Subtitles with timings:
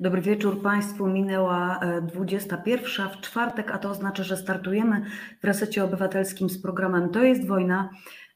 [0.00, 1.06] Dobry wieczór Państwu.
[1.06, 5.02] Minęła 21 w czwartek, a to oznacza, że startujemy
[5.40, 7.90] w resecie obywatelskim z programem To jest wojna.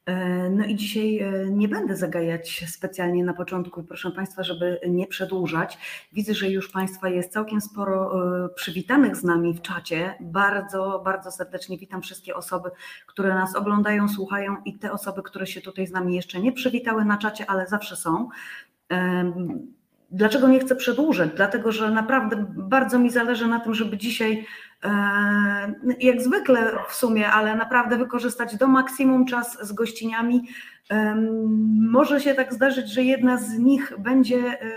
[0.06, 5.06] E, no i dzisiaj e, nie będę zagajać specjalnie na początku, proszę Państwa, żeby nie
[5.06, 5.78] przedłużać.
[6.12, 8.12] Widzę, że już Państwa jest całkiem sporo
[8.44, 10.14] e, przywitanych z nami w czacie.
[10.20, 12.70] Bardzo, bardzo serdecznie witam wszystkie osoby,
[13.06, 17.04] które nas oglądają, słuchają i te osoby, które się tutaj z nami jeszcze nie przywitały
[17.04, 18.28] na czacie, ale zawsze są.
[20.10, 21.30] Dlaczego nie chcę przedłużać?
[21.36, 24.46] Dlatego, że naprawdę bardzo mi zależy na tym, żeby dzisiaj,
[24.84, 30.48] e, jak zwykle w sumie, ale naprawdę wykorzystać do maksimum czas z gościniami.
[31.90, 34.70] Może się tak zdarzyć, że jedna z nich będzie e,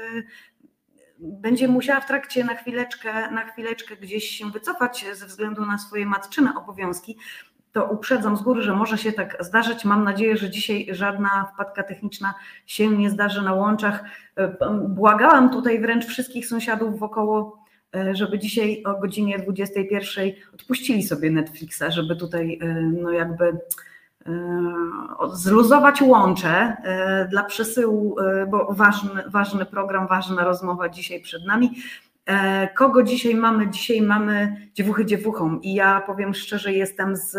[1.24, 6.06] będzie musiała w trakcie na chwileczkę, na chwileczkę gdzieś się wycofać ze względu na swoje
[6.06, 7.18] matczyne obowiązki,
[7.74, 9.86] to uprzedzam z góry, że może się tak zdarzyć.
[9.86, 12.34] Mam nadzieję, że dzisiaj żadna wpadka techniczna
[12.66, 14.04] się nie zdarzy na łączach.
[14.36, 14.56] E,
[14.88, 17.66] błagałam tutaj wręcz wszystkich sąsiadów wokoło,
[17.96, 23.58] e, żeby dzisiaj o godzinie 21 odpuścili sobie Netflixa, żeby tutaj e, no jakby
[25.34, 26.78] zluzować łącze
[27.30, 28.16] dla przesyłu,
[28.52, 31.72] bo ważny, ważny program, ważna rozmowa dzisiaj przed nami.
[32.26, 33.70] E, kogo dzisiaj mamy?
[33.70, 37.38] Dzisiaj mamy dziewuchy dziewuchą i ja powiem szczerze, jestem z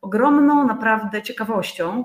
[0.00, 2.04] ogromną naprawdę ciekawością,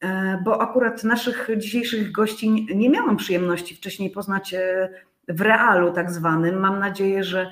[0.00, 4.88] e, bo akurat naszych dzisiejszych gości nie miałam przyjemności wcześniej poznać e,
[5.28, 6.60] w realu tak zwanym.
[6.60, 7.50] Mam nadzieję, że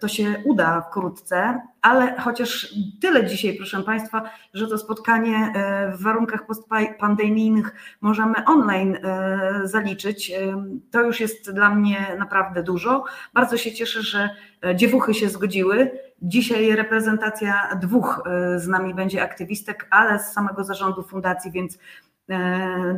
[0.00, 6.02] to się uda wkrótce, ale chociaż tyle dzisiaj, proszę Państwa, że to spotkanie e, w
[6.02, 8.98] warunkach postpandemijnych możemy online
[9.64, 10.32] zaliczyć,
[10.90, 13.04] to już jest dla mnie naprawdę dużo.
[13.34, 14.30] Bardzo się cieszę, że
[14.74, 15.90] dziewuchy się zgodziły.
[16.22, 18.22] Dzisiaj reprezentacja dwóch
[18.56, 21.78] z nami będzie aktywistek, ale z samego zarządu fundacji, więc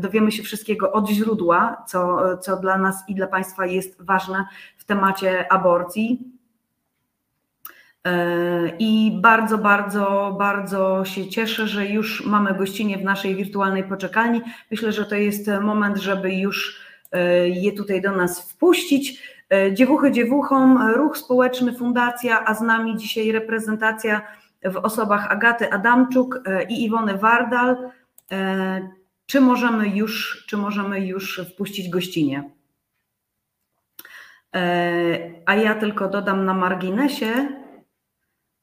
[0.01, 4.45] dowiemy się wszystkiego od źródła, co, co dla nas i dla Państwa jest ważne
[4.77, 6.41] w temacie aborcji.
[8.07, 14.43] E, I bardzo, bardzo, bardzo się cieszę, że już mamy gościnie w naszej wirtualnej poczekalni.
[14.71, 16.81] Myślę, że to jest moment, żeby już
[17.13, 19.23] e, je tutaj do nas wpuścić.
[19.53, 24.23] E, dziewuchy dziewuchom, ruch społeczny, fundacja, a z nami dzisiaj reprezentacja
[24.65, 27.91] w osobach Agaty Adamczuk i Iwony Wardal.
[29.31, 32.51] Czy możemy już, czy możemy już wpuścić gościnie?
[34.57, 34.63] E,
[35.47, 37.49] a ja tylko dodam na marginesie,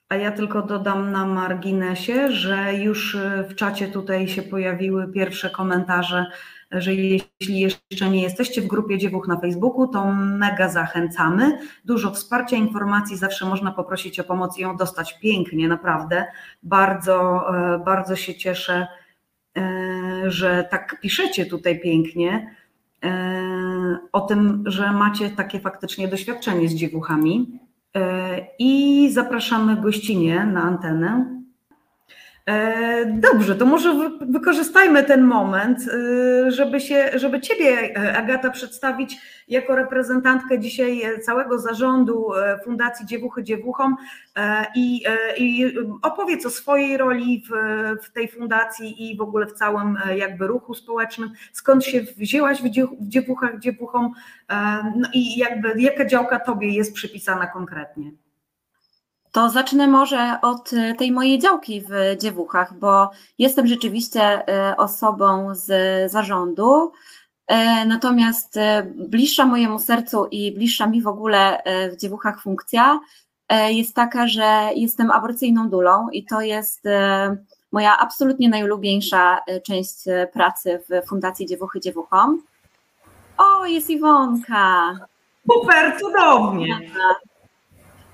[0.10, 3.18] a ja tylko dodam na marginesie, że już
[3.50, 6.26] w czacie tutaj się pojawiły pierwsze komentarze,
[6.72, 11.60] że jeśli jeszcze nie jesteście w grupie Dziewuch na Facebooku, to mega zachęcamy.
[11.86, 16.26] Dużo wsparcia, informacji, zawsze można poprosić o pomoc i ją dostać pięknie, naprawdę.
[16.64, 19.07] Bardzo, e, bardzo się cieszę, e,
[20.28, 22.56] że tak piszecie tutaj pięknie.
[23.04, 27.60] E, o tym, że macie takie faktycznie doświadczenie z dziewuchami
[27.96, 31.37] e, i zapraszamy gościnie na antenę.
[32.48, 39.16] E, dobrze, to może wykorzystajmy ten moment, e, żeby, się, żeby Ciebie, Agata, przedstawić
[39.48, 42.30] jako reprezentantkę dzisiaj całego zarządu
[42.64, 43.96] Fundacji Dziewuchy Dziewuchom
[44.76, 45.04] i,
[45.38, 47.56] i opowiedz o swojej roli w,
[48.06, 51.32] w, tej fundacji i w ogóle w całym jakby ruchu społecznym.
[51.54, 52.70] Skąd się wzięłaś w
[53.02, 54.12] Dziewuchach Dziewuchom
[54.96, 58.12] no i jakby jaka działka Tobie jest przypisana konkretnie?
[59.32, 65.56] To zacznę może od e, tej mojej działki w Dziewuchach, bo jestem rzeczywiście e, osobą
[65.56, 65.72] z
[66.12, 66.92] zarządu,
[67.48, 68.60] e, natomiast
[68.96, 73.00] bliższa mojemu sercu i bliższa mi w ogóle w Dziewuchach funkcja
[73.70, 76.84] jest taka, że jestem aborcyjną dulą i to jest
[77.72, 79.96] moja absolutnie najulubieńsza część
[80.34, 82.44] pracy w Fundacji Dziewuchy Dziewuchom.
[83.38, 84.94] O, jest Iwonka!
[85.52, 86.80] Super, cudownie!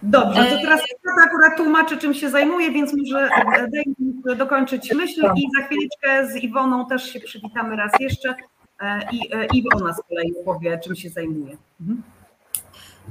[0.04, 3.30] Dobrze, to teraz ja akurat tłumaczę, czym się zajmuję, więc może
[3.72, 8.36] daj mi dokończyć myśl i za chwileczkę z Iwoną też się przywitamy raz jeszcze
[8.82, 11.58] e, i e, Iwona z kolei powie, czym się zajmuje.
[11.82, 12.02] Mhm.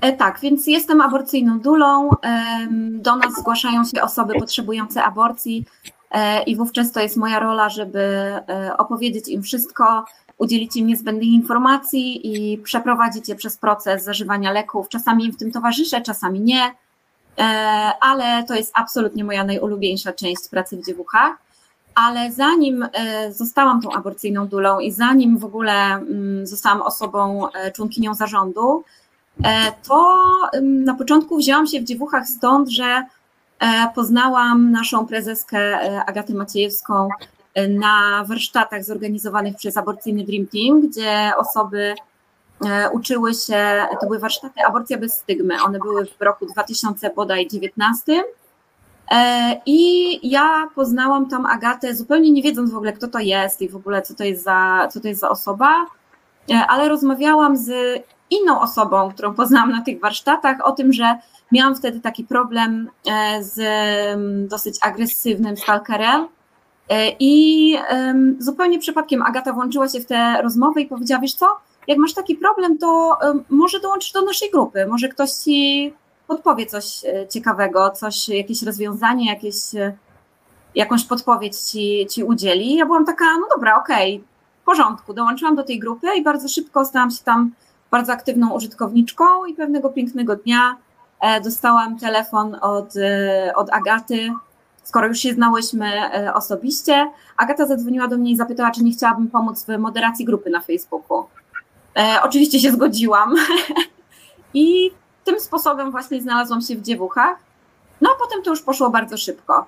[0.01, 2.11] E, tak, więc jestem aborcyjną dulą.
[2.91, 5.65] Do nas zgłaszają się osoby potrzebujące aborcji
[6.47, 8.33] i wówczas to jest moja rola, żeby
[8.79, 10.05] opowiedzieć im wszystko,
[10.43, 14.89] udzielić im niezbędnych informacji i przeprowadzić je przez proces zażywania leków.
[14.89, 16.75] Czasami im w tym towarzyszę, czasami nie,
[17.39, 17.43] e,
[18.01, 21.37] ale to jest absolutnie moja najulubieńsza część pracy w dziewuchach.
[21.95, 27.73] Ale zanim e, zostałam tą aborcyjną dulą i zanim w ogóle mm, zostałam osobą, e,
[27.73, 28.85] członkinią zarządu,
[29.89, 30.23] to
[30.63, 33.03] na początku wzięłam się w dziewuchach stąd, że
[33.95, 37.09] poznałam naszą prezeskę Agatę Maciejewską
[37.69, 41.95] na warsztatach zorganizowanych przez aborcyjny Dream Team, gdzie osoby
[42.93, 48.25] uczyły się, to były warsztaty Aborcja bez stygmy, one były w roku 2019
[49.67, 53.77] i ja poznałam tam Agatę zupełnie nie wiedząc w ogóle kto to jest i w
[53.77, 55.87] ogóle co to jest za, co to jest za osoba,
[56.69, 57.71] ale rozmawiałam z
[58.31, 61.17] inną osobą, którą poznałam na tych warsztatach o tym, że
[61.53, 62.91] miałam wtedy taki problem
[63.41, 63.61] z
[64.49, 66.21] dosyć agresywnym stalkerem.
[66.23, 66.42] E,
[67.21, 67.77] I
[68.39, 71.47] zupełnie przypadkiem Agata włączyła się w tę rozmowę i powiedziała: Wiesz co,
[71.87, 73.19] jak masz taki problem, to
[73.51, 75.93] może dołączysz do naszej grupy, może ktoś ci
[76.27, 79.93] podpowie coś e, ciekawego, coś, jakieś rozwiązanie, jakieś, e,
[80.75, 82.75] jakąś podpowiedź ci, ci udzieli.
[82.75, 84.29] Ja byłam taka: No dobra, okej, okay,
[84.63, 85.15] w porządku.
[85.15, 87.53] Dołączyłam do tej grupy i bardzo szybko stałam się tam
[87.91, 89.45] bardzo aktywną użytkowniczką.
[89.47, 90.77] I pewnego pięknego dnia
[91.45, 92.95] dostałam telefon od,
[93.55, 94.33] od Agaty
[94.85, 99.29] skoro już się znałyśmy e, osobiście, Agata zadzwoniła do mnie i zapytała, czy nie chciałabym
[99.29, 101.27] pomóc w moderacji grupy na Facebooku.
[101.97, 103.35] E, oczywiście się zgodziłam.
[104.55, 104.91] I
[105.25, 107.37] tym sposobem właśnie znalazłam się w dziewuchach.
[108.01, 109.67] No a potem to już poszło bardzo szybko.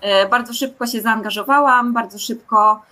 [0.00, 2.82] E, bardzo szybko się zaangażowałam, bardzo szybko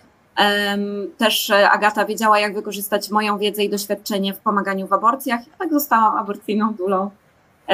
[1.18, 5.46] też Agata wiedziała, jak wykorzystać moją wiedzę i doświadczenie w pomaganiu w aborcjach.
[5.46, 7.10] I tak zostałam aborcyjną dulą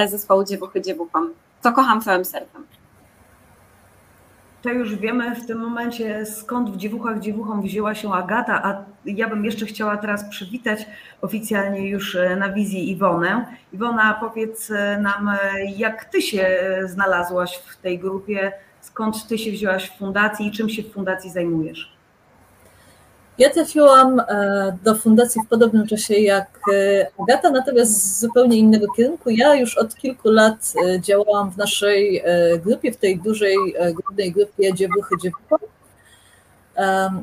[0.06, 1.31] zespołu Dziewuchy Dziewuchom,
[1.62, 2.68] co kocham całym sercem
[4.62, 9.28] to już wiemy w tym momencie, skąd w dziewuchach dziewuchom wzięła się Agata, a ja
[9.28, 10.87] bym jeszcze chciała teraz przywitać
[11.20, 13.46] oficjalnie już e, na wizji Iwonę.
[13.72, 15.38] Iwona, powiedz e, nam, e,
[15.76, 20.69] jak ty się znalazłaś w tej grupie, skąd ty się wzięłaś w fundacji i czym
[20.69, 21.97] się w fundacji zajmujesz?
[23.38, 28.87] Ja trafiłam e, do fundacji w podobnym czasie jak e, Agata, natomiast z zupełnie innego
[28.96, 29.31] kierunku.
[29.31, 32.23] Ja już od kilku lat e, działałam w naszej
[32.64, 33.56] grupie, w tej dużej,
[33.94, 35.58] głównej grupie Dziewuchy Dziewuchom.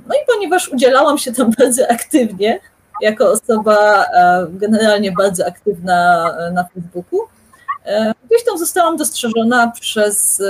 [0.08, 2.60] No i ponieważ udzielałam się tam bardzo aktywnie,
[3.02, 4.06] jako osoba
[4.50, 7.20] generalnie bardzo aktywna na Facebooku,
[8.26, 10.44] gdzieś tam zostałam dostrzeżona przez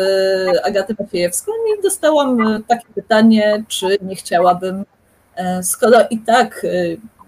[0.64, 4.86] Agatę Maciejewską i dostałam takie pytanie, czy nie chciałabym
[5.64, 6.68] skoro i tak e,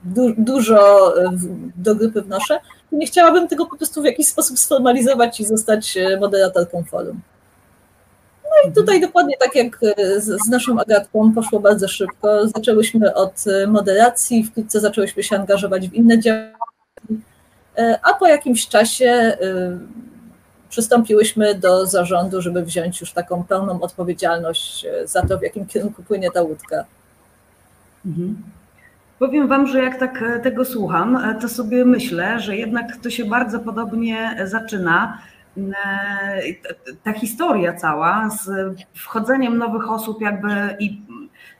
[0.04, 1.32] du dużo e,
[1.76, 2.60] do grupy wnoszę,
[2.92, 7.22] nie chciałabym tego po prostu w jakiś sposób sformalizować i zostać moderatorką forum.
[8.44, 9.80] No i tutaj dokładnie tak jak
[10.18, 12.48] z, z naszą Agatką poszło bardzo szybko.
[12.48, 16.58] Zaczęłyśmy od moderacji, wkrótce zaczęłyśmy się angażować w inne działania,
[18.04, 19.38] a po jakimś czasie
[20.70, 26.32] przystąpiłyśmy do zarządu, żeby wziąć już taką pełną odpowiedzialność za to, w jakim kierunku płynie
[26.32, 26.86] ta łódka.
[28.08, 28.44] Mhm.
[29.20, 33.10] Powiem Wam, że jak tak e, tego słucham, e, to sobie myślę, że jednak to
[33.10, 35.18] się bardzo podobnie zaczyna.
[35.58, 36.42] E,
[37.04, 38.50] ta historia cała z
[38.94, 41.02] wchodzeniem nowych osób, jakby i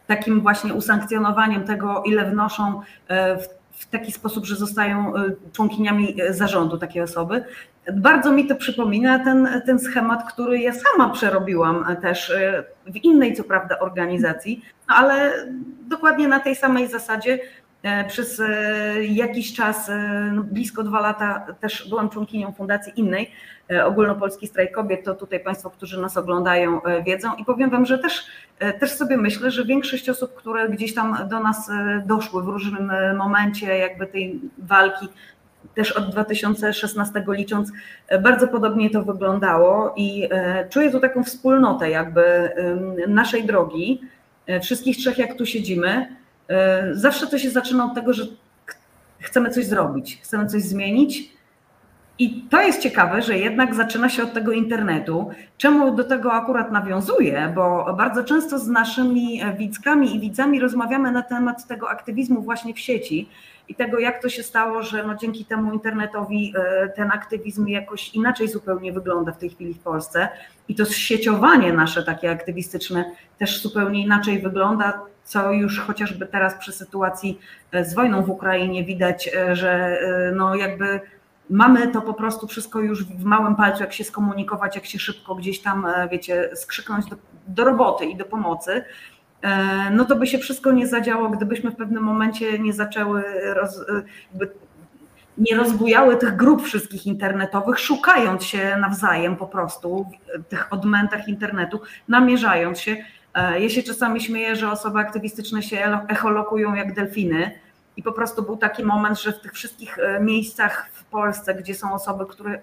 [0.08, 6.34] takim właśnie usankcjonowaniem tego, ile wnoszą w w taki sposób, że zostają e, członkiniami e,
[6.34, 7.44] zarządu takie osoby.
[7.94, 12.34] Bardzo mi to przypomina ten, ten schemat, który ja sama przerobiłam e, też
[12.86, 15.34] w innej, co prawda, organizacji, no ale
[15.88, 17.40] dokładnie na tej samej zasadzie
[18.08, 18.42] przez
[19.02, 19.92] jakiś czas,
[20.32, 23.32] no blisko dwa lata, też byłam członkinią fundacji innej,
[23.72, 27.36] E, ogólnopolski strajk kobiet, to tutaj Państwo, którzy nas oglądają, e, wiedzą.
[27.36, 28.26] I powiem Wam, że też,
[28.60, 31.72] e, też sobie myślę, że większość osób, które gdzieś tam do nas
[32.06, 35.08] doszły w różnym momencie jakby tej walki,
[35.76, 37.72] też od 2016 licząc,
[38.22, 40.30] bardzo podobnie to wyglądało i
[40.70, 42.52] czuję tu taką wspólnotę jakby
[43.08, 44.02] naszej drogi,
[44.62, 46.16] wszystkich trzech jak tu siedzimy.
[46.92, 48.24] Zawsze to się zaczyna od tego, że
[49.20, 51.38] chcemy coś zrobić, chcemy coś zmienić,
[52.20, 55.30] i to jest ciekawe, że jednak zaczyna się od tego internetu.
[55.58, 57.52] Czemu do tego akurat nawiązuję?
[57.56, 62.80] Bo bardzo często z naszymi widzkami i widzami rozmawiamy na temat tego aktywizmu właśnie w
[62.80, 63.30] sieci
[63.70, 68.16] i tego, jak to się stało, że no dzięki temu internetowi e, ten aktywizm jakoś
[68.16, 70.30] inaczej zupełnie wygląda w tej chwili w Polsce.
[70.68, 73.06] I to sieciowanie nasze takie aktywistyczne
[73.38, 77.40] też zupełnie inaczej wygląda, co już chociażby teraz przy sytuacji
[77.72, 80.00] e, z wojną w Ukrainie widać, e, że
[80.36, 81.00] no jakby
[81.50, 85.36] mamy to po prostu wszystko już w małym palcu, jak się skomunikować, jak się szybko
[85.36, 87.16] gdzieś tam, e, wiecie, skrzyknąć do,
[87.48, 88.84] do roboty i do pomocy,
[89.42, 93.80] e, no to by się wszystko nie zadziało, gdybyśmy w pewnym momencie nie zaczęły roz,
[94.42, 94.48] e,
[95.38, 100.06] nie rozbujały tych grup wszystkich internetowych, szukając się nawzajem po prostu
[100.40, 102.98] w tych odmętach internetu, namierzając się.
[103.60, 107.52] Ja się czasami śmieję, że osoby aktywistyczne się echolokują jak delfiny,
[107.98, 111.76] i po prostu był taki moment, że w tych wszystkich e, miejscach w Polsce, gdzie
[111.76, 112.60] są osoby, które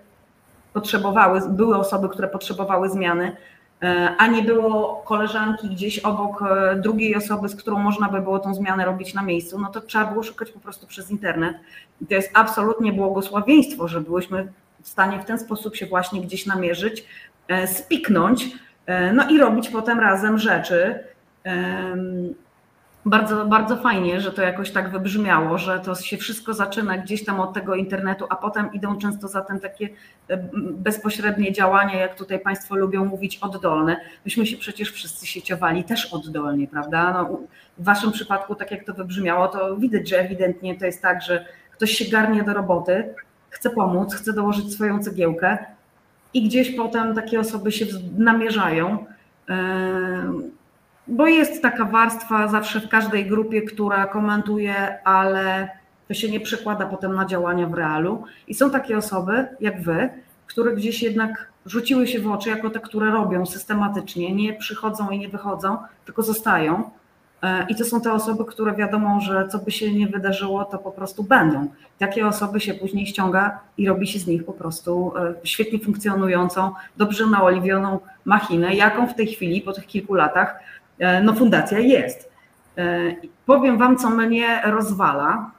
[0.73, 3.37] potrzebowały, były osoby, które potrzebowały zmiany,
[3.83, 8.39] e, a nie było koleżanki gdzieś obok e, drugiej osoby, z którą można by było
[8.39, 11.57] tą zmianę robić na miejscu, no to trzeba było szukać po prostu przez internet.
[12.01, 14.53] I to jest absolutnie błogosławieństwo, że byłyśmy
[14.83, 17.05] w stanie w ten sposób się właśnie gdzieś namierzyć,
[17.67, 18.49] spiknąć,
[19.13, 21.05] no i robić potem razem rzeczy.
[23.07, 27.41] Bardzo, bardzo fajnie, że to jakoś tak wybrzmiało, że to się wszystko zaczyna gdzieś tam
[27.41, 29.89] od tego internetu, a potem idą często za tym takie
[30.29, 33.97] e, bezpośrednie działania, jak tutaj Państwo lubią mówić, oddolne.
[34.25, 37.13] Myśmy się przecież wszyscy sieciowali też oddolnie, prawda?
[37.13, 37.39] No,
[37.79, 41.47] w Waszym przypadku, tak jak to wybrzmiało, to widać, że ewidentnie to jest tak, że
[41.73, 43.15] ktoś się garnie do roboty,
[43.51, 45.59] chce pomóc, chce dołożyć swoją cegiełkę
[46.35, 47.87] i gdzieś potem takie osoby się
[48.19, 49.07] namierzają
[51.07, 55.69] bo jest taka warstwa zawsze w każdej grupie, która komentuje, ale
[56.09, 58.25] to się nie przekłada potem na działania w realu.
[58.49, 60.09] I są takie osoby, jak wy,
[60.47, 65.19] które gdzieś jednak rzuciły się w oczy jako te, które robią systematycznie, nie przychodzą i
[65.19, 66.91] nie wychodzą, tylko zostają.
[67.45, 70.79] E, I to są te osoby, które wiadomo, że co by się nie wydarzyło, to
[70.79, 71.69] po prostu będą.
[71.99, 76.73] Takie osoby się później ściąga i robi się z nich po prostu e, świetnie funkcjonującą,
[76.97, 80.61] dobrze naoliwioną machinę, jaką w tej chwili, po tych kilku latach,
[80.99, 82.35] E, no fundacja jest.
[83.47, 85.51] Powiem Wam, co mnie rozwala.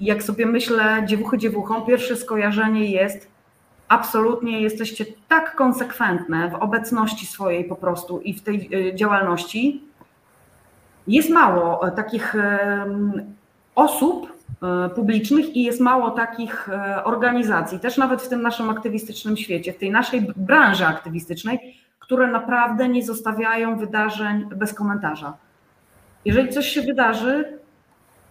[0.00, 3.28] Jak sobie myślę, dziewuchy dziewuchą, pierwsze skojarzenie jest
[3.88, 9.82] absolutnie jesteście tak konsekwentne w obecności swojej po prostu i w tej działalności.
[11.06, 12.34] Jest mało takich
[13.74, 14.32] osób
[14.94, 16.68] publicznych i jest mało takich
[17.04, 22.88] organizacji, też nawet w tym naszym aktywistycznym świecie, w tej naszej branży aktywistycznej, które naprawdę
[22.88, 25.36] nie zostawiają wydarzeń bez komentarza.
[26.24, 27.58] Jeżeli coś się wydarzy,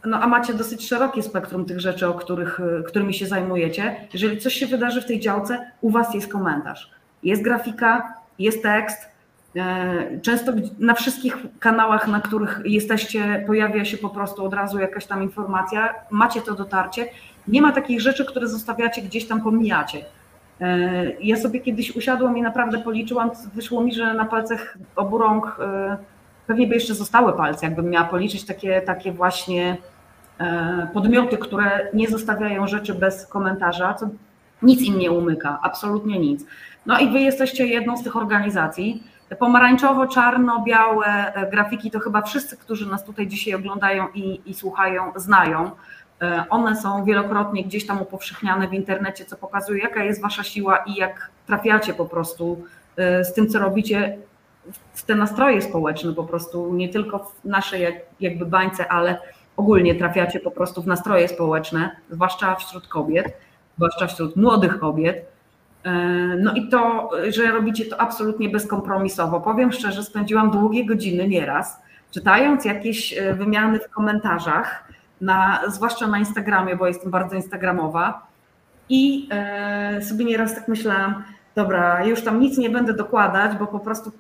[0.06, 4.54] no a macie dosyć szerokie spektrum tych rzeczy, o których, którymi się zajmujecie, jeżeli coś
[4.54, 6.92] się wydarzy w tej działce, u Was jest komentarz.
[7.24, 9.13] Jest grafika, jest tekst.
[9.56, 15.06] E, często na wszystkich kanałach, na których jesteście, pojawia się po prostu od razu jakaś
[15.06, 17.06] tam informacja, macie to dotarcie.
[17.48, 20.06] Nie ma takich rzeczy, które zostawiacie gdzieś tam, pomijacie.
[20.62, 25.58] E, ja sobie kiedyś usiadłam i naprawdę policzyłam, wyszło mi, że na palcach obu rąk
[25.60, 25.98] e,
[26.48, 29.78] pewnie by jeszcze zostały palce, jakbym miała policzyć takie, takie właśnie
[30.94, 34.10] podmioty, które nie zostawiają rzeczy bez komentarza, co
[34.62, 36.46] nic im nie umyka, absolutnie nic.
[36.86, 39.04] No i wy jesteście jedną z tych organizacji.
[39.40, 45.72] Pomarańczowo-czarno-białe grafiki to chyba wszyscy, którzy nas tutaj dzisiaj oglądają i, i słuchają, znają.
[46.22, 50.78] E, one są wielokrotnie gdzieś tam upowszechniane w internecie, co pokazuje, jaka jest wasza siła
[50.78, 52.64] i jak trafiacie po prostu
[52.98, 54.18] e, z tym, co robicie
[54.94, 59.18] w te nastroje społeczne, po prostu nie tylko w naszej jakby bańce, ale
[59.58, 63.38] ogólnie trafiacie po prostu w nastroje społeczne, zwłaszcza wśród kobiet,
[63.76, 65.33] zwłaszcza wśród młodych kobiet.
[65.84, 65.92] E,
[66.40, 69.42] no i to, że robicie to absolutnie bezkompromisowo.
[69.42, 74.84] Powiem szczerze, spędziłam długie godziny nieraz, czytając jakieś wymiany w komentarzach,
[75.22, 78.28] na, zwłaszcza na Instagramie, bo jestem bardzo instagramowa.
[78.90, 81.24] I e, sobie nieraz tak myślałam,
[81.56, 84.12] dobra, już tam nic nie będę dokładać, bo po prostu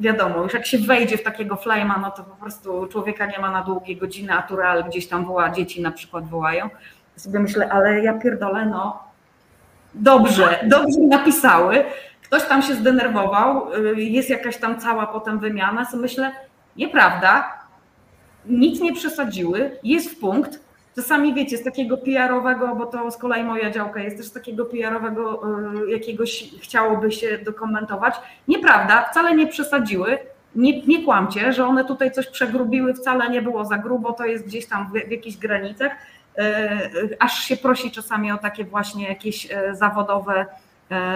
[0.00, 3.50] wiadomo, już jak się wejdzie w takiego flama, no to po prostu człowieka nie ma
[3.50, 6.68] na długie godziny, a tureal gdzieś tam woła, dzieci na przykład wołają.
[7.16, 9.09] Sobie myślę, ale ja pierdolę, no
[9.94, 11.84] dobrze, dobrze napisały,
[12.22, 16.32] ktoś tam się zdenerwował, y, jest jakaś tam cała potem wymiana, sobie myślę,
[16.76, 17.60] nieprawda,
[18.46, 20.60] nic nie przesadziły, jest w punkt.
[20.96, 24.64] Czasami wiecie, z takiego PR-owego, bo to z kolei moja działka jest też z takiego
[24.64, 25.42] PR-owego
[25.86, 28.14] y, jakiegoś chciałoby się dokumentować.
[28.48, 30.18] Nieprawda, wcale nie przesadziły.
[30.54, 34.46] Nie, nie kłamcie, że one tutaj coś przegrubiły, wcale nie było za grubo, to jest
[34.46, 35.92] gdzieś tam w, w jakichś granicach.
[36.38, 40.46] Y, aż się prosi czasami o takie właśnie jakieś zawodowe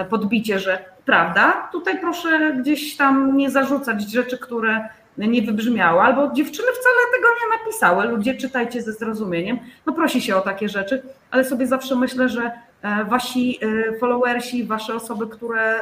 [0.09, 6.67] podbicie, że prawda, tutaj proszę gdzieś tam nie zarzucać rzeczy, które nie wybrzmiało, albo dziewczyny
[6.79, 8.05] wcale tego nie napisały.
[8.05, 9.59] Ludzie czytajcie ze zrozumieniem.
[9.85, 14.63] No prosi się o takie rzeczy, ale sobie zawsze myślę, że e, wasi e, followersi,
[14.63, 15.75] wasze osoby, które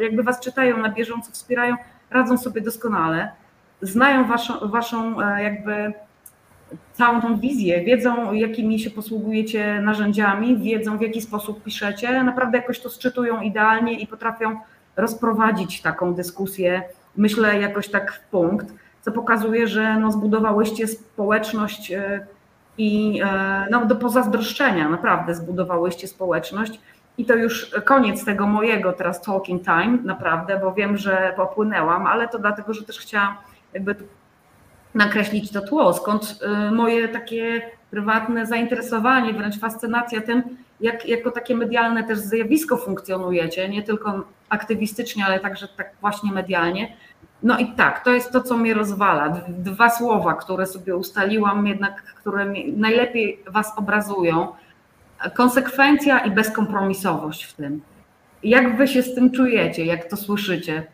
[0.00, 1.76] jakby was czytają na bieżąco, wspierają,
[2.10, 3.30] radzą sobie doskonale,
[3.82, 5.92] znają waszą, waszą e, jakby
[6.92, 12.80] całą tą wizję, wiedzą jakimi się posługujecie narzędziami, wiedzą w jaki sposób piszecie, naprawdę jakoś
[12.80, 14.60] to sczytują idealnie i potrafią
[14.96, 16.82] rozprowadzić taką dyskusję
[17.16, 18.66] myślę jakoś tak w punkt,
[19.00, 22.26] co pokazuje, że no zbudowałyście społeczność e,
[22.78, 26.80] i e, no do pozazdroszczenia, naprawdę zbudowałyście społeczność.
[27.18, 32.28] I to już koniec tego mojego teraz talking time, naprawdę, bo wiem, że popłynęłam, ale
[32.28, 33.34] to dlatego, że też chciałam
[33.74, 33.94] jakby
[34.94, 40.42] nakreślić to tło, skąd e, moje takie prywatne zainteresowanie, wręcz fascynacja tym,
[40.80, 46.96] jak jako takie medialne też zjawisko funkcjonujecie, nie tylko aktywistycznie, ale także tak właśnie medialnie.
[47.42, 49.40] No i tak, to jest to, co mnie rozwala.
[49.48, 54.48] Dwa słowa, które sobie ustaliłam, jednak, które najlepiej Was obrazują.
[55.34, 57.82] Konsekwencja i bezkompromisowość w tym.
[58.42, 60.86] Jak Wy się z tym czujecie, jak to słyszycie?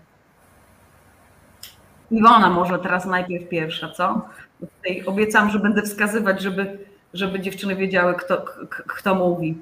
[2.11, 4.29] Iwona może teraz najpierw pierwsza, co?
[4.61, 6.79] Tutaj obiecam, że będę wskazywać, żeby,
[7.15, 9.59] żeby dziewczyny wiedziały, kto, kto mówi.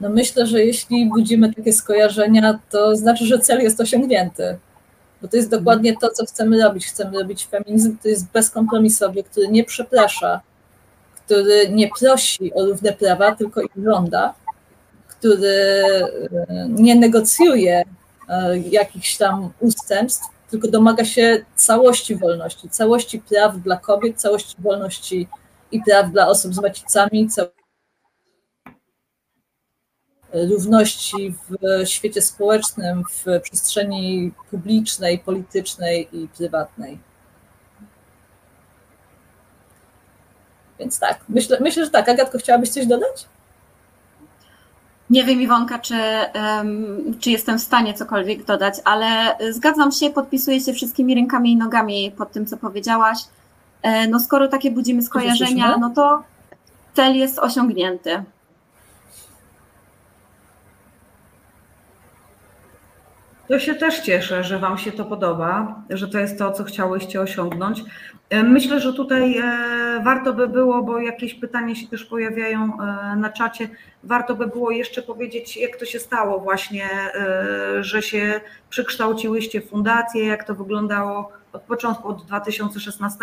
[0.00, 4.58] No myślę, że jeśli budzimy takie skojarzenia, to znaczy, że cel jest osiągnięty.
[5.22, 6.86] Bo to jest dokładnie to, co chcemy robić.
[6.86, 10.40] Chcemy robić feminizm, który jest bezkompromisowy, który nie przeprasza,
[11.14, 14.34] który nie prosi o równe prawa, tylko ich żąda,
[15.08, 15.82] który
[16.48, 17.82] e, nie negocjuje
[18.28, 25.28] e, jakichś tam ustępstw, tylko domaga się całości wolności, całości praw dla kobiet, całości wolności
[25.72, 27.28] i praw dla osób z macicami,
[30.32, 36.98] równości w świecie społecznym, w przestrzeni publicznej, politycznej i prywatnej.
[40.78, 42.08] Więc tak, myślę, myślę, że tak.
[42.08, 43.28] Agatko, chciałabyś coś dodać?
[45.14, 45.94] Nie wiem, Iwonka, czy,
[47.20, 52.12] czy jestem w stanie cokolwiek dodać, ale zgadzam się, podpisuję się wszystkimi rękami i nogami
[52.18, 53.18] pod tym, co powiedziałaś.
[53.82, 56.22] E, no skoro takie budzimy skojarzenia, no to
[56.94, 58.22] cel jest osiągnięty.
[63.54, 67.20] To się też cieszę, że Wam się to podoba, że to jest to, co chciałyście
[67.20, 67.82] osiągnąć.
[68.30, 73.16] E, myślę, że tutaj e, warto by było, bo jakieś pytania się też pojawiają e,
[73.16, 73.68] na czacie,
[74.04, 76.88] warto by było jeszcze powiedzieć, jak to się stało właśnie,
[77.80, 83.18] że się przekształciłyście w fundację, jak to wyglądało od początku, od 2016.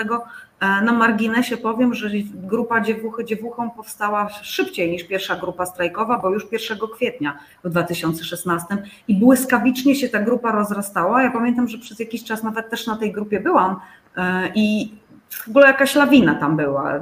[0.62, 6.48] Na marginesie powiem, że grupa Dziewuchy Dziewuchą powstała szybciej niż pierwsza grupa strajkowa, bo już
[6.52, 11.24] 1 kwietnia w 2016 i błyskawicznie się ta grupa rozrastała.
[11.24, 13.76] Ja pamiętam, że przez jakiś czas nawet też na tej grupie byłam
[14.56, 14.96] i
[15.30, 17.00] w ogóle jakaś lawina tam była.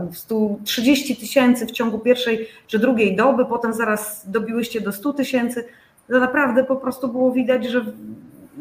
[0.64, 5.66] 30 tysięcy w ciągu pierwszej czy drugiej doby, potem zaraz dobiłyście do 100 tysięcy.
[6.08, 7.86] To naprawdę po prostu było widać, że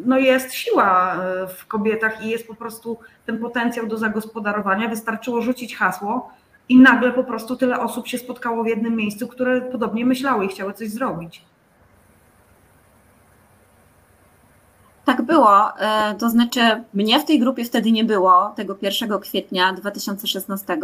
[0.05, 4.89] no jest siła e, w kobietach i jest po prostu ten potencjał do zagospodarowania.
[4.89, 6.31] Wystarczyło rzucić hasło
[6.69, 10.49] i nagle po prostu tyle osób się spotkało w jednym miejscu, które podobnie myślały i
[10.49, 11.43] chciały coś zrobić.
[15.05, 15.79] Tak było.
[15.79, 16.61] E, to znaczy,
[16.95, 20.79] mnie w tej grupie wtedy nie było, tego 1 kwietnia 2016.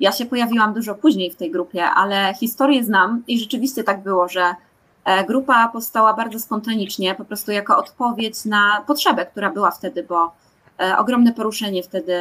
[0.00, 4.28] Ja się pojawiłam dużo później w tej grupie, ale historię znam i rzeczywiście tak było,
[4.28, 4.54] że
[5.28, 10.32] grupa powstała bardzo spontanicznie, po prostu jako odpowiedź na potrzebę, która była wtedy, bo
[10.80, 12.16] e, ogromne poruszenie wtedy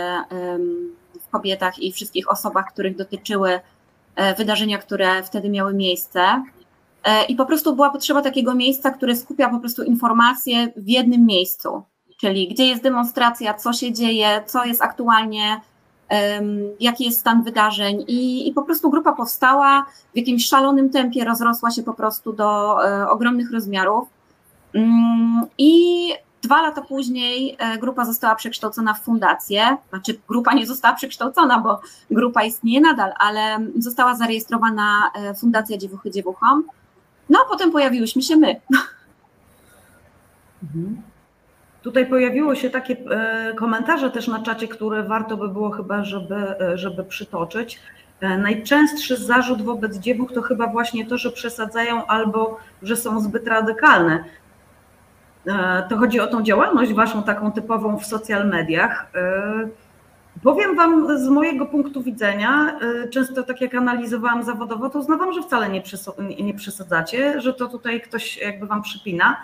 [1.22, 3.60] w kobietach i wszystkich osobach, których dotyczyły
[4.38, 6.44] wydarzenia, które wtedy miały miejsce.
[7.04, 11.26] E, I po prostu była potrzeba takiego miejsca, które skupia po prostu informacje w jednym
[11.26, 11.84] miejscu,
[12.18, 15.62] czyli gdzie jest demonstracja, co się dzieje, co jest aktualnie,
[16.80, 18.06] jaki jest stan wydarzeń.
[18.08, 22.78] I, I po prostu grupa powstała w jakimś szalonym tempie, rozrosła się po prostu do
[22.88, 24.10] e, ogromnych rozmiarów.
[24.74, 29.78] Mm, I Dwa lata później e, grupa została przekształcona w fundację.
[29.90, 36.64] Znaczy, grupa nie została przekształcona, bo grupa istnieje nadal, ale została zarejestrowana Fundacja Dziewuchy Dziewuchom.
[37.30, 38.62] No, a potem pojawiłyśmy się my.
[40.64, 41.02] Mhm.
[41.90, 46.36] Tutaj pojawiło się takie e, komentarze też na czacie, które warto by było chyba, żeby,
[46.36, 47.80] e, żeby przytoczyć.
[48.22, 53.48] E, najczęstszy zarzut wobec dziewuch to chyba właśnie to, że przesadzają albo że są zbyt
[53.48, 54.24] radykalne.
[55.90, 59.12] To chodzi o tą działalność waszą taką typową w social mediach.
[60.44, 62.80] Powiem Wam z mojego punktu widzenia,
[63.12, 65.70] często tak jak analizowałam zawodowo, to uznawam, że wcale
[66.40, 69.38] nie, przesadzacie, że to tutaj ktoś jakby Wam przypina,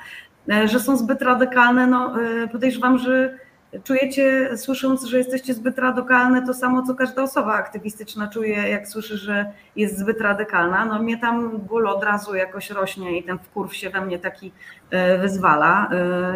[0.66, 1.88] że są zbyt radykalne.
[1.88, 3.38] No, y, podejrzewam, że
[3.84, 9.18] czujecie, słysząc, że jesteście zbyt radykalne, to samo, co każda osoba aktywistyczna czuje, jak słyszy,
[9.18, 10.86] że jest zbyt radykalna.
[10.86, 14.52] No mnie tam ból od razu jakoś rośnie i ten wkurw się we mnie taki
[14.90, 15.90] e, wyzwala.
[15.92, 16.36] E,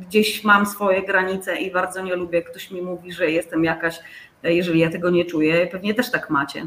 [0.00, 4.00] gdzieś mam swoje granice i bardzo nie lubię, ktoś mi mówi, że jestem jakaś,
[4.44, 5.66] e, jeżeli ja tego nie czuję.
[5.66, 6.66] Pewnie też tak macie.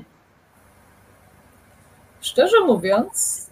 [2.21, 3.43] Szczerze mówiąc,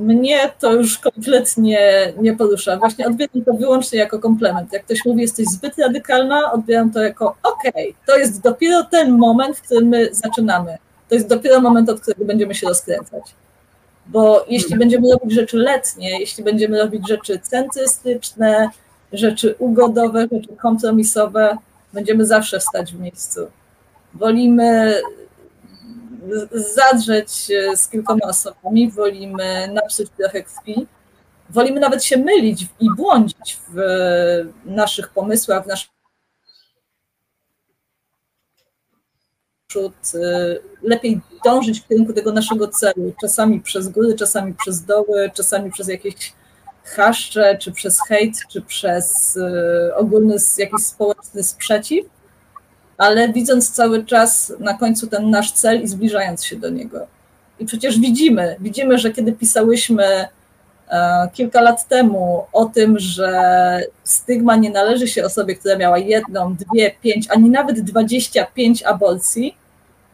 [0.00, 2.76] mnie to już kompletnie nie porusza.
[2.76, 4.72] Właśnie odbieram to wyłącznie jako komplement.
[4.72, 9.18] Jak ktoś mówi, jesteś zbyt radykalna, odbieram to jako okej, okay, to jest dopiero ten
[9.18, 10.78] moment, w którym my zaczynamy.
[11.08, 13.34] To jest dopiero moment, od którego będziemy się rozkręcać.
[14.06, 14.78] Bo jeśli hmm.
[14.78, 18.70] będziemy robić rzeczy letnie, jeśli będziemy robić rzeczy centrystyczne,
[19.12, 21.58] rzeczy ugodowe, rzeczy kompromisowe,
[21.92, 23.40] będziemy zawsze stać w miejscu.
[24.14, 24.94] Wolimy
[26.52, 27.30] zadrzeć
[27.74, 30.86] z kilkoma osobami, wolimy napsuć trochę krwi,
[31.50, 33.80] wolimy nawet się mylić i błądzić w
[34.64, 35.96] naszych pomysłach, w naszych
[40.82, 45.88] lepiej dążyć w kierunku tego naszego celu, czasami przez góry, czasami przez doły, czasami przez
[45.88, 46.32] jakieś
[46.84, 49.38] chaszcze, czy przez hejt, czy przez
[49.96, 52.06] ogólny jakiś społeczny sprzeciw,
[52.98, 57.06] ale widząc cały czas na końcu ten nasz cel i zbliżając się do niego.
[57.60, 60.28] I przecież widzimy, widzimy, że kiedy pisałyśmy
[61.32, 66.90] kilka lat temu o tym, że stygma nie należy się osobie, która miała jedną, dwie,
[67.02, 69.56] pięć, ani nawet dwadzieścia pięć aborcji.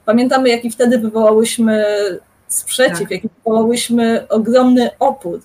[0.05, 1.85] Pamiętamy, jaki wtedy wywołałyśmy
[2.49, 3.11] sprzeciw, tak.
[3.11, 5.41] jaki wywołałyśmy ogromny opór.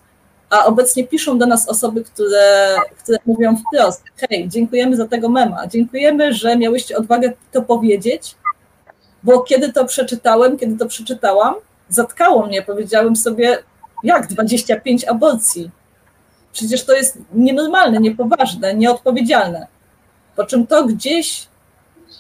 [0.50, 5.68] A obecnie piszą do nas osoby, które, które mówią wprost: Hej, dziękujemy za tego mema,
[5.68, 8.36] dziękujemy, że miałyście odwagę to powiedzieć,
[9.24, 11.54] bo kiedy to przeczytałem, kiedy to przeczytałam,
[11.90, 12.62] zatkało mnie.
[12.62, 13.58] Powiedziałem sobie,
[14.04, 15.72] jak 25 aborcji?
[16.54, 19.68] Przecież to jest nienormalne, niepoważne, nieodpowiedzialne.
[20.36, 21.48] Po czym to gdzieś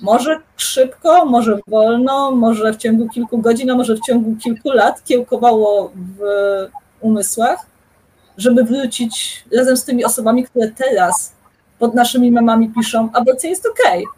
[0.02, 5.04] może szybko, może wolno, może w ciągu kilku godzin, a może w ciągu kilku lat
[5.04, 6.20] kiełkowało w
[7.02, 7.66] umysłach,
[8.38, 11.34] żeby wrócić razem z tymi osobami, które teraz
[11.80, 14.10] pod naszymi memami piszą, aborcja jest ok.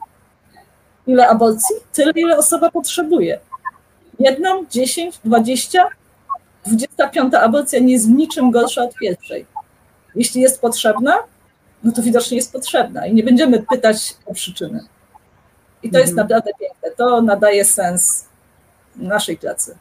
[1.07, 1.75] Ile aborcji?
[1.93, 3.39] Tyle, ile osoba potrzebuje.
[4.19, 5.87] Jedną, dziesięć, dwadzieścia,
[6.65, 9.45] 25 aborcja nie jest niczym gorsza od pierwszej.
[10.15, 11.15] Jeśli jest potrzebna,
[11.83, 14.79] no to widocznie jest potrzebna i nie będziemy pytać o przyczyny.
[15.83, 16.01] I to mhm.
[16.01, 16.91] jest naprawdę piękne.
[16.91, 18.25] To nadaje sens
[18.95, 19.77] naszej pracy.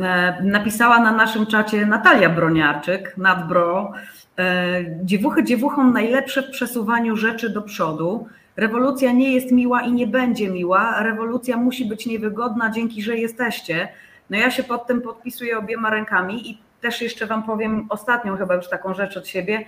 [0.00, 3.92] E, napisała na naszym czacie Natalia Broniarczyk, nadbro.
[4.38, 8.28] E, dziewuchy dziewuchom najlepsze w przesuwaniu rzeczy do przodu.
[8.56, 11.02] Rewolucja nie jest miła i nie będzie miła.
[11.02, 13.88] Rewolucja musi być niewygodna, dzięki, że jesteście.
[14.30, 18.54] No ja się pod tym podpisuję obiema rękami i też jeszcze Wam powiem ostatnią chyba
[18.54, 19.64] już taką rzecz od siebie,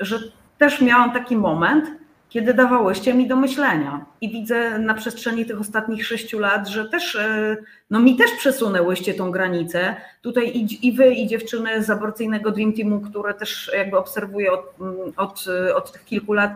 [0.00, 0.18] że
[0.58, 1.84] też miałam taki moment,
[2.32, 4.04] kiedy dawałyście mi do myślenia.
[4.20, 7.56] I widzę na przestrzeni tych ostatnich sześciu lat, że też, e,
[7.90, 9.96] no mi też przesunęłyście tą granicę.
[10.22, 14.74] Tutaj i, i wy, i dziewczyny z aborcyjnego Dream Teamu, które też jakby obserwuję od,
[15.16, 16.52] od, od tych kilku lat.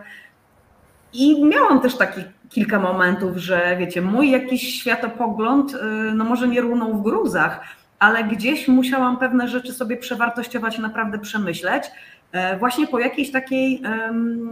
[1.13, 5.79] I miałam też taki kilka momentów, że wiecie, mój jakiś światopogląd, y,
[6.15, 7.61] no może nie runął w gruzach,
[7.99, 11.85] ale gdzieś musiałam pewne rzeczy sobie przewartościować, naprawdę przemyśleć.
[12.33, 13.83] E, właśnie po jakiejś takiej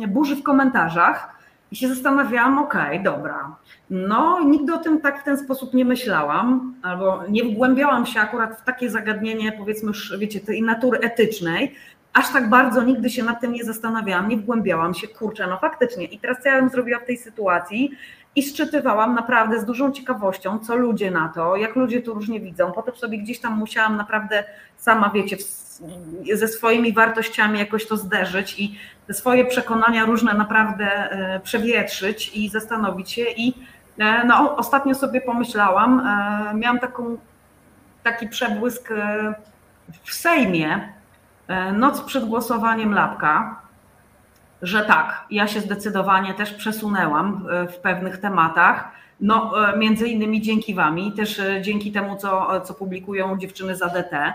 [0.09, 1.35] burzy w komentarzach
[1.71, 3.57] i się zastanawiałam, okej, okay, dobra,
[3.91, 8.61] no nigdy o tym tak w ten sposób nie myślałam, albo nie wgłębiałam się akurat
[8.61, 11.75] w takie zagadnienie, powiedzmy już, wiecie, tej natury etycznej,
[12.13, 16.05] aż tak bardzo nigdy się nad tym nie zastanawiałam, nie wgłębiałam się, kurczę, no faktycznie.
[16.05, 17.91] I teraz co ja bym zrobiła w tej sytuacji?
[18.37, 22.73] I szczytywałam naprawdę z dużą ciekawością, co ludzie na to, jak ludzie to różnie widzą.
[22.73, 24.45] Potem sobie gdzieś tam musiałam naprawdę
[24.77, 25.37] sama, wiecie,
[26.35, 32.49] ze swoimi wartościami jakoś to zderzyć i te swoje przekonania różne naprawdę e, przewietrzyć i
[32.49, 33.23] zastanowić się.
[33.37, 33.55] I
[33.99, 37.17] e, no, ostatnio sobie pomyślałam, e, miałam taką,
[38.03, 38.89] taki przebłysk
[40.05, 40.93] w Sejmie,
[41.73, 43.64] noc przed głosowaniem Lapka,
[44.65, 48.89] że tak, ja się zdecydowanie też przesunęłam w pewnych tematach.
[49.21, 53.83] No, e, między innymi dzięki Wami, też e, dzięki temu, co, co publikują dziewczyny z
[53.83, 54.35] ADT.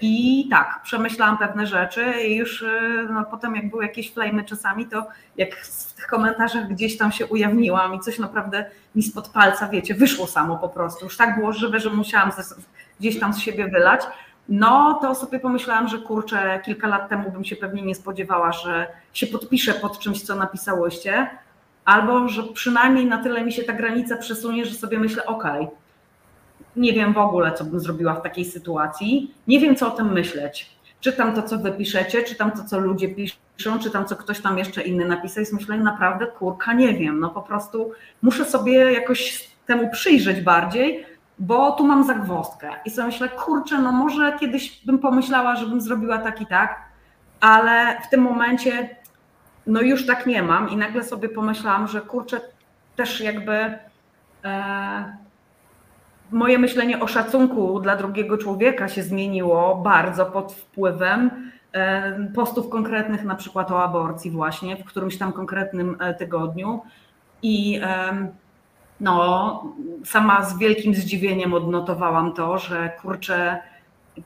[0.00, 2.64] I tak, przemyślałam pewne rzeczy i już
[3.10, 7.26] no, potem jak były jakieś flamy czasami, to jak w tych komentarzach gdzieś tam się
[7.26, 11.04] ujawniłam i coś naprawdę mi spod palca, wiecie, wyszło samo po prostu.
[11.04, 12.30] Już tak było żywe, że musiałam
[13.00, 14.00] gdzieś tam z siebie wylać
[14.48, 18.86] no to sobie pomyślałam, że kurczę, kilka lat temu bym się pewnie nie spodziewała, że
[19.12, 21.30] się podpiszę pod czymś, co napisałyście,
[21.84, 25.76] albo że przynajmniej na tyle mi się ta granica przesunie, że sobie myślę, okej, okay,
[26.76, 30.12] nie wiem w ogóle, co bym zrobiła w takiej sytuacji, nie wiem, co o tym
[30.12, 30.70] myśleć.
[31.00, 34.82] Czytam to, co wy piszecie, czytam to, co ludzie piszą, czytam, co ktoś tam jeszcze
[34.82, 39.90] inny napisał i myślę, naprawdę, kurka, nie wiem, no po prostu muszę sobie jakoś temu
[39.90, 41.06] przyjrzeć bardziej,
[41.42, 42.70] bo tu mam zagwozdkę.
[42.84, 46.82] I sobie myślę, kurczę, no może kiedyś bym pomyślała, żebym zrobiła tak i tak,
[47.40, 48.96] ale w tym momencie
[49.66, 50.70] no już tak nie mam.
[50.70, 52.40] I nagle sobie pomyślałam, że kurczę,
[52.96, 53.78] też jakby
[54.44, 55.16] e,
[56.30, 63.24] moje myślenie o szacunku dla drugiego człowieka się zmieniło bardzo pod wpływem e, postów konkretnych,
[63.24, 66.82] na przykład o aborcji właśnie, w którymś tam konkretnym e, tygodniu.
[67.42, 68.32] I e,
[69.02, 73.58] no, sama z wielkim zdziwieniem odnotowałam to, że kurczę,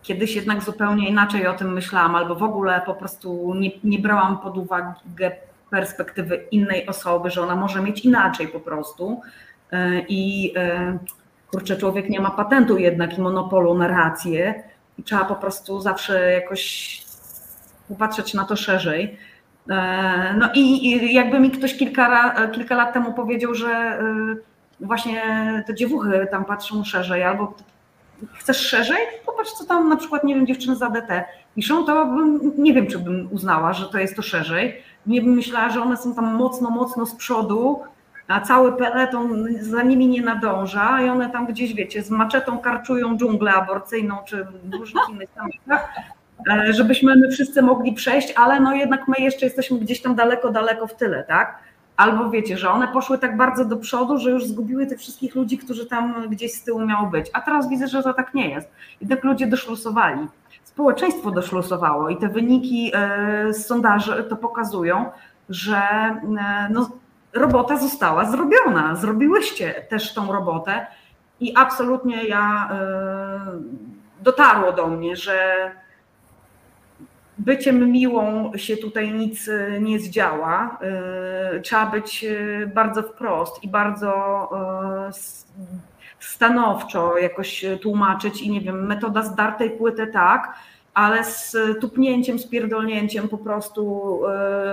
[0.02, 4.38] kiedyś jednak zupełnie inaczej o tym myślałam, albo w ogóle po prostu nie, nie brałam
[4.38, 5.32] pod uwagę
[5.70, 9.20] perspektywy innej osoby, że ona może mieć inaczej po prostu.
[9.72, 10.98] E, I e,
[11.50, 14.62] kurczę, człowiek nie ma patentu jednak i monopolu na rację
[14.98, 17.02] i trzeba po prostu zawsze jakoś
[17.88, 19.18] popatrzeć na to szerzej.
[19.70, 23.98] E, no i, jakby mi ktoś kilka, kilka lat temu powiedział, że
[24.80, 25.22] właśnie
[25.66, 27.54] te dziewuchy tam patrzą szerzej, albo
[28.34, 28.98] chcesz szerzej?
[29.26, 32.86] Popatrz, co tam na przykład, nie wiem, dziewczyny z ADT piszą, to bym, nie wiem,
[32.86, 34.82] czy bym uznała, że to jest to szerzej.
[35.06, 37.82] Nie bym myślała, że one są tam mocno, mocno z przodu,
[38.28, 43.16] a cały peleton za nimi nie nadąża i one tam gdzieś, wiecie, z maczetą karczują
[43.16, 44.46] dżunglę aborcyjną czy
[44.78, 45.94] różnych innych tematach,
[46.70, 50.86] żebyśmy my wszyscy mogli przejść, ale no jednak my jeszcze jesteśmy gdzieś tam daleko, daleko
[50.86, 51.58] w tyle, tak?
[51.96, 55.58] Albo wiecie, że one poszły tak bardzo do przodu, że już zgubiły tych wszystkich ludzi,
[55.58, 57.26] którzy tam gdzieś z tyłu miało być.
[57.32, 58.70] A teraz widzę, że to tak nie jest.
[59.00, 60.26] Jednak ludzie doszlusowali.
[60.64, 65.10] Społeczeństwo doszlusowało i te wyniki e, z sondaży to pokazują,
[65.48, 66.90] że e, no,
[67.32, 68.96] robota została zrobiona.
[68.96, 70.86] Zrobiłyście też tą robotę
[71.40, 72.76] i absolutnie ja e,
[74.20, 75.70] dotarło do mnie, że
[77.38, 80.78] byciem miłą się tutaj nic e, nie zdziała.
[80.82, 82.26] E, trzeba być
[82.74, 84.50] bardzo wprost i bardzo
[86.20, 90.54] stanowczo jakoś tłumaczyć i nie wiem, metoda zdartej płyty tak,
[90.94, 93.82] ale z tupnięciem, z pierdolnięciem po prostu,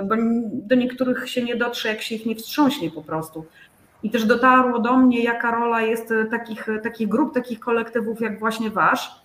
[0.03, 0.15] bo
[0.51, 3.45] do niektórych się nie dotrze, jak się ich nie wstrząśnie po prostu.
[4.03, 8.69] I też dotarło do mnie, jaka rola jest takich, takich grup, takich kolektywów jak właśnie
[8.69, 9.22] wasz,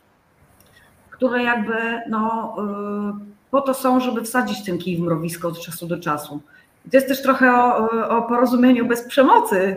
[1.18, 1.74] które jakby
[2.08, 3.18] no, e,
[3.50, 6.40] po to są, żeby wsadzić ten kij w mrowisko od czasu do czasu.
[6.86, 9.76] I to jest też trochę o, o porozumieniu bez przemocy,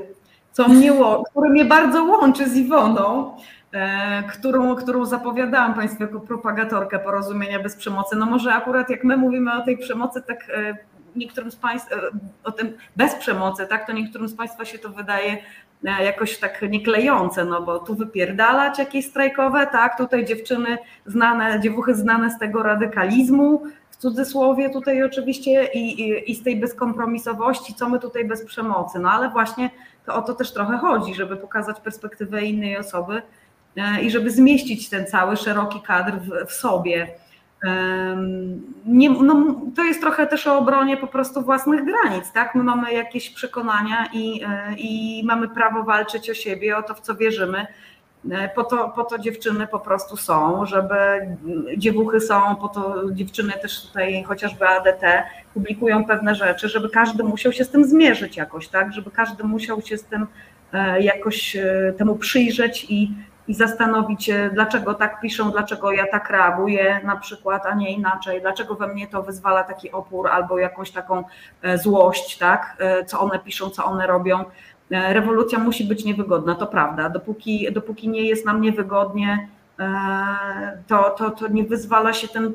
[0.51, 0.93] co mnie,
[1.32, 3.32] które mnie bardzo łączy z Iwoną,
[3.73, 8.15] E, którą, którą zapowiadałam Państwu jako propagatorkę porozumienia bez przemocy.
[8.15, 10.77] No może akurat jak my mówimy o tej przemocy, tak e,
[11.15, 11.99] niektórym z Państwa, e,
[12.43, 15.38] o tym bez przemocy, tak, to niektórym z Państwa się to wydaje
[15.84, 22.32] jakoś tak nieklejące, no bo tu wypierdalać jakieś strajkowe, tak, tutaj dziewczyny znane, dziewuchy znane
[22.32, 28.00] z tego radykalizmu, w cudzysłowie tutaj oczywiście i, i, i z tej bezkompromisowości, co my
[28.00, 29.70] tutaj bez przemocy, no ale właśnie
[30.06, 33.22] to o to też trochę chodzi, żeby pokazać perspektywę innej osoby,
[33.78, 37.08] E, i żeby zmieścić ten cały szeroki kadr w, w sobie.
[38.86, 42.56] Nie, no, to jest trochę też o obronie po prostu własnych granic, tak?
[42.56, 47.02] My mamy jakieś przekonania i, e, i mamy prawo walczyć o siebie, o to, w
[47.02, 47.67] co wierzymy.
[48.32, 50.95] E, po to, po to dziewczyny po prostu są, żeby
[51.78, 55.04] dziewuchy są, po to dziewczyny też tutaj, chociażby ADT,
[55.54, 58.93] publikują pewne rzeczy, żeby każdy musiał się z tym zmierzyć jakoś, tak?
[58.93, 60.28] Żeby każdy musiał się z tym
[61.00, 61.58] jakoś
[61.97, 63.12] temu przyjrzeć i,
[63.51, 68.41] i zastanowić się, dlaczego tak piszą, dlaczego ja tak reaguję na przykład, a nie inaczej,
[68.41, 71.23] dlaczego we mnie to wyzwala taki opór albo jakąś taką
[71.61, 74.45] e, złość, tak, e, co one piszą, co one robią.
[74.91, 77.09] E, rewolucja musi być niewygodna, to prawda.
[77.09, 79.47] Dopóki, dopóki nie jest nam niewygodnie,
[80.87, 82.51] to, to, to nie wyzwala się ten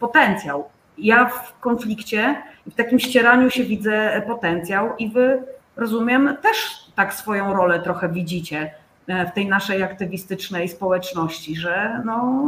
[0.00, 0.68] potencjał.
[0.98, 5.42] Ja w konflikcie, w takim ścieraniu się widzę potencjał i wy,
[5.76, 12.44] rozumiem, też tak swoją rolę trochę widzicie w tej naszej aktywistycznej społeczności, że no,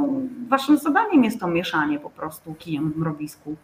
[0.48, 3.56] waszym zadaniem jest to mieszanie po prostu kijem w mrowisku.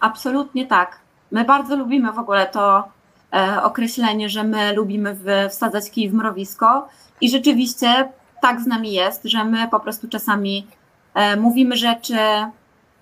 [0.00, 1.00] Absolutnie tak.
[1.30, 2.88] My bardzo lubimy w ogóle to
[3.32, 5.16] e, określenie, że my lubimy
[5.50, 6.88] wsadzać kij w mrowisko
[7.20, 8.08] i rzeczywiście
[8.42, 10.66] tak z nami jest, że my po prostu czasami
[11.14, 12.18] e, mówimy rzeczy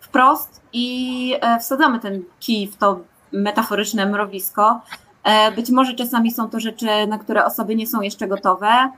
[0.01, 3.01] wprost i wsadzamy ten kij w to
[3.33, 5.08] metaforyczne mrowisko, E,
[5.57, 8.91] być może czasami są to rzeczy, na które osoby nie są jeszcze gotowe, e,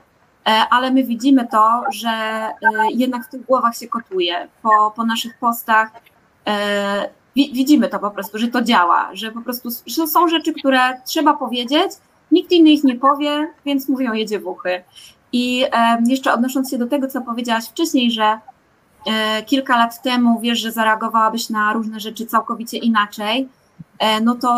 [0.69, 2.51] ale my widzimy to, że e,
[2.93, 4.47] jednak w tych głowach się kotuje.
[4.61, 5.91] Po, po naszych postach
[7.35, 11.33] widzimy to po prostu, że to działa, że po prostu że są rzeczy, które trzeba
[11.33, 11.91] powiedzieć,
[12.31, 14.83] nikt inny ich nie powie, więc mówią je dziewuchy.
[15.31, 15.65] I
[16.07, 18.39] jeszcze odnosząc się do tego, co powiedziałaś wcześniej, że
[19.45, 23.60] kilka lat temu wiesz, że zareagowałabyś na różne rzeczy całkowicie inaczej, E,
[24.21, 24.49] no to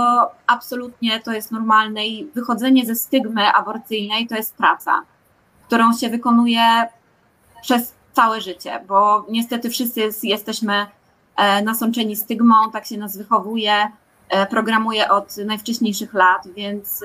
[0.47, 5.01] absolutnie to jest normalne i wychodzenie ze stygmy aborcyjnej to jest praca,
[5.67, 6.83] którą się wykonuje
[7.61, 10.85] przez całe życie, bo niestety wszyscy jesteśmy
[11.35, 13.87] e, nasączeni stygmą, tak się nas wychowuje,
[14.29, 17.03] e, programuje od najwcześniejszych lat, więc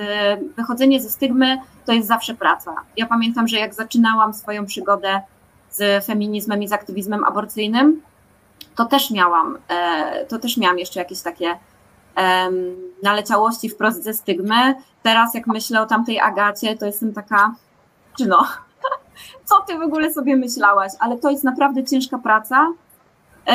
[0.56, 2.74] wychodzenie ze stygmy to jest zawsze praca.
[2.96, 5.20] Ja pamiętam, że jak zaczynałam swoją przygodę
[5.70, 8.02] z feminizmem i z aktywizmem aborcyjnym,
[8.76, 9.58] to też miałam,
[10.28, 11.58] to też miałam jeszcze jakieś takie
[13.02, 14.74] naleciałości wprost ze stygmy.
[15.02, 17.54] Teraz jak myślę o tamtej Agacie, to jestem taka,
[18.18, 18.46] czy no,
[19.48, 20.92] co ty w ogóle sobie myślałaś?
[21.00, 22.66] Ale to jest naprawdę ciężka praca,
[23.46, 23.54] e,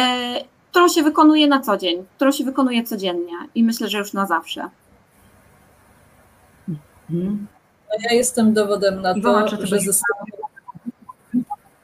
[0.71, 4.25] którą się wykonuje na co dzień, którą się wykonuje codziennie i myślę, że już na
[4.25, 4.69] zawsze.
[7.09, 7.47] Mhm.
[8.09, 10.25] Ja jestem dowodem na to, że zostałam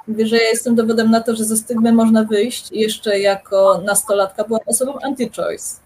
[0.07, 3.81] Mówię, że ja jestem dowodem na to, że ze stygmy można wyjść i jeszcze jako
[3.85, 5.79] nastolatka byłam osobą anti-choice.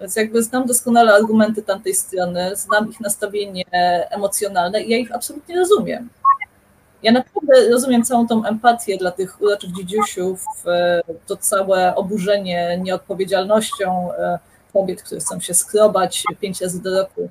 [0.00, 3.64] Więc jakby znam doskonale argumenty tamtej strony, znam ich nastawienie
[4.10, 6.08] emocjonalne i ja ich absolutnie rozumiem.
[7.02, 14.12] Ja naprawdę rozumiem całą tą empatię dla tych uroczych dziedziusiów, e, to całe oburzenie nieodpowiedzialnością
[14.12, 14.38] e,
[14.72, 17.30] kobiet, które chcą się skrobać pięć razy do roku.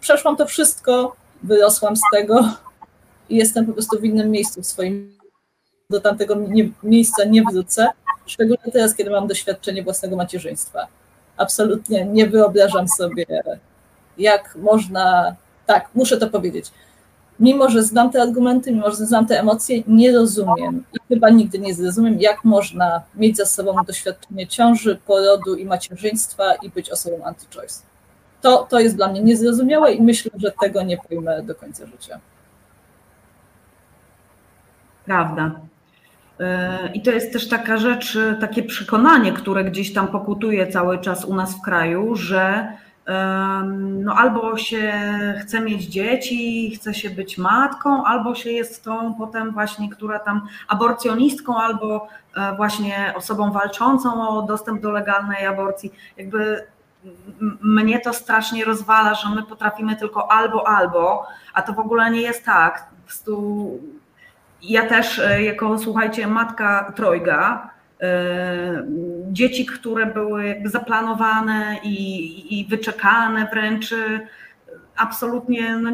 [0.00, 2.48] Przeszłam to wszystko, wyrosłam z tego
[3.28, 5.20] i jestem po prostu w innym miejscu w swoim.
[5.90, 7.88] Do tamtego nie, miejsca nie wrócę,
[8.26, 10.86] szczególnie teraz, kiedy mam doświadczenie własnego macierzyństwa.
[11.40, 13.26] Absolutnie nie wyobrażam sobie,
[14.18, 15.34] jak można.
[15.66, 16.72] Tak, muszę to powiedzieć
[17.40, 21.58] mimo że znam te argumenty, mimo że znam te emocje, nie rozumiem i chyba nigdy
[21.58, 27.16] nie zrozumiem, jak można mieć za sobą doświadczenie ciąży, porodu i macierzyństwa i być osobą
[27.16, 27.82] anti-choice.
[28.42, 32.20] To, to jest dla mnie niezrozumiałe i myślę, że tego nie pojmę do końca życia.
[35.04, 35.60] Prawda.
[36.94, 41.34] I to jest też taka rzecz, takie przekonanie, które gdzieś tam pokutuje cały czas u
[41.34, 42.72] nas w kraju, że
[43.78, 44.92] no albo się
[45.42, 50.46] chce mieć dzieci, chce się być matką, albo się jest tą potem właśnie, która tam
[50.68, 55.92] aborcjonistką, albo e, właśnie osobą walczącą o dostęp do legalnej aborcji.
[56.16, 56.66] Jakby
[57.60, 62.20] mnie to strasznie rozwala, że my potrafimy tylko albo, albo, a to w ogóle nie
[62.20, 62.88] jest tak.
[63.00, 63.70] Po prostu
[64.62, 67.70] ja też e, jako, słuchajcie, matka trojga,
[68.02, 68.86] E,
[69.32, 73.94] dzieci, które były jakby zaplanowane i, i wyczekane wręcz,
[74.96, 75.90] absolutnie no,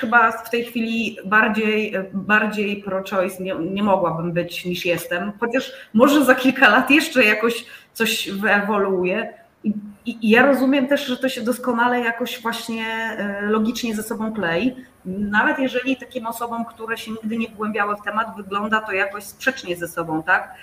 [0.00, 6.24] chyba w tej chwili bardziej, bardziej pro-choice nie, nie mogłabym być niż jestem, chociaż może
[6.24, 9.32] za kilka lat jeszcze jakoś coś wyewoluuje.
[9.64, 9.72] I,
[10.06, 14.76] I, ja rozumiem też, że to się doskonale jakoś właśnie e, logicznie ze sobą klei.
[15.04, 19.76] Nawet jeżeli takim osobom, które się nigdy nie wgłębiały w temat, wygląda to jakoś sprzecznie
[19.76, 20.54] ze sobą, tak?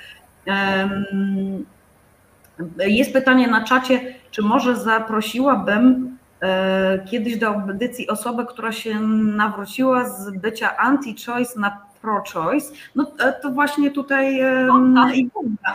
[2.78, 10.10] Jest pytanie na czacie, czy może zaprosiłabym e, kiedyś do audycji osobę, która się nawróciła
[10.10, 12.74] z bycia anti-choice na pro-choice.
[12.96, 15.12] No e, to właśnie tutaj Iwona,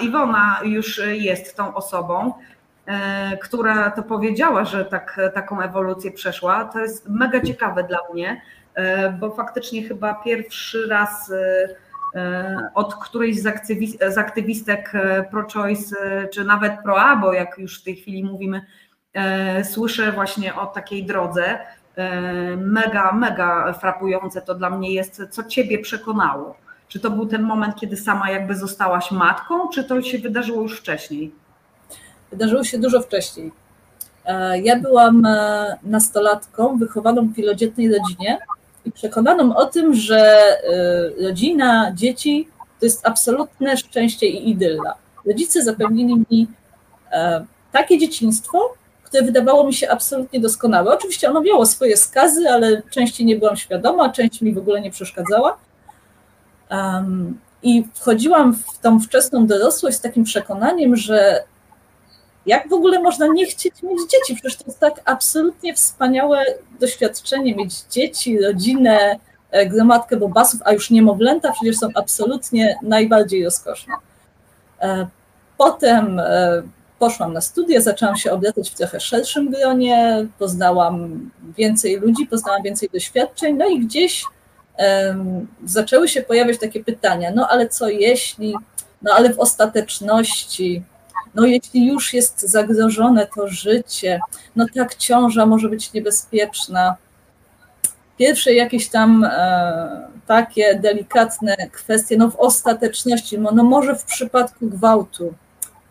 [0.00, 2.32] Iwona już jest tą osobą.
[2.86, 6.64] E, która to powiedziała, że tak, taką ewolucję przeszła.
[6.64, 8.42] To jest mega ciekawe dla mnie,
[8.74, 13.42] e, bo faktycznie chyba pierwszy raz e, od którejś
[14.08, 14.92] z aktywistek
[15.30, 15.96] pro-choice,
[16.32, 18.66] czy nawet pro-abo, jak już w tej chwili mówimy,
[19.64, 21.58] słyszę właśnie o takiej drodze.
[22.56, 26.56] Mega, mega frapujące to dla mnie jest, co ciebie przekonało.
[26.88, 30.80] Czy to był ten moment, kiedy sama jakby zostałaś matką, czy to się wydarzyło już
[30.80, 31.32] wcześniej?
[32.32, 33.52] Wydarzyło się dużo wcześniej.
[34.24, 38.38] E, ja byłam e, nastolatką wychowaną w wielodzietnej rodzinie
[38.84, 42.48] i przekonaną o tym, że e, rodzina, dzieci
[42.80, 44.94] to jest absolutne szczęście i idylla.
[45.26, 46.46] Rodzice zapewnili mi
[47.72, 50.94] takie dzieciństwo, które wydawało mi się absolutnie doskonałe.
[50.94, 54.90] Oczywiście ono miało swoje skazy, ale części nie byłam świadoma, część mi w ogóle nie
[54.90, 55.56] przeszkadzała.
[57.62, 61.44] I wchodziłam w tą wczesną dorosłość z takim przekonaniem, że
[62.46, 64.34] jak w ogóle można nie chcieć mieć dzieci?
[64.34, 66.44] Przecież to jest tak absolutnie wspaniałe
[66.80, 69.16] doświadczenie mieć dzieci, rodzinę,
[69.50, 73.94] e, gromadkę bobasów, a już niemowlęta przecież są absolutnie najbardziej rozkoszne.
[74.80, 75.06] E,
[75.58, 76.62] potem e,
[76.98, 82.88] poszłam na studia, zaczęłam się obracać w trochę szerszym gronie, poznałam więcej ludzi, poznałam więcej
[82.92, 84.24] doświadczeń, no i gdzieś
[84.78, 88.54] um, zaczęły się pojawiać takie pytania, no ale co jeśli,
[89.02, 90.82] no ale w ostateczności
[91.34, 94.20] no jeśli już jest zagrożone to życie,
[94.56, 96.96] no tak ciąża może być niebezpieczna.
[98.18, 104.66] Pierwsze jakieś tam e, takie delikatne kwestie, no w ostateczności, no, no może w przypadku
[104.68, 105.34] gwałtu,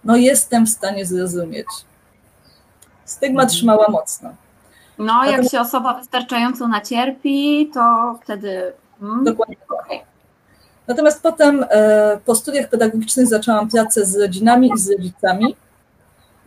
[0.04, 1.68] no jestem w stanie zrozumieć.
[3.06, 3.50] Stygma mhm.
[3.50, 4.30] trzymała mocno.
[4.98, 8.74] No, jak się osoba wystarczająco nacierpi, to wtedy.
[9.00, 9.56] Hmm, Dokładnie.
[9.70, 10.11] Okay.
[10.88, 15.56] Natomiast potem e, po studiach pedagogicznych zaczęłam pracę z rodzinami i z rodzicami.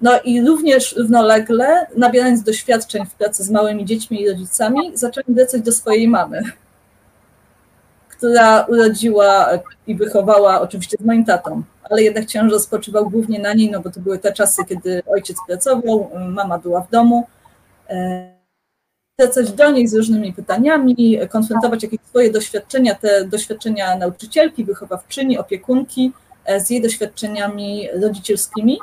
[0.02, 5.62] No i również równolegle, nabierając doświadczeń w pracy z małymi dziećmi i rodzicami, zaczęłam wracać
[5.62, 6.42] do swojej mamy,
[8.08, 9.48] która urodziła
[9.86, 13.90] i wychowała oczywiście z moim tatą, ale jednak ciężar spoczywał głównie na niej, no bo
[13.90, 17.26] to były te czasy, kiedy ojciec pracował, mama była w domu.
[19.18, 26.12] Wracać do niej z różnymi pytaniami, konfrontować jakieś swoje doświadczenia, te doświadczenia nauczycielki, wychowawczyni, opiekunki
[26.44, 28.78] e, z jej doświadczeniami rodzicielskimi.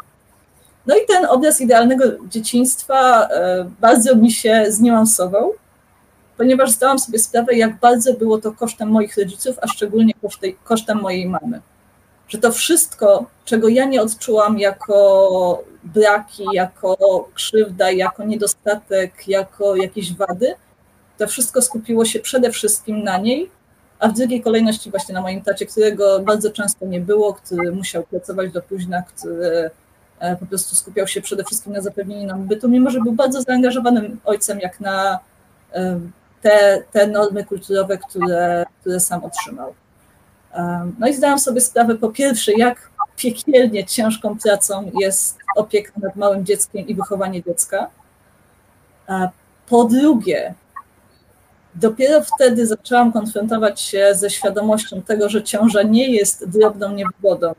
[0.87, 5.53] No i ten obraz idealnego dzieciństwa e, bardzo mi się zniuansował.
[6.37, 10.13] ponieważ zdałam sobie sprawę, jak bardzo było to kosztem moich rodziców, a szczególnie
[10.63, 11.61] kosztem mojej mamy.
[12.27, 20.13] Że to wszystko, czego ja nie odczułam jako braki, jako krzywda, jako niedostatek, jako jakieś
[20.13, 20.53] wady,
[21.17, 23.49] to wszystko skupiło się przede wszystkim na niej,
[23.99, 28.03] a w drugiej kolejności właśnie na moim tacie, którego bardzo często nie było, który musiał
[28.03, 29.69] pracować do późna, który
[30.19, 33.41] e, po prostu skupiał się przede wszystkim na zapewnieniu nam bytu, mimo że był bardzo
[33.41, 35.19] zaangażowanym ojcem, jak na
[35.73, 35.99] e,
[36.41, 39.73] te, te normy kulturowe, które, które sam otrzymał.
[40.99, 46.45] No i zdałam sobie sprawę po pierwsze, jak piekielnie ciężką pracą jest opieka nad małym
[46.45, 47.87] dzieckiem i wychowanie dziecka.
[49.67, 50.55] Po drugie,
[51.75, 57.53] Dopiero wtedy zaczęłam konfrontować się ze świadomością tego, że ciąża nie jest drobną niewygodą,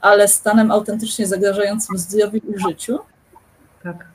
[0.00, 2.98] ale stanem autentycznie zagrażającym zdrowiu i życiu.
[3.82, 4.06] Tak.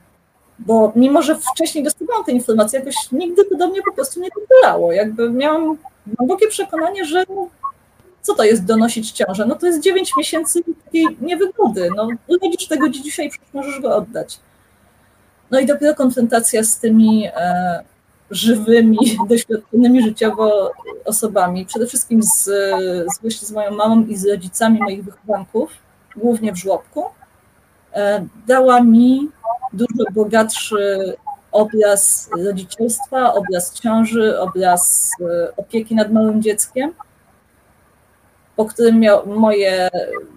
[0.58, 4.28] Bo mimo, że wcześniej dostawałam te informacje, jakoś nigdy to do mnie po prostu nie
[4.40, 4.92] dobierało.
[4.92, 7.24] Jakby miałam głębokie przekonanie, że
[8.24, 9.46] co to jest donosić ciążę?
[9.46, 11.88] No to jest 9 miesięcy takiej niewygody.
[11.96, 14.40] No urodzisz tego dzisiaj, przecież możesz go oddać.
[15.50, 17.84] No i dopiero konfrontacja z tymi e,
[18.30, 18.98] żywymi,
[19.28, 20.72] doświadczonymi życiowo
[21.04, 22.44] osobami, przede wszystkim z,
[23.22, 25.70] z, z moją mamą i z rodzicami moich wychowanków,
[26.16, 27.04] głównie w żłobku,
[27.92, 29.28] e, dała mi
[29.72, 31.14] dużo bogatszy
[31.52, 36.92] obraz rodzicielstwa, obraz ciąży, obraz e, opieki nad małym dzieckiem,
[38.56, 39.88] po którym miał, moje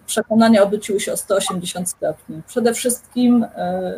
[0.06, 2.42] przekonania obróciły się o 180 stopni.
[2.48, 3.94] Przede wszystkim e,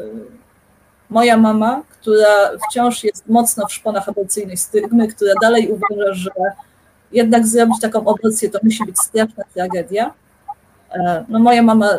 [1.09, 6.32] moja mama, która wciąż jest mocno w szponach aborcyjnej stygmy, która dalej uważa, że
[7.11, 10.13] jednak zrobić taką aborcję to musi być straszna tragedia.
[10.91, 11.89] E, no moja mama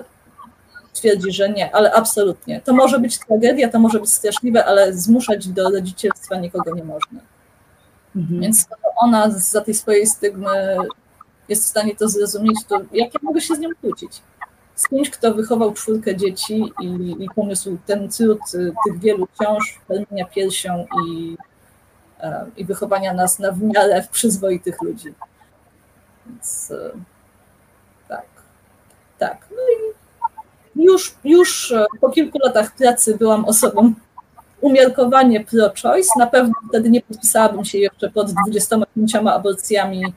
[0.92, 2.60] twierdzi, że nie, ale absolutnie.
[2.60, 7.20] To może być tragedia, to może być straszliwe, ale zmuszać do rodzicielstwa nikogo nie można.
[8.16, 8.40] Mhm.
[8.40, 8.66] Więc
[8.96, 10.76] ona za tej swojej stygmy
[11.50, 14.22] jest w stanie to zrozumieć, to jak ja mogę się z nią kłócić?
[14.80, 19.80] z kimś, kto wychował czwórkę dzieci i, i poniósł ten trud y, tych wielu ciąż,
[19.88, 21.36] pełnienia piersią i,
[22.20, 25.14] e, i wychowania nas na w miarę przyzwoitych ludzi.
[26.26, 26.90] Więc e,
[28.08, 28.26] tak,
[29.18, 29.46] tak.
[29.50, 33.94] No i już, już e, po kilku latach pracy byłam osobą
[34.60, 36.10] umiarkowanie pro-choice.
[36.18, 40.14] Na pewno wtedy nie podpisałabym się jeszcze pod 25 aborcjami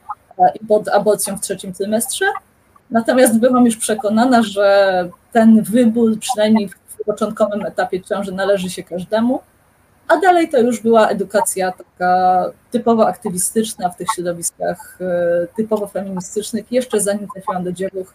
[0.68, 2.26] pod aborcją w trzecim trymestrze,
[2.94, 9.40] Natomiast byłam już przekonana, że ten wybór, przynajmniej w początkowym etapie ciąży, należy się każdemu,
[10.08, 16.72] a dalej to już była edukacja taka typowo aktywistyczna w tych środowiskach e, typowo feministycznych,
[16.72, 18.14] jeszcze zanim trafiłam do dziewuch.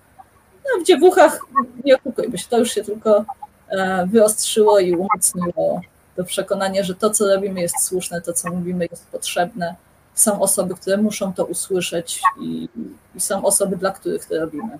[0.65, 1.41] No, w dziewuchach,
[1.85, 3.25] nie okupujmy się, to już się tylko
[3.69, 5.81] e, wyostrzyło i umocniło
[6.17, 9.75] to przekonanie, że to, co robimy, jest słuszne, to, co mówimy, jest potrzebne
[10.21, 12.69] są osoby, które muszą to usłyszeć i,
[13.15, 14.79] i są osoby, dla których to robimy.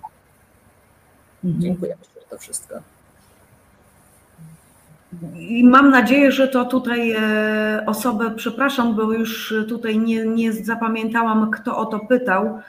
[1.45, 1.63] Mhm.
[1.63, 2.75] Dziękuję za to wszystko.
[5.35, 11.51] I mam nadzieję, że to tutaj e, osoby, przepraszam, bo już tutaj nie, nie zapamiętałam,
[11.51, 12.61] kto o to pytał,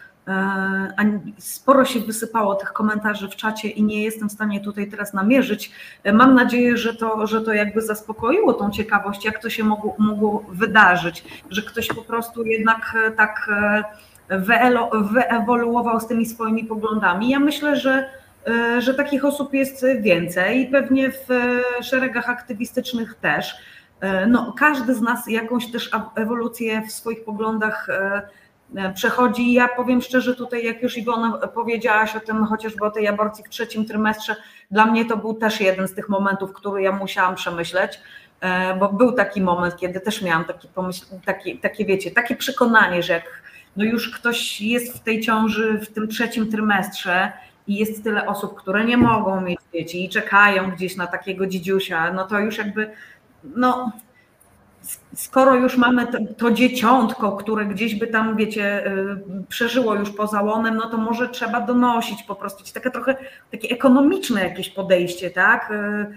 [1.37, 5.71] sporo się wysypało tych komentarzy w czacie i nie jestem w stanie tutaj teraz namierzyć.
[6.03, 9.95] E, mam nadzieję, że to, że to jakby zaspokoiło tą ciekawość, jak to się mogło,
[9.99, 13.49] mogło wydarzyć, że ktoś po prostu jednak e, tak
[14.29, 17.29] wyewoluował z tymi swoimi poglądami.
[17.29, 18.09] Ja myślę, że,
[18.79, 21.27] że takich osób jest więcej i pewnie w
[21.81, 23.55] szeregach aktywistycznych też.
[24.27, 28.21] No, każdy z nas jakąś też ewolucję w swoich poglądach E,
[28.93, 29.53] przechodzi.
[29.53, 33.49] Ja powiem szczerze, tutaj jak już Iwona powiedziałaś o tym, chociażby o tej aborcji w
[33.49, 34.35] trzecim trymestrze,
[34.71, 37.99] dla mnie to był też jeden z tych momentów, który ja musiałam przemyśleć,
[38.41, 43.03] e, bo był taki moment, kiedy też miałam taki pomyśl, taki, takie wiecie, takie przekonanie,
[43.03, 43.41] że jak
[43.77, 47.31] no już ktoś jest w tej ciąży w tym trzecim trymestrze
[47.67, 52.13] i jest tyle osób, które nie mogą mieć dzieci i czekają gdzieś na takiego dzidziusia,
[52.13, 52.91] no to już jakby
[53.43, 53.91] no
[55.15, 56.07] skoro już mamy
[56.37, 61.29] to, dzieciątko, które gdzieś by tam, wiecie, y, przeżyło już poza łonem, no to może
[61.29, 62.73] trzeba donosić po prostu.
[62.73, 63.15] Takie trochę
[63.51, 65.71] takie ekonomiczne jakieś podejście, tak?
[65.71, 66.07] Y,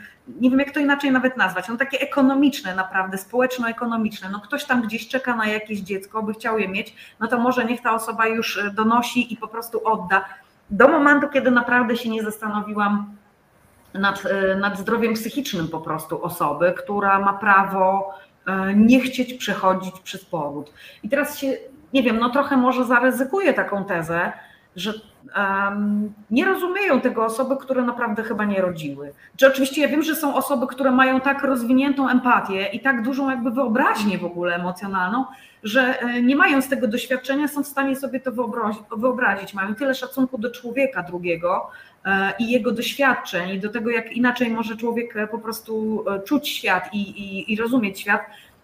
[0.41, 1.69] nie wiem, jak to inaczej nawet nazwać.
[1.69, 4.31] No takie ekonomiczne naprawdę, społeczno-ekonomiczne.
[4.31, 7.65] No ktoś tam gdzieś czeka na jakieś dziecko, by chciał je mieć, no to może
[7.65, 10.25] niech ta osoba już y, donosi i po prostu odda.
[10.71, 13.17] Do momentu, kiedy naprawdę się nie zastanowiłam
[13.95, 14.23] nad,
[14.61, 18.15] nad zdrowiem psychicznym po prostu osoby, która ma prawo
[18.77, 20.73] nie chcieć przechodzić przez poród.
[21.03, 21.57] I teraz się,
[21.93, 24.33] nie wiem, no trochę może zaryzykuję taką tezę,
[24.77, 24.93] że
[25.37, 29.13] um, nie rozumieją tego osoby, które naprawdę chyba nie rodziły.
[29.37, 33.31] Czy oczywiście ja wiem, że są osoby, które mają tak rozwiniętą empatię i tak dużą
[33.31, 35.25] jakby wyobraźnię w ogóle emocjonalną,
[35.63, 38.33] że e, nie mając tego doświadczenia są w stanie sobie to
[38.97, 41.92] wyobrazić, mają tyle szacunku do człowieka drugiego e,
[42.39, 46.89] i jego doświadczeń i do tego, jak inaczej może człowiek e, po prostu czuć świat
[46.93, 48.21] i, i, i rozumieć świat,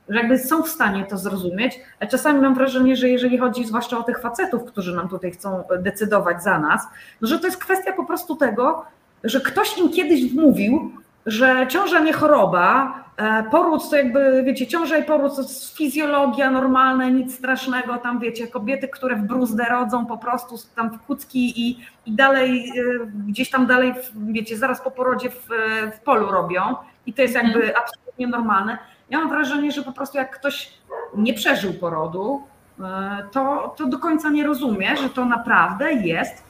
[0.09, 3.99] że jakby są w stanie to zrozumieć, a czasami mam wrażenie, że jeżeli chodzi zwłaszcza
[3.99, 6.83] o tych facetów, którzy nam tutaj chcą decydować za nas,
[7.21, 8.85] no że to jest kwestia po prostu tego,
[9.25, 10.93] że ktoś im kiedyś wmówił,
[11.29, 16.51] że ciąża nie choroba, e, poród to jakby, wiecie, ciąża i poród to jest fizjologia
[16.51, 21.69] normalna, nic strasznego, tam wiecie, kobiety, które w bruzdę rodzą po prostu tam w kucki
[21.69, 25.49] i, i dalej, e, gdzieś tam dalej, wiecie, zaraz po porodzie w,
[25.97, 26.77] w polu robią
[27.07, 27.77] i to jest jakby mhm.
[27.83, 28.79] absolutnie normalne.
[29.11, 30.75] Ja mam wrażenie, że po prostu jak ktoś
[31.15, 32.43] nie przeżył porodu,
[32.81, 36.49] e, to, to do końca nie rozumie, że to naprawdę jest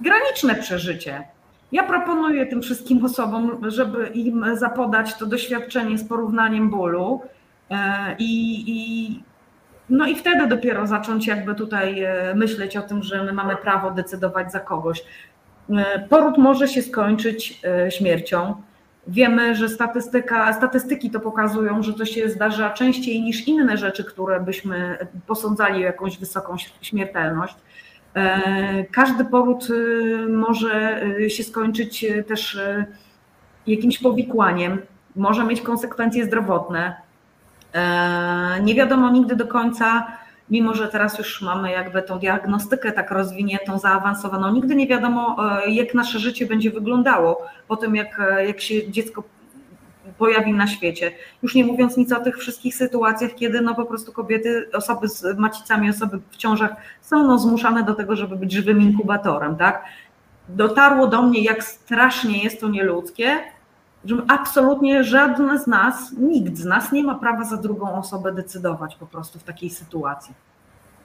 [0.00, 1.33] graniczne przeżycie
[1.74, 7.20] ja proponuję tym wszystkim osobom, żeby im zapodać to doświadczenie z porównaniem bólu
[7.70, 9.22] e, i, i
[9.90, 13.90] no i wtedy dopiero zacząć jakby tutaj e, myśleć o tym, że my mamy prawo
[13.90, 15.04] decydować za kogoś.
[15.70, 17.60] E, poród może się skończyć
[17.90, 18.54] śmiercią.
[19.06, 24.40] Wiemy, że statystyka, statystyki to pokazują, że to się zdarza częściej niż inne rzeczy, które
[24.40, 27.56] byśmy posądzali o jakąś wysoką śmiertelność.
[28.14, 32.58] E, każdy poród y, może y, się skończyć y, też
[33.66, 34.82] jakimś powikłaniem,
[35.16, 36.96] może mieć konsekwencje zdrowotne.
[37.74, 40.06] E, nie wiadomo nigdy do końca,
[40.50, 45.36] mimo że teraz już mamy jakby tą diagnostykę tak rozwiniętą, zaawansowaną, nigdy nie wiadomo,
[45.66, 49.22] e, jak nasze życie będzie wyglądało po tym, jak, jak się dziecko
[50.18, 51.12] pojawi na świecie.
[51.42, 55.38] Już nie mówiąc nic o tych wszystkich sytuacjach, kiedy no po prostu kobiety, osoby z
[55.38, 59.84] macicami, osoby w ciążach są no zmuszane do tego, żeby być żywym inkubatorem, tak?
[60.48, 63.38] Dotarło do mnie, jak strasznie jest to nieludzkie,
[64.04, 68.96] że absolutnie żadne z nas, nikt z nas nie ma prawa za drugą osobę decydować
[68.96, 70.34] po prostu w takiej sytuacji.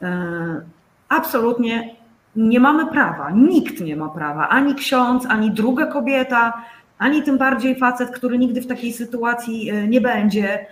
[0.02, 0.62] E,
[1.10, 1.96] absolutnie
[2.36, 6.64] nie mamy prawa, nikt nie ma prawa, ani ksiądz, ani druga kobieta,
[7.00, 10.66] ani tym bardziej facet, który nigdy w takiej sytuacji e, nie będzie.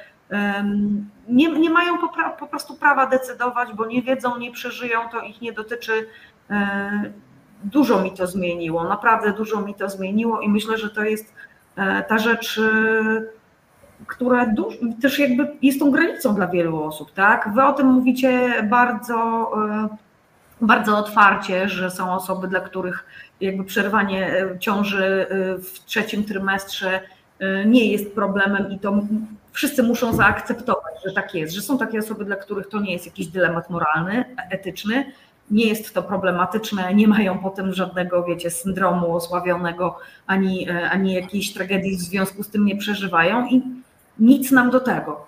[1.27, 2.09] Nie, nie mają po,
[2.39, 6.07] po, prostu prawa decydować, bo nie wiedzą, nie przeżyją, to ich nie dotyczy.
[6.49, 7.11] E,
[7.63, 11.33] dużo mi to zmieniło, naprawdę dużo mi to zmieniło i myślę, że to jest
[11.75, 12.61] e, ta rzecz,
[14.07, 14.45] która
[15.01, 17.49] też jakby jest tą granicą dla wielu osób, tak?
[17.53, 19.51] Wy o tym mówicie bardzo,
[20.61, 23.05] bardzo otwarcie, że są osoby, dla których
[23.41, 27.01] jakby przerwanie e, ciąży e, w trzecim trymestrze
[27.39, 29.01] e, nie jest problemem i to
[29.51, 33.05] wszyscy muszą zaakceptować, że tak jest, że są takie osoby, dla których to nie jest
[33.05, 35.11] jakiś dylemat moralny, etyczny,
[35.51, 41.97] nie jest to problematyczne, nie mają potem żadnego, wiecie, syndromu osławionego, ani, ani jakiejś tragedii
[41.97, 43.61] w związku z tym nie przeżywają i
[44.19, 45.27] nic nam do tego.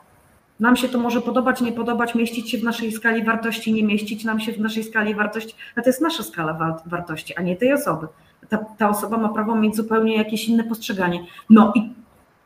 [0.59, 4.23] Nam się to może podobać, nie podobać, mieścić się w naszej skali wartości, nie mieścić
[4.23, 7.73] nam się w naszej skali wartości, a to jest nasza skala wartości, a nie tej
[7.73, 8.07] osoby.
[8.49, 11.19] Ta, ta osoba ma prawo mieć zupełnie jakieś inne postrzeganie.
[11.49, 11.93] No i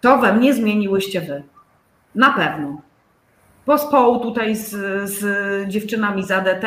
[0.01, 1.43] to we mnie zmieniłyście wy.
[2.15, 2.81] Na pewno.
[3.65, 4.69] Pospołu tutaj z,
[5.09, 6.65] z dziewczynami z ADT.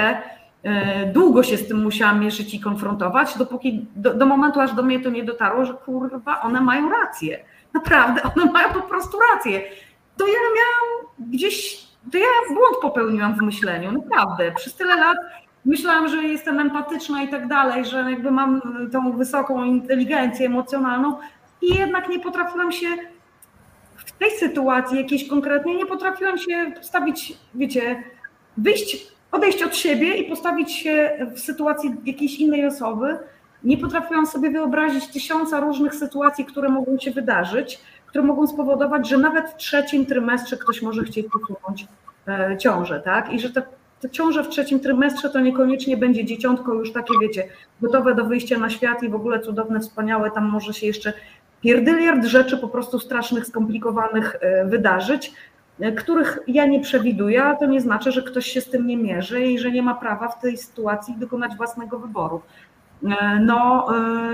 [0.63, 4.83] E, długo się z tym musiałam mieszyć i konfrontować, dopóki do, do momentu, aż do
[4.83, 7.39] mnie to nie dotarło, że kurwa, one mają rację.
[7.75, 9.63] Naprawdę, one mają po prostu rację
[10.19, 14.53] to ja miałam gdzieś, to ja błąd popełniłam w myśleniu, naprawdę.
[14.53, 15.17] Przez tyle lat
[15.65, 18.61] myślałam, że jestem empatyczna i tak dalej, że jakby mam
[18.93, 21.19] tą wysoką inteligencję emocjonalną
[21.63, 22.87] i jednak nie potrafiłam się
[23.97, 28.03] w tej sytuacji jakiejś konkretnie, nie potrafiłam się postawić, wiecie,
[28.57, 33.19] wyjść, odejść od siebie i postawić się w sytuacji jakiejś innej osoby.
[33.65, 37.81] Nie potrafiłam sobie wyobrazić tysiąca różnych sytuacji, które mogą się wydarzyć
[38.17, 41.87] które mogą spowodować, że nawet w trzecim trymestrze ktoś może chcieć usunąć
[42.29, 43.33] e, ciążę, tak?
[43.33, 43.63] I że te,
[44.01, 47.49] te ciąże w trzecim trymestrze to niekoniecznie będzie dzieciątko już takie, wiecie,
[47.81, 51.13] gotowe do wyjścia na świat i w ogóle cudowne, wspaniałe, tam może się jeszcze
[51.61, 55.33] pierdyliard rzeczy po prostu strasznych, skomplikowanych e, wydarzyć,
[55.81, 58.97] e, których ja nie przewiduję, a to nie znaczy, że ktoś się z tym nie
[58.97, 62.43] mierzy i że nie ma prawa w tej sytuacji dokonać własnego wyboru.
[63.41, 63.87] No,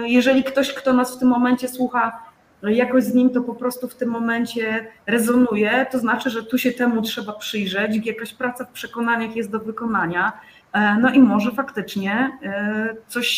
[0.05, 2.32] jeżeli ktoś, kto nas w tym momencie słucha,
[2.63, 6.59] no jakoś z nim to po prostu w tym momencie rezonuje, to znaczy, że tu
[6.59, 10.33] się temu trzeba przyjrzeć, jakaś praca w przekonaniach jest do wykonania,
[10.73, 13.29] e, no i może faktycznie e, coś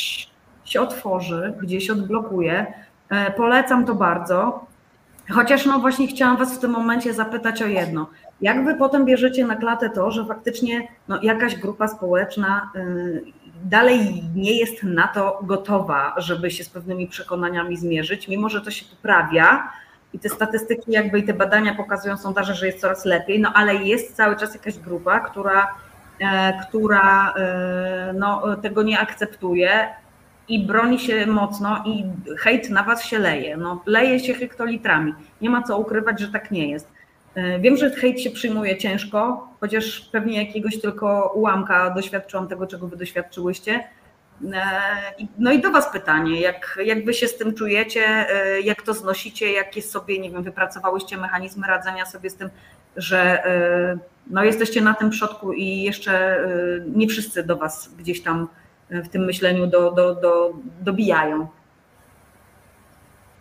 [0.65, 2.67] się otworzy, gdzieś odblokuje.
[3.11, 4.67] E, polecam to bardzo.
[5.31, 8.07] Chociaż no właśnie chciałam Was w tym momencie zapytać o jedno.
[8.41, 13.23] Jak Wy potem bierzecie na klatę to, że faktycznie no, jakaś grupa społeczna y,
[13.65, 18.71] dalej nie jest na to gotowa, żeby się z pewnymi przekonaniami zmierzyć, mimo że to
[18.71, 19.69] się poprawia
[20.13, 23.75] i te statystyki jakby i te badania pokazują sondaże, że jest coraz lepiej, no ale
[23.75, 25.75] jest cały czas jakaś grupa, która,
[26.21, 29.89] e, która e, no, tego nie akceptuje
[30.49, 32.05] i broni się mocno i
[32.39, 33.57] hejt na was się leje.
[33.57, 35.15] No, leje się hektolitrami.
[35.41, 36.89] Nie ma co ukrywać, że tak nie jest.
[37.35, 42.89] E, wiem, że hejt się przyjmuje ciężko, chociaż pewnie jakiegoś tylko ułamka doświadczyłam tego, czego
[42.89, 43.85] wy doświadczyłyście.
[44.53, 44.65] E,
[45.39, 48.95] no i do was pytanie, jak, jak wy się z tym czujecie, e, jak to
[48.95, 52.51] znosicie, jakie sobie, nie wiem, wypracowałyście mechanizmy radzenia sobie z tym,
[52.97, 53.43] że
[54.31, 56.39] no jesteście na tym przodku i jeszcze
[56.87, 58.49] nie wszyscy do was gdzieś tam
[58.91, 61.49] w tym myśleniu do, do, do, dobijają.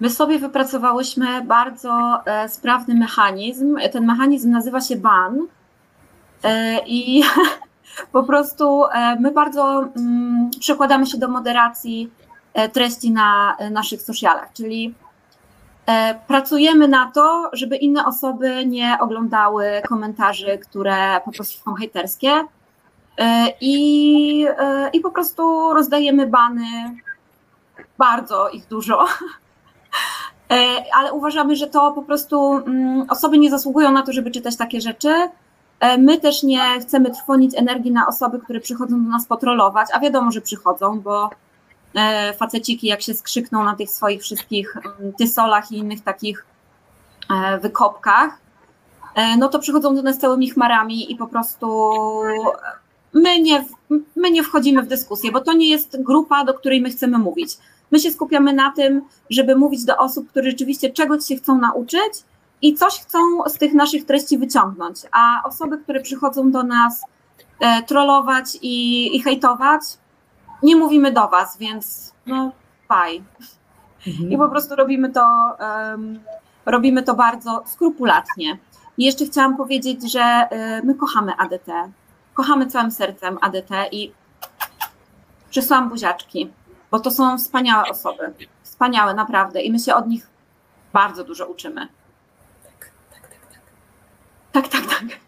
[0.04, 3.78] My sobie wypracowałyśmy bardzo e, sprawny mechanizm.
[3.92, 5.48] Ten mechanizm nazywa się BAN.
[6.44, 7.24] E, i
[8.12, 12.12] po prostu e, my bardzo mm, przykładamy się do moderacji
[12.74, 14.94] treści na naszych socialach, czyli
[16.28, 22.32] pracujemy na to, żeby inne osoby nie oglądały komentarzy, które po prostu są hejterskie.
[23.62, 24.46] I,
[24.94, 26.66] i po prostu rozdajemy bany,
[27.98, 29.06] bardzo ich dużo
[30.94, 34.82] ale uważamy, że to po prostu mm, osoby nie zasługują na to, żeby czytać takie
[34.82, 35.14] rzeczy.
[35.80, 40.00] E, my też nie chcemy trwonić energii na osoby, które przychodzą do nas potrolować, a
[40.00, 41.30] wiadomo, że przychodzą, bo
[41.96, 46.46] e, faceciki jak się skrzykną na tych swoich wszystkich mm, tysolach i innych takich
[47.62, 48.38] wykopkach,
[49.38, 51.92] no to przychodzą do nas całymi chmarami i po prostu
[53.14, 53.66] my nie,
[54.16, 57.58] my nie wchodzimy w dyskusję, bo to nie jest grupa, do której my chcemy mówić.
[57.94, 62.14] My się skupiamy na tym, żeby mówić do osób, które rzeczywiście czegoś się chcą nauczyć
[62.62, 64.98] i coś chcą z tych naszych treści wyciągnąć.
[65.12, 67.02] A osoby, które przychodzą do nas
[67.60, 69.82] e, trollować i, i hejtować,
[70.64, 72.52] nie mówimy do Was, więc no
[72.88, 73.24] faj.
[74.08, 74.32] Mhm.
[74.32, 76.20] I po prostu robimy to, um,
[76.66, 78.58] robimy to bardzo skrupulatnie.
[78.98, 80.48] I jeszcze chciałam powiedzieć, że
[80.82, 81.68] y, my kochamy ADT.
[82.34, 84.12] Kochamy całym sercem ADT i
[85.50, 86.50] przysłałam buziaczki
[86.94, 88.34] bo to są wspaniałe osoby.
[88.64, 89.62] Wspaniałe, naprawdę.
[89.62, 90.28] I my się od nich
[90.94, 91.88] bardzo dużo uczymy.
[92.64, 93.62] Tak, tak, tak.
[94.52, 95.20] Tak, tak, tak.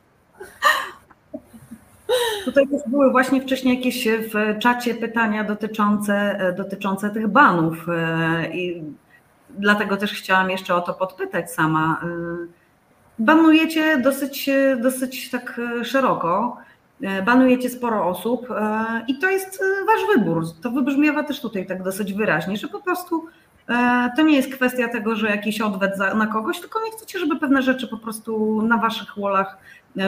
[2.45, 7.85] Tutaj też były właśnie wcześniej jakieś w czacie pytania dotyczące, dotyczące tych banów.
[8.53, 8.83] I
[9.49, 12.01] dlatego też chciałam jeszcze o to podpytać sama.
[13.19, 14.49] Banujecie dosyć,
[14.81, 16.57] dosyć tak szeroko.
[17.01, 20.43] E, banujecie sporo osób e, i to jest e, wasz wybór.
[20.61, 23.25] To wybrzmiewa też tutaj tak dosyć wyraźnie, że po prostu
[24.15, 27.61] to nie jest kwestia tego, że jakiś odwet na kogoś, tylko nie chcecie, żeby pewne
[27.61, 29.57] rzeczy po prostu na waszych wallach,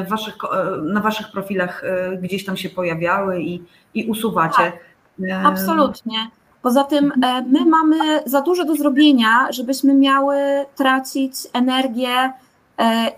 [0.08, 0.36] waszych,
[0.84, 1.84] na waszych profilach
[2.22, 3.64] gdzieś tam się pojawiały i,
[3.94, 4.58] i usuwacie.
[4.58, 6.18] Tak, absolutnie.
[6.62, 7.14] Poza tym
[7.48, 10.36] my mamy za dużo do zrobienia, żebyśmy miały
[10.76, 12.32] tracić energię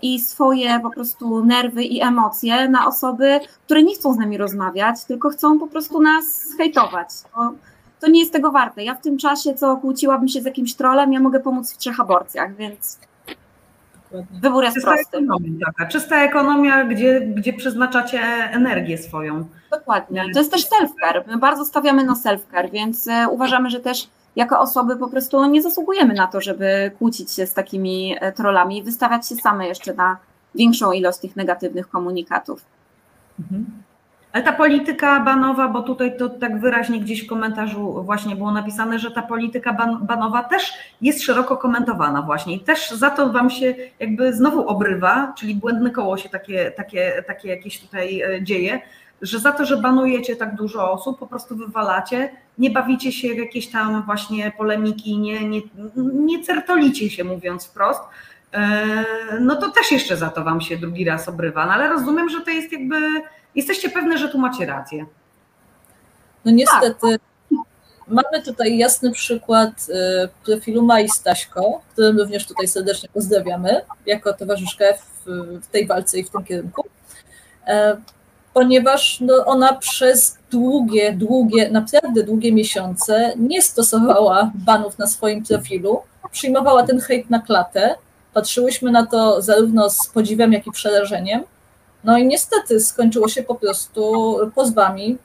[0.02, 5.04] i swoje po prostu nerwy i emocje na osoby, które nie chcą z nami rozmawiać,
[5.04, 7.08] tylko chcą po prostu nas hejtować.
[7.34, 7.52] To,
[8.00, 8.84] to nie jest tego warte.
[8.84, 12.00] Ja w tym czasie, co kłóciłabym się z jakimś trolem, ja mogę pomóc w trzech
[12.00, 12.98] aborcjach, więc
[14.42, 15.18] wybór jest czysta prosty.
[15.18, 18.20] Ekonomia, taka, czysta ekonomia, gdzie, gdzie przeznaczacie
[18.52, 19.44] energię swoją.
[19.70, 20.24] Dokładnie.
[20.32, 21.22] To jest też self-care.
[21.26, 25.62] My bardzo stawiamy na self-care, więc e, uważamy, że też jako osoby po prostu nie
[25.62, 29.94] zasługujemy na to, żeby kłócić się z takimi e, trollami i wystawiać się same jeszcze
[29.94, 30.16] na
[30.54, 32.64] większą ilość tych negatywnych komunikatów.
[33.40, 33.66] Mhm.
[34.32, 38.98] Ale ta polityka banowa, bo tutaj to tak wyraźnie gdzieś w komentarzu właśnie było napisane,
[38.98, 43.50] że ta polityka ban banowa też jest szeroko komentowana właśnie i też za to wam
[43.50, 48.80] się jakby znowu obrywa, czyli błędne koło się takie, takie, takie jakieś tutaj e, dzieje,
[49.22, 53.38] że za to, że banujecie tak dużo osób, po prostu wywalacie, nie bawicie się w
[53.38, 55.60] jakieś tam właśnie polemiki, nie, nie,
[55.96, 58.00] nie certolicie się, mówiąc wprost,
[58.52, 61.66] e, no to też jeszcze za to wam się drugi raz obrywa.
[61.66, 62.96] No ale rozumiem, że to jest jakby,
[63.54, 65.06] jesteście pewne, że tu macie rację.
[66.44, 67.58] No niestety, tak.
[68.08, 74.94] mamy tutaj jasny przykład e, profilu Mai Staśko, którym również tutaj serdecznie pozdrawiamy, jako towarzyszkę
[74.94, 75.26] w,
[75.62, 76.84] w tej walce i w tym kierunku
[77.66, 77.96] e,
[78.54, 86.00] ponieważ no, ona przez długie, długie, naprawdę długie miesiące nie stosowała banów na swoim profilu,
[86.32, 87.94] przyjmowała ten hejt na klatę.
[88.34, 91.44] Patrzyłyśmy na to zarówno z podziwem, jak i przerażeniem.
[92.04, 95.18] No i niestety skończyło się po prostu pozwami,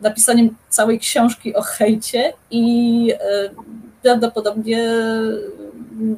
[0.00, 3.50] napisaniem całej książki o hejcie i e,
[4.02, 4.88] prawdopodobnie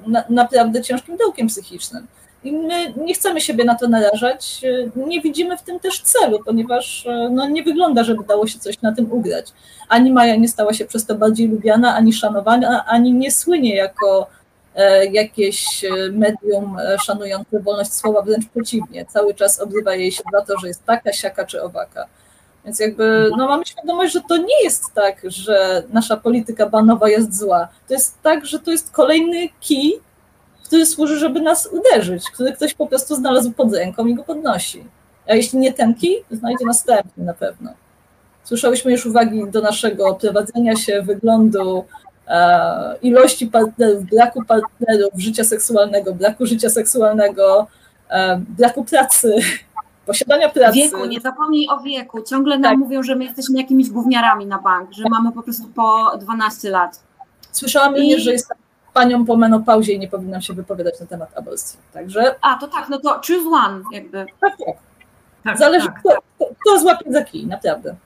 [0.06, 2.06] na, naprawdę ciężkim dołkiem psychicznym.
[2.46, 4.60] I my nie chcemy siebie na to narażać,
[4.96, 8.92] nie widzimy w tym też celu, ponieważ no, nie wygląda, żeby dało się coś na
[8.92, 9.52] tym ugrać.
[9.88, 14.26] Ani Maja nie stała się przez to bardziej lubiana, ani szanowana, ani nie słynie jako
[14.74, 19.06] e, jakieś medium szanujące wolność słowa, wręcz przeciwnie.
[19.06, 22.06] Cały czas obrywa jej się za to, że jest taka, siaka czy owaka.
[22.64, 27.38] Więc jakby no mamy świadomość, że to nie jest tak, że nasza polityka banowa jest
[27.38, 27.68] zła.
[27.88, 30.00] To jest tak, że to jest kolejny kij,
[30.66, 34.84] który służy, żeby nas uderzyć, który ktoś po prostu znalazł pod ręką i go podnosi.
[35.28, 37.70] A jeśli nie ten kij, znajdzie następny na pewno.
[38.44, 41.84] Słyszałyśmy już uwagi do naszego prowadzenia się, wyglądu,
[42.28, 47.66] e, ilości partnerów, braku partnerów, życia seksualnego, braku życia seksualnego,
[48.10, 49.34] e, braku pracy,
[50.06, 50.78] posiadania pracy.
[50.78, 52.22] Wieku, nie zapomnij o wieku.
[52.22, 52.78] Ciągle nam tak.
[52.78, 57.02] mówią, że my jesteśmy jakimiś gówniarami na bank, że mamy po prostu po 12 lat.
[57.52, 58.00] Słyszałam I...
[58.00, 58.48] również, że jest
[58.96, 61.78] panią po menopauzie i nie powinnam się wypowiadać na temat aborcji.
[61.92, 62.34] Także...
[62.40, 64.26] A, to tak, no to choose one jakby.
[64.40, 64.76] Tak, tak.
[65.44, 66.48] tak Zależy, tak, kto, tak.
[66.60, 67.96] kto złapie za kij, naprawdę.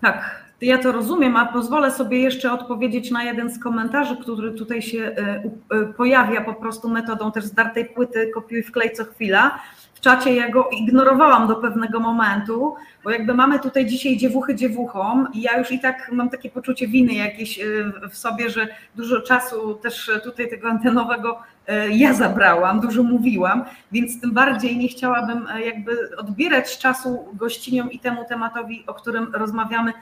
[0.00, 4.82] Tak, ja to rozumiem, a pozwolę sobie jeszcze odpowiedzieć na jeden z komentarzy, który tutaj
[4.82, 5.42] się e,
[5.76, 9.58] e, pojawia po prostu metodą też zdartej płyty kopiuj wklej co chwila
[9.98, 12.74] w czacie ja go ignorowałam do pewnego momentu,
[13.04, 16.88] bo jakby mamy tutaj dzisiaj dziewuchy dziewuchom i ja już i tak mam takie poczucie
[16.88, 21.38] winy jakieś y, w sobie, że dużo czasu też tutaj tego antenowego
[21.68, 27.90] y, ja zabrałam, dużo mówiłam, więc tym bardziej nie chciałabym y, jakby odbierać czasu gościniom
[27.90, 29.92] i temu tematowi, o którym rozmawiamy,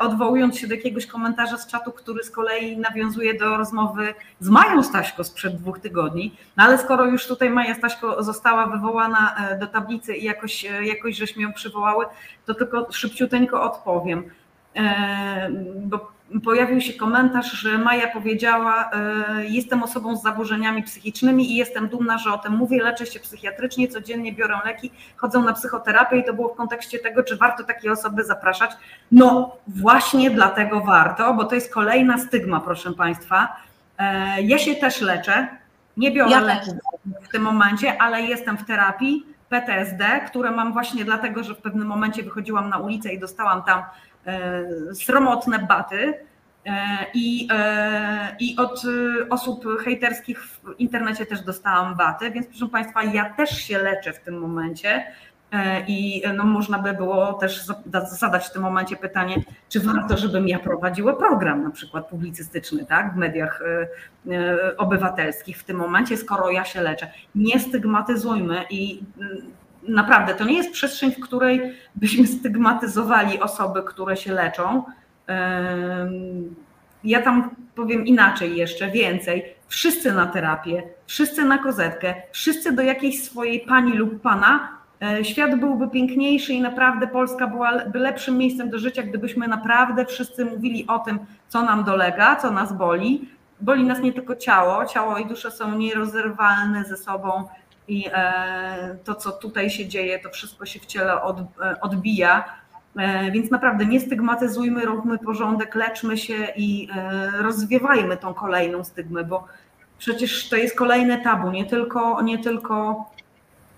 [0.00, 4.82] odwołując się do jakiegoś komentarza z czatu, który z kolei nawiązuje do rozmowy z Mają
[4.82, 6.36] Staśko sprzed dwóch tygodni.
[6.56, 11.42] No ale skoro już tutaj Maja Staśko została wywołana do tablicy i jakoś, jakoś żeśmy
[11.42, 12.04] ją przywołały,
[12.46, 14.30] to tylko szybciuteńko odpowiem.
[14.76, 16.13] E, bo
[16.44, 22.18] pojawił się komentarz, że Maja powiedziała: e, Jestem osobą z zaburzeniami psychicznymi i jestem dumna,
[22.18, 22.82] że o tym mówię.
[22.82, 27.22] Leczę się psychiatrycznie, codziennie biorę leki, chodzę na psychoterapię i to było w kontekście tego,
[27.22, 28.70] czy warto takie osoby zapraszać.
[29.12, 33.56] No, właśnie dlatego warto, bo to jest kolejna stygma, proszę Państwa.
[33.98, 35.48] E, ja się też leczę,
[35.96, 36.74] nie biorę ja leków
[37.22, 41.88] w tym momencie, ale jestem w terapii PTSD, które mam właśnie dlatego, że w pewnym
[41.88, 43.82] momencie wychodziłam na ulicę i dostałam tam
[44.94, 46.14] sromotne baty.
[46.66, 48.82] E, I, e, I od
[49.30, 54.20] osób hejterskich w internecie też dostałam baty, więc proszę Państwa, ja też się leczę w
[54.20, 55.04] tym momencie.
[55.86, 57.66] I no, można by było też
[58.10, 59.36] zadać w tym momencie pytanie,
[59.68, 63.62] czy warto, żebym ja prowadziła program na przykład publicystyczny tak, w mediach
[64.76, 67.10] obywatelskich w tym momencie, skoro ja się leczę.
[67.34, 69.02] Nie stygmatyzujmy i
[69.88, 74.82] naprawdę to nie jest przestrzeń, w której byśmy stygmatyzowali osoby, które się leczą.
[77.04, 79.44] Ja tam powiem inaczej jeszcze, więcej.
[79.68, 84.68] Wszyscy na terapię, wszyscy na kozetkę, wszyscy do jakiejś swojej pani lub pana
[85.04, 90.44] E, świat byłby piękniejszy i naprawdę Polska byłaby lepszym miejscem do życia, gdybyśmy naprawdę wszyscy
[90.44, 91.18] mówili o tym,
[91.48, 93.28] co nam dolega, co nas boli.
[93.60, 97.44] Boli nas nie tylko ciało, ciało i dusza są nierozerwalne ze sobą
[97.88, 101.20] i e, to, co tutaj się dzieje, to wszystko się w ciele e,
[101.80, 102.64] odbija.
[103.32, 106.88] Więc naprawdę nie stygmatyzujmy, róbmy porządek, leczmy się i
[107.40, 109.46] rozwiewajmy tą kolejną stygmę, bo
[109.98, 113.04] przecież to jest kolejne tabu, nie tylko, nie tylko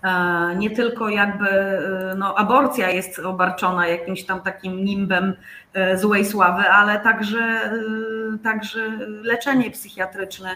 [0.06, 5.34] E, nie tylko jakby e, no, aborcja jest obarczona jakimś tam takim nimbem
[5.74, 7.70] e, złej sławy, ale także,
[8.42, 8.80] także
[9.22, 10.50] leczenie psychiatryczne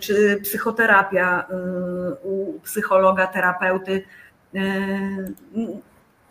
[0.00, 1.46] czy psychoterapia
[2.22, 4.02] u psychologa, terapeuty.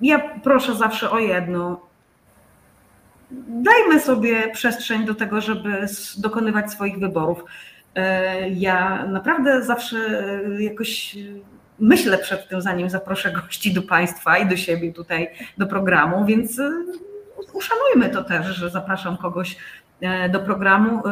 [0.02, 1.82] Ja proszę zawsze o jedno.
[3.48, 7.44] Dajmy sobie przestrzeń do tego, żeby dokonywać swoich wyborów.
[8.52, 9.98] Ja naprawdę zawsze
[10.60, 11.18] jakoś
[11.80, 16.60] myślę przed tym, zanim zaproszę gości do Państwa i do siebie tutaj do programu, więc
[16.60, 16.72] y,
[17.54, 19.58] uszanujmy to też, że zapraszam kogoś
[20.32, 21.04] do programu.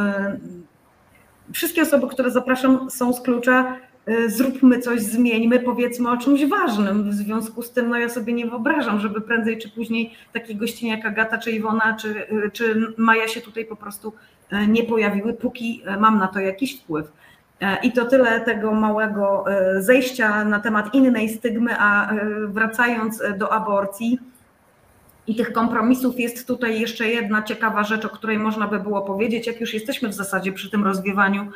[1.53, 3.75] Wszystkie osoby, które zapraszam, są z klucza.
[4.05, 7.09] E, zróbmy coś, zmieńmy, powiedzmy o czymś ważnym.
[7.09, 10.91] W związku z tym, no ja sobie nie wyobrażam, żeby prędzej czy później takie gościnie
[10.91, 14.13] jak Agata, czy Iwona, czy, czy Maja się tutaj po prostu
[14.67, 17.11] nie pojawiły, póki mam na to jakiś wpływ.
[17.83, 19.45] I to tyle tego małego
[19.79, 22.13] zejścia na temat innej stygmy, a
[22.47, 24.19] wracając do aborcji
[25.27, 29.47] i tych kompromisów, jest tutaj jeszcze jedna ciekawa rzecz, o której można by było powiedzieć,
[29.47, 31.51] jak już jesteśmy w zasadzie przy tym rozwiewaniu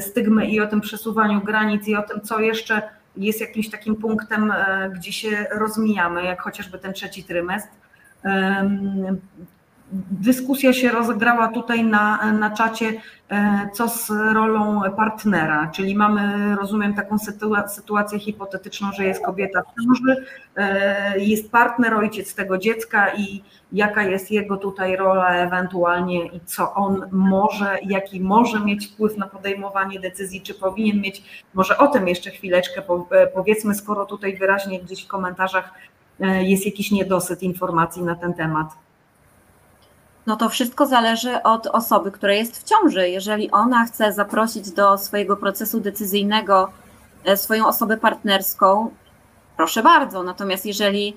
[0.00, 2.82] stygmy i o tym przesuwaniu granic i o tym, co jeszcze
[3.16, 4.52] jest jakimś takim punktem,
[4.94, 7.70] gdzie się rozmijamy, jak chociażby ten trzeci trymestr
[9.92, 12.92] dyskusja się rozegrała tutaj na, na czacie,
[13.30, 17.16] e, co z rolą partnera, czyli mamy, rozumiem, taką
[17.68, 20.24] sytuację hipotetyczną, że jest kobieta w ciąży,
[20.56, 26.74] e, jest partner, ojciec tego dziecka i jaka jest jego tutaj rola ewentualnie i co
[26.74, 32.08] on może, jaki może mieć wpływ na podejmowanie decyzji, czy powinien mieć, może o tym
[32.08, 32.82] jeszcze chwileczkę
[33.34, 35.74] powiedzmy, skoro tutaj wyraźnie gdzieś w komentarzach
[36.40, 38.85] jest jakiś niedosyt informacji na ten temat
[40.26, 43.08] no to wszystko zależy od osoby, która jest w ciąży.
[43.08, 46.70] Jeżeli ona chce zaprosić do swojego procesu decyzyjnego
[47.24, 48.90] e, swoją osobę partnerską,
[49.56, 50.22] proszę bardzo.
[50.22, 51.16] Natomiast jeżeli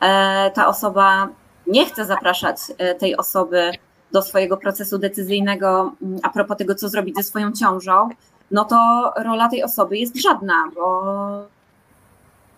[0.00, 1.28] e, ta osoba
[1.66, 3.70] nie chce zapraszać e, tej osoby
[4.12, 8.08] do swojego procesu decyzyjnego mm, a propos tego, co zrobić ze swoją ciążą,
[8.50, 11.02] no to rola tej osoby jest żadna, bo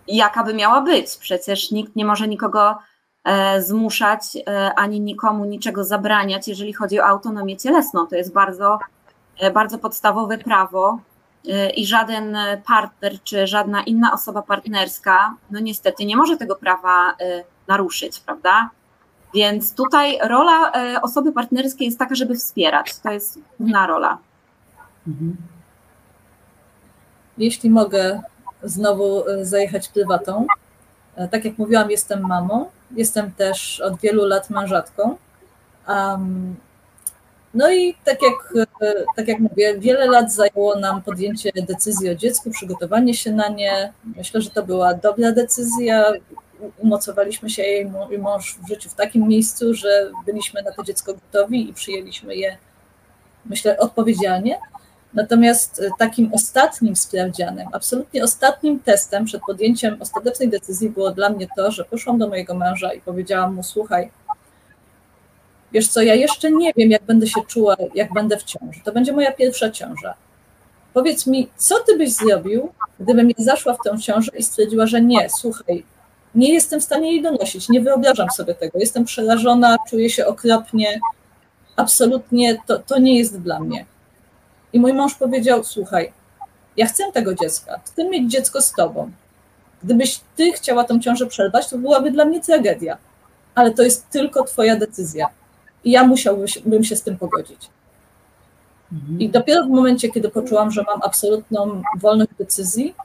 [0.07, 1.17] jaka by miała być?
[1.17, 2.77] Przecież nikt nie może nikogo
[3.59, 8.07] zmuszać e, ani nikomu niczego zabraniać, jeżeli chodzi o autonomię cielesną.
[8.07, 8.79] To jest bardzo,
[9.39, 10.99] e, bardzo podstawowe prawo
[11.75, 17.15] i żaden partner czy żadna inna osoba partnerska, no niestety nie może tego prawa
[17.67, 18.69] naruszyć, prawda?
[19.33, 20.71] Więc tutaj rola
[21.01, 22.99] osoby partnerskiej jest taka, żeby wspierać.
[22.99, 24.17] To jest główna rola.
[25.07, 25.37] Mhm.
[27.37, 28.21] Jeśli mogę
[28.63, 30.47] znowu zajechać prywatą,
[31.31, 35.17] tak jak mówiłam, jestem mamą Jestem też od wielu lat mężatką.
[37.53, 38.67] No i tak jak,
[39.15, 43.93] tak jak mówię, wiele lat zajęło nam podjęcie decyzji o dziecku, przygotowanie się na nie.
[44.17, 46.13] Myślę, że to była dobra decyzja.
[46.77, 51.13] Umocowaliśmy się jej i mąż w życiu w takim miejscu, że byliśmy na to dziecko
[51.13, 52.57] gotowi i przyjęliśmy je,
[53.45, 54.59] myślę, odpowiedzialnie.
[55.13, 61.47] Natomiast e, takim ostatnim sprawdzianem, absolutnie ostatnim testem przed podjęciem ostatecznej decyzji było dla mnie
[61.55, 64.11] to, że poszłam do mojego męża i powiedziałam mu: Słuchaj,
[65.71, 68.79] wiesz co, ja jeszcze nie wiem, jak będę się czuła, jak będę w ciąży.
[68.83, 70.13] To będzie moja pierwsza ciąża.
[70.93, 75.01] Powiedz mi, co ty byś zrobił, gdybym ja zaszła w tę ciążę i stwierdziła, że
[75.01, 75.83] nie, słuchaj,
[76.35, 80.99] nie jestem w stanie jej donosić, nie wyobrażam sobie tego, jestem przerażona, czuję się okropnie,
[81.75, 83.85] absolutnie to, to nie jest dla mnie.
[84.73, 86.13] I mój mąż powiedział: Słuchaj,
[86.77, 89.11] ja chcę tego dziecka, chcę mieć dziecko z tobą.
[89.83, 92.97] Gdybyś ty chciała tą ciążę przerwać, to byłaby dla mnie tragedia.
[93.55, 95.27] Ale to jest tylko twoja decyzja.
[95.83, 97.69] I ja musiałbym się z tym pogodzić.
[98.93, 99.19] Mhm.
[99.19, 102.95] I dopiero w momencie, kiedy poczułam, że mam absolutną wolność decyzji,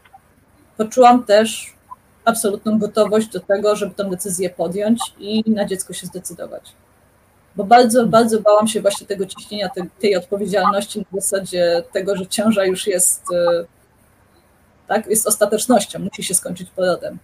[0.77, 1.75] poczułam też
[2.25, 6.73] absolutną gotowość do tego, żeby tę decyzję podjąć i na dziecko się zdecydować
[7.59, 12.27] bo bardzo, bardzo bałam się właśnie tego ciśnienia, tej, tej odpowiedzialności na zasadzie tego, że
[12.27, 13.65] ciąża już jest, e,
[14.89, 17.19] tak, jest ostatecznością, musi się skończyć porodem.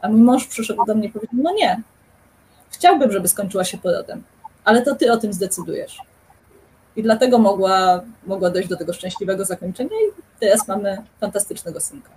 [0.00, 1.82] A mój mąż przyszedł do mnie i powiedział, no nie,
[2.70, 4.22] chciałbym, żeby skończyła się porodem,
[4.64, 5.98] ale to ty o tym zdecydujesz.
[6.96, 12.10] I dlatego mogła, mogła dojść do tego szczęśliwego zakończenia i teraz mamy fantastycznego synka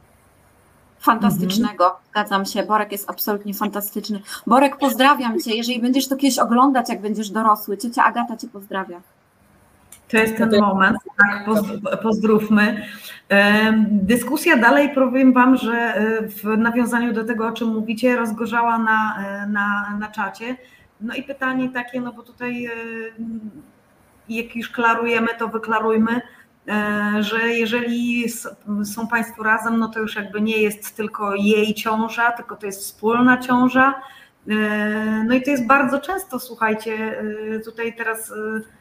[0.99, 1.85] fantastycznego.
[1.85, 2.03] Mhm.
[2.11, 2.63] Zgadzam się.
[2.63, 4.21] Borek jest absolutnie fantastyczny.
[4.47, 5.55] Borek, pozdrawiam cię.
[5.55, 9.01] Jeżeli będziesz to kiedyś oglądać, jak będziesz dorosły, ciocia Agata cię pozdrawia.
[10.07, 11.45] To jest ten moment, tak,
[12.01, 12.85] pozdrówmy.
[13.87, 19.17] Dyskusja dalej, powiem Wam, że e, w nawiązaniu do tego, o czym mówicie, rozgorzała na,
[19.17, 20.55] e, na, na czacie.
[21.01, 22.71] No i pytanie takie, no bo tutaj e,
[24.29, 26.21] jak już klarujemy, to wyklarujmy,
[27.19, 28.25] że jeżeli
[28.83, 32.81] są Państwo razem, no to już jakby nie jest tylko jej ciąża, tylko to jest
[32.81, 34.01] wspólna ciąża.
[34.49, 37.21] E, no i to jest bardzo często, słuchajcie,
[37.55, 38.33] e, tutaj teraz.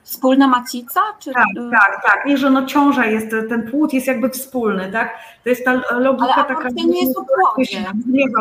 [0.03, 1.01] Wspólna macica?
[1.19, 1.33] Czy...
[1.33, 2.27] Tak, tak, tak.
[2.27, 5.19] Nie, że no ciąża jest, ten płód jest jakby wspólny, tak?
[5.45, 6.69] To jest ta logika Ale taka.
[6.69, 7.25] nie jest o
[7.55, 7.85] płodzie.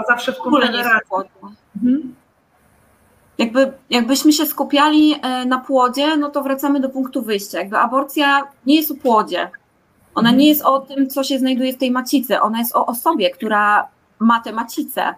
[0.07, 1.17] zawsze w konfederacji.
[1.83, 2.15] Mhm
[3.37, 7.59] jakby, jakbyśmy się skupiali e, na płodzie, no to wracamy do punktu wyjścia.
[7.59, 9.51] Jakby aborcja nie jest o płodzie.
[10.15, 12.41] Ona nie jest o tym, co się znajduje w tej macicy.
[12.41, 13.87] Ona jest o osobie, która
[14.19, 15.15] ma tę macicę.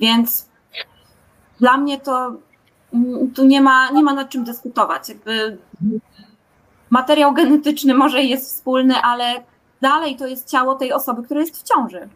[0.00, 0.48] Więc
[1.60, 2.32] dla mnie to
[3.34, 5.08] tu nie ma, nie ma nad czym dyskutować.
[5.08, 5.58] Jakby
[6.90, 9.42] materiał genetyczny może jest wspólny, ale
[9.80, 12.08] dalej to jest ciało tej osoby, która jest w ciąży.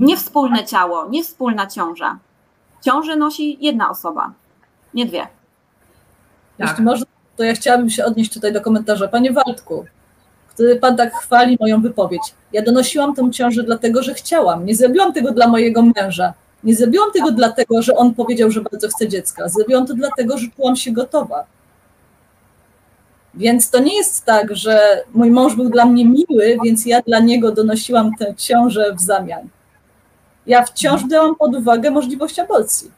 [0.00, 2.18] Nie wspólne ciało, nie wspólna ciąża
[2.84, 4.32] ciążę nosi jedna osoba,
[4.94, 5.26] nie dwie.
[6.58, 6.68] Tak.
[6.68, 7.06] Jeśli można,
[7.36, 9.08] to ja chciałabym się odnieść tutaj do komentarza.
[9.08, 9.84] Panie Waldku,
[10.48, 12.34] który Pan tak chwali moją wypowiedź.
[12.52, 14.66] Ja donosiłam tę ciążę dlatego, że chciałam.
[14.66, 16.34] Nie zrobiłam tego dla mojego męża.
[16.64, 19.48] Nie zrobiłam tego dlatego, że on powiedział, że bardzo chce dziecka.
[19.48, 21.44] Zrobiłam to dlatego, że czułam się gotowa.
[23.34, 27.18] Więc to nie jest tak, że mój mąż był dla mnie miły, więc ja dla
[27.18, 29.48] niego donosiłam tę ciążę w zamian
[30.46, 32.90] ja wciąż brałam pod uwagę możliwość aborcji.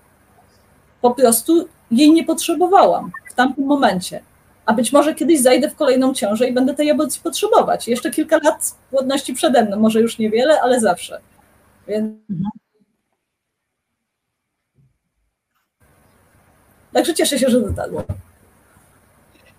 [1.01, 4.21] Po prostu jej nie potrzebowałam w tamtym momencie.
[4.67, 7.89] A być może kiedyś zajdę w kolejną ciążę i będę tej aborcji potrzebować.
[7.89, 11.21] Jeszcze kilka lat płodności przede mną, może już niewiele, ale zawsze.
[11.89, 12.13] Więc...
[12.31, 12.51] Mhm.
[16.93, 18.05] Także cieszę się, że dotarło.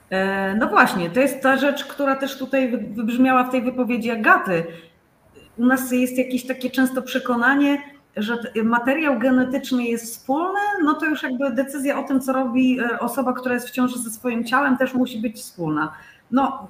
[0.10, 4.66] E, no właśnie, to jest ta rzecz, która też tutaj wybrzmiała w tej wypowiedzi Agaty.
[5.60, 7.82] U nas jest jakieś takie często przekonanie,
[8.18, 13.00] że materiał genetyczny jest wspólny, no to już jakby decyzja o tym, co robi e,
[13.00, 15.94] osoba, która jest w ciąży ze swoim ciałem, też musi być wspólna.
[16.32, 16.68] No,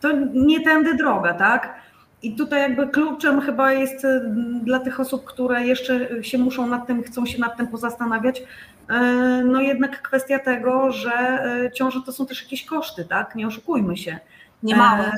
[0.00, 1.74] to nie tędy droga, tak?
[2.22, 4.20] I tutaj jakby kluczem chyba jest e,
[4.62, 8.42] dla tych osób, które jeszcze się muszą nad tym, chcą się nad tym pozastanawiać,
[8.88, 9.02] e,
[9.44, 11.44] no jednak kwestia tego, że
[11.74, 13.34] ciąże to są też jakieś koszty, tak?
[13.34, 14.18] Nie oszukujmy się.
[14.62, 15.12] Nie małe.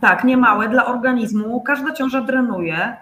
[0.00, 1.60] Tak, nie małe dla organizmu.
[1.60, 2.96] Każda ciąża drenuje.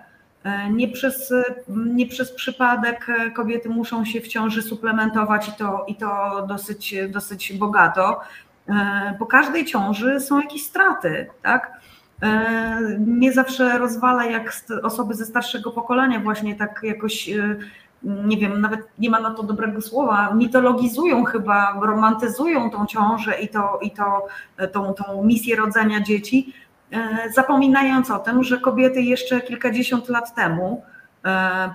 [0.45, 1.33] E, nie przez,
[1.69, 7.53] nie przez przypadek kobiety muszą się w ciąży suplementować i to, i to dosyć, dosyć
[7.53, 8.21] bogato.
[8.69, 11.81] E, po każdej ciąży są jakieś straty, tak?
[12.23, 17.31] E, mnie zawsze rozwala, jak osoby ze starszego pokolenia właśnie tak jakoś,
[18.03, 23.49] nie wiem, nawet nie ma na to dobrego słowa, mitologizują chyba, romantyzują tą ciążę i,
[23.49, 24.27] to, i to,
[24.73, 26.70] tą, tą misję rodzenia dzieci, E,
[27.35, 30.83] zapominając o tym, że kobiety jeszcze kilkadziesiąt lat temu,
[31.25, 31.71] e,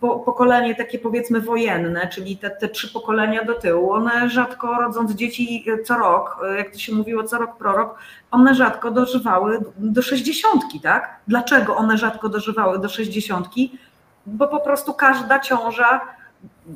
[0.00, 5.64] pokolenie takie powiedzmy wojenne, czyli te, te trzy pokolenia do tyłu, one rzadko rodząc dzieci
[5.84, 7.98] co rok, jak to się mówiło, co rok prorok,
[8.30, 11.16] one rzadko dożywały do sześćdziesiątki, tak?
[11.28, 13.78] Dlaczego one rzadko dożywały do sześćdziesiątki?
[14.26, 16.00] Bo po prostu każda ciąża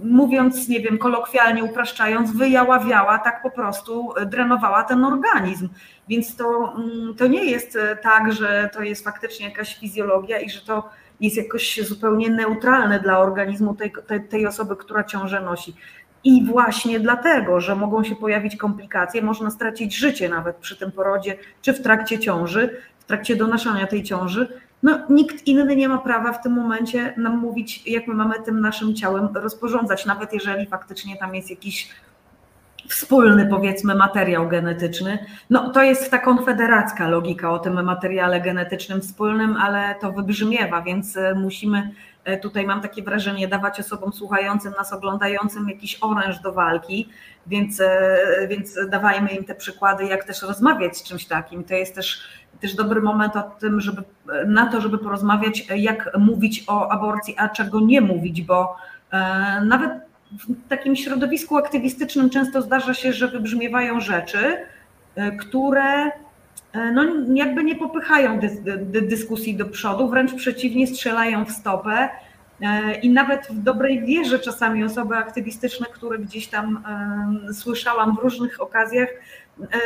[0.05, 5.69] mówiąc, nie wiem, kolokwialnie upraszczając, wyjaławiała, tak po prostu drenowała ten organizm.
[6.09, 10.51] Więc to, mm, to nie jest e, tak, że to jest faktycznie jakaś fizjologia i
[10.51, 10.91] że to
[11.21, 15.75] jest jakoś zupełnie neutralne dla organizmu tej, tej, tej osoby, która ciążę nosi.
[16.25, 21.37] I właśnie dlatego, że mogą się pojawić komplikacje, można stracić życie nawet przy tym porodzie,
[21.63, 26.33] czy w trakcie ciąży, w trakcie donoszenia tej ciąży, no, nikt inny nie ma prawa
[26.33, 31.17] w tym momencie nam mówić, jak my mamy tym naszym ciałem rozporządzać, nawet jeżeli faktycznie
[31.17, 31.89] tam jest jakiś
[32.89, 35.27] wspólny, powiedzmy, materiał genetyczny.
[35.51, 41.17] No, to jest ta konfederacka logika o tym materiale genetycznym wspólnym, ale to wybrzmiewa, więc
[41.17, 41.91] e, musimy
[42.25, 47.09] e, tutaj, mam takie wrażenie, dawać osobom słuchającym nas, oglądającym jakiś oręż do walki,
[47.47, 48.19] więc, e,
[48.49, 51.65] więc dawajmy im te przykłady, jak też rozmawiać z czymś takim.
[51.65, 52.23] To jest też
[52.61, 54.03] też dobry moment o tym, żeby,
[54.47, 58.77] na to, żeby porozmawiać, jak mówić o aborcji, a czego nie mówić, bo
[59.11, 59.91] e, nawet
[60.33, 64.57] w takim środowisku aktywistycznym często zdarza się, że wybrzmiewają rzeczy,
[65.15, 66.05] e, które
[66.73, 67.05] e, no,
[67.35, 68.41] jakby nie popychają
[69.03, 72.09] dyskusji do przodu, wręcz przeciwnie, strzelają w stopę.
[73.03, 76.85] I nawet w dobrej wierze czasami osoby aktywistyczne, które gdzieś tam
[77.53, 79.09] słyszałam w różnych okazjach,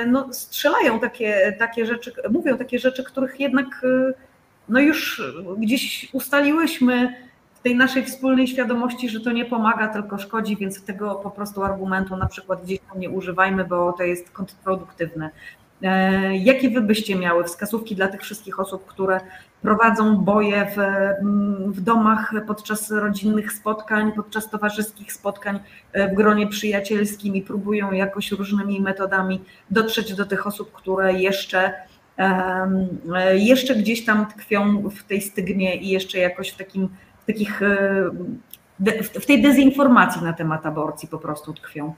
[0.07, 4.13] no, strzelają takie, takie rzeczy, mówią takie rzeczy, których jednak e,
[4.69, 5.23] no już
[5.59, 7.15] gdzieś ustaliłyśmy
[7.55, 11.63] w tej naszej wspólnej świadomości, że to nie pomaga, tylko szkodzi, więc tego po prostu
[11.63, 15.31] argumentu na przykład gdzieś tam nie używajmy, bo to jest kontrproduktywne.
[15.83, 19.21] E, jakie wy byście miały wskazówki dla tych wszystkich osób, które
[19.63, 20.79] prowadzą boje w,
[21.67, 25.61] w domach podczas rodzinnych spotkań, podczas towarzyskich spotkań
[25.95, 31.73] w gronie przyjacielskim i próbują jakoś różnymi metodami dotrzeć do tych osób, które jeszcze,
[33.35, 36.89] jeszcze gdzieś tam tkwią w tej stygmie i jeszcze jakoś w takim
[37.23, 37.61] w takich
[39.21, 41.95] w tej dezinformacji na temat aborcji po prostu tkwią.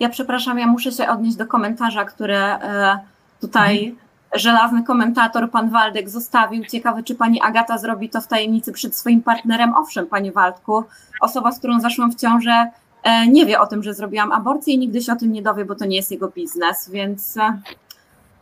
[0.00, 2.98] Ja przepraszam, ja muszę się odnieść do komentarza, który e,
[3.40, 4.03] tutaj mhm.
[4.34, 6.64] Żelazny komentator, pan Waldek, zostawił.
[6.64, 9.74] Ciekawy, czy pani Agata zrobi to w tajemnicy przed swoim partnerem.
[9.76, 10.84] Owszem, panie Waldku,
[11.20, 12.70] osoba, z którą zaszłam w ciążę,
[13.02, 15.64] e, nie wie o tym, że zrobiłam aborcję i nigdy się o tym nie dowie,
[15.64, 17.58] bo to nie jest jego biznes, więc e,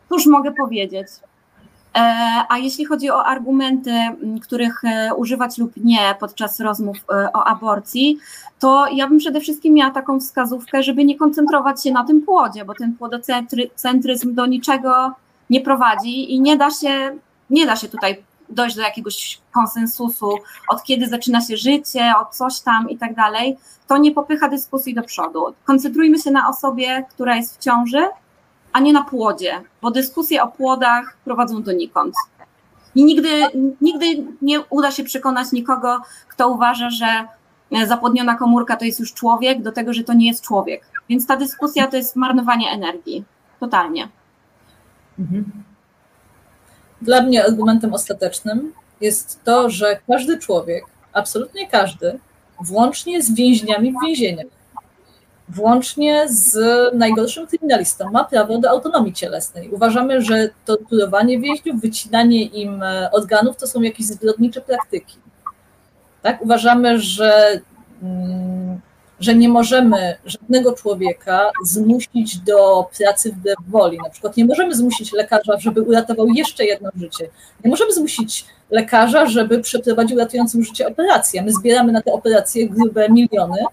[0.09, 1.09] cóż mogę powiedzieć.
[1.97, 2.01] E,
[2.49, 3.93] a jeśli chodzi o argumenty,
[4.43, 4.83] których
[5.17, 6.97] używać lub nie podczas rozmów
[7.35, 8.19] o aborcji,
[8.59, 12.65] to ja bym przede wszystkim miała taką wskazówkę, żeby nie koncentrować się na tym płodzie,
[12.65, 15.15] bo ten płodocentryzm do niczego
[15.53, 17.19] nie prowadzi i nie da się,
[17.51, 20.39] nie da się tutaj dojść do jakiegoś konsensusu,
[20.69, 24.95] od kiedy zaczyna się życie, od coś tam i tak dalej, to nie popycha dyskusji
[24.95, 25.45] do przodu.
[25.65, 28.09] Koncentrujmy się na osobie, która jest w ciąży,
[28.73, 32.15] a nie na płodzie, bo dyskusje o płodach prowadzą donikąd.
[32.95, 33.29] I nigdy,
[33.81, 34.07] nigdy
[34.43, 35.99] nie uda się przekonać nikogo,
[36.29, 37.07] kto uważa, że
[37.87, 40.87] zapłodniona komórka to jest już człowiek, do tego, że to nie jest człowiek.
[41.09, 43.25] Więc ta dyskusja to jest marnowanie energii.
[43.61, 44.09] Totalnie.
[45.19, 45.45] Mhm.
[47.03, 52.19] Dla mnie argumentem ostatecznym jest to, że każdy człowiek, absolutnie każdy,
[52.61, 54.47] włącznie z więźniami w więzieniach,
[55.49, 56.57] włącznie z
[56.95, 59.71] najgorszym kryminalistą, ma prawo do autonomii cielesnej.
[59.71, 65.17] Uważamy, że torturowanie więźniów, wycinanie im e, organów to są jakieś zbrodnicze praktyki.
[66.23, 66.43] Tak?
[66.43, 67.61] Uważamy, że,
[68.03, 68.52] mm,
[69.23, 73.99] że nie możemy żadnego człowieka zmusić do pracy wbrew woli.
[74.05, 77.29] Na przykład nie możemy zmusić lekarza, żeby uratował jeszcze jedno życie.
[77.65, 81.43] Nie możemy zmusić lekarza, żeby przeprowadził ratującą życie operację.
[81.43, 83.65] My zbieramy na te operacje grube miliony,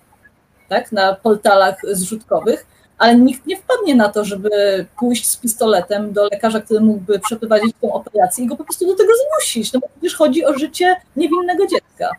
[0.69, 2.65] tak, na portalach zrzutkowych,
[2.97, 7.75] ale nikt nie wpadnie na to, żeby pójść z pistoletem do lekarza, który mógłby przeprowadzić
[7.81, 10.95] tą operację i go po prostu do tego zmusić, no bo przecież chodzi o życie
[11.15, 12.11] niewinnego dziecka.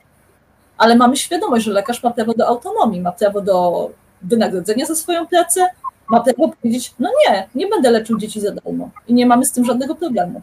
[0.80, 3.90] Ale mamy świadomość, że lekarz ma prawo do autonomii, ma prawo do
[4.22, 5.66] wynagrodzenia za swoją pracę,
[6.10, 9.52] ma prawo powiedzieć, no nie, nie będę leczył dzieci za darmo i nie mamy z
[9.52, 10.42] tym żadnego problemu.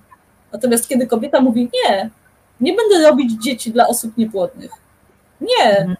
[0.52, 2.10] Natomiast kiedy kobieta mówi, nie,
[2.62, 4.72] nie będę robić dzieci dla osób niepłodnych,
[5.42, 5.98] nie, mhm.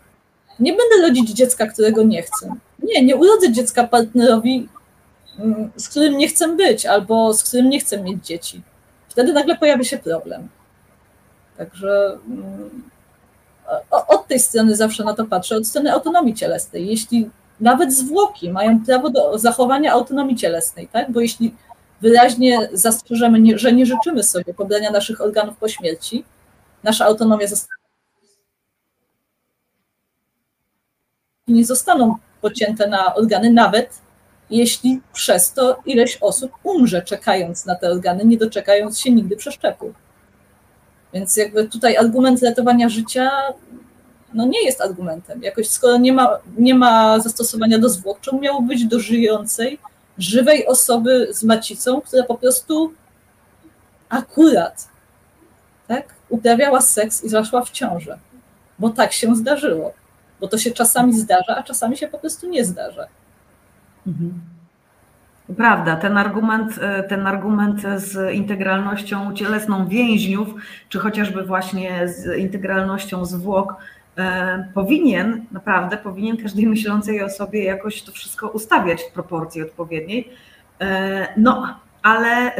[0.60, 2.56] Nie będę rodzić dziecka, którego nie chcę.
[2.84, 4.70] Nie, nie urodzę dziecka partnerowi,
[5.40, 8.62] mm, z którym nie chcę być, albo z którym nie chcę mieć dzieci.
[9.10, 10.48] Wtedy nagle pojawia się problem.
[11.58, 12.70] Także mm,
[14.08, 16.88] od tej strony zawsze na to patrzę, od strony autonomii cielesnej.
[16.88, 21.12] Jeśli nawet zwłoki mają prawo do zachowania autonomii cielesnej, tak?
[21.12, 21.56] bo jeśli
[22.02, 26.24] wyraźnie zastrzeżemy, że nie życzymy sobie pobrania naszych organów po śmierci,
[26.84, 27.78] nasza autonomia zostanie
[31.48, 34.02] nie zostaną pocięte na organy, nawet
[34.50, 39.94] jeśli przez to ileś osób umrze, czekając na te organy, nie doczekając się nigdy przeszczepu.
[41.18, 43.32] Więc jakby tutaj argument ratowania życia
[44.34, 45.44] no nie jest argumentem.
[45.44, 49.80] Jakoś skoro nie ma, nie ma zastosowania do zwłok, czemu miało być do żyjącej,
[50.18, 52.94] żywej osoby z macicą, która po prostu
[54.10, 54.88] akurat
[55.88, 58.20] tak, uprawiała seks i zaszła w ciążę.
[58.80, 59.94] Bo tak się zdarzyło
[60.40, 63.08] bo to się czasami zdarza, a czasami się po prostu nie zdarza.
[64.08, 64.40] Mhm.
[65.56, 70.48] Prawda, ten argument, e, ten argument z integralnością cielesną więźniów,
[70.90, 73.76] czy chociażby właśnie z integralnością zwłok,
[74.18, 80.30] e, powinien, naprawdę powinien każdej myślącej osobie jakoś to wszystko ustawiać w proporcji odpowiedniej.
[80.82, 82.52] E, no, ale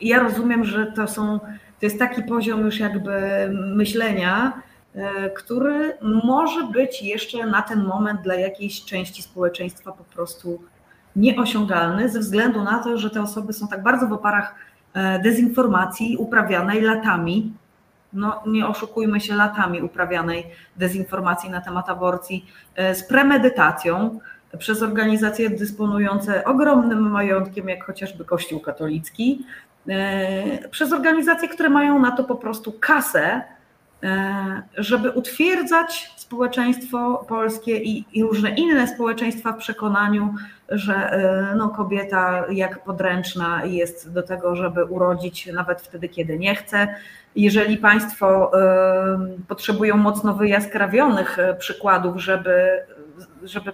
[0.00, 3.12] ja rozumiem, że to są, to jest taki poziom już jakby
[3.52, 4.62] myślenia,
[5.36, 5.92] który
[6.24, 10.62] może być jeszcze na ten moment dla jakiejś części społeczeństwa po prostu
[11.16, 14.54] nieosiągalny, ze względu na to, że te osoby są tak bardzo w oparach
[14.94, 17.52] e, dezinformacji uprawianej latami.
[18.12, 20.46] No, nie oszukujmy się, latami uprawianej
[20.76, 24.20] dezinformacji na temat aborcji e, z premedytacją
[24.58, 29.46] przez organizacje dysponujące ogromnym majątkiem, jak chociażby Kościół katolicki,
[30.70, 33.59] przez organizacje, które mają na to po prostu kasę, E,
[34.76, 40.34] żeby utwierdzać społeczeństwo polskie i, i, różne inne społeczeństwa w przekonaniu,
[40.68, 46.54] że e, no, kobieta jak podręczna jest do tego, żeby urodzić nawet wtedy, kiedy nie
[46.54, 46.88] chce.
[47.36, 52.70] Jeżeli Państwo y, potrzebują mocno wyjaskrawionych przykładów, żeby,
[53.42, 53.72] żeby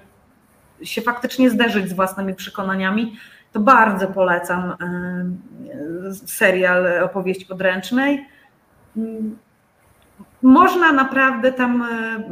[0.82, 3.16] się faktycznie zderzyć z własnymi przekonaniami,
[3.52, 4.70] to bardzo polecam
[6.10, 8.26] y, serial Opowieść podręcznej
[10.46, 12.24] można naprawdę tam, e,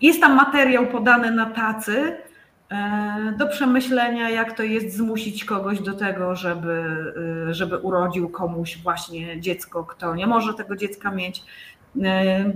[0.00, 2.16] jest tam materiał podany na tacy
[2.70, 6.84] e, do przemyślenia, jak to jest zmusić kogoś do tego, żeby,
[7.48, 11.42] e, żeby urodził komuś właśnie dziecko, kto nie może tego dziecka mieć.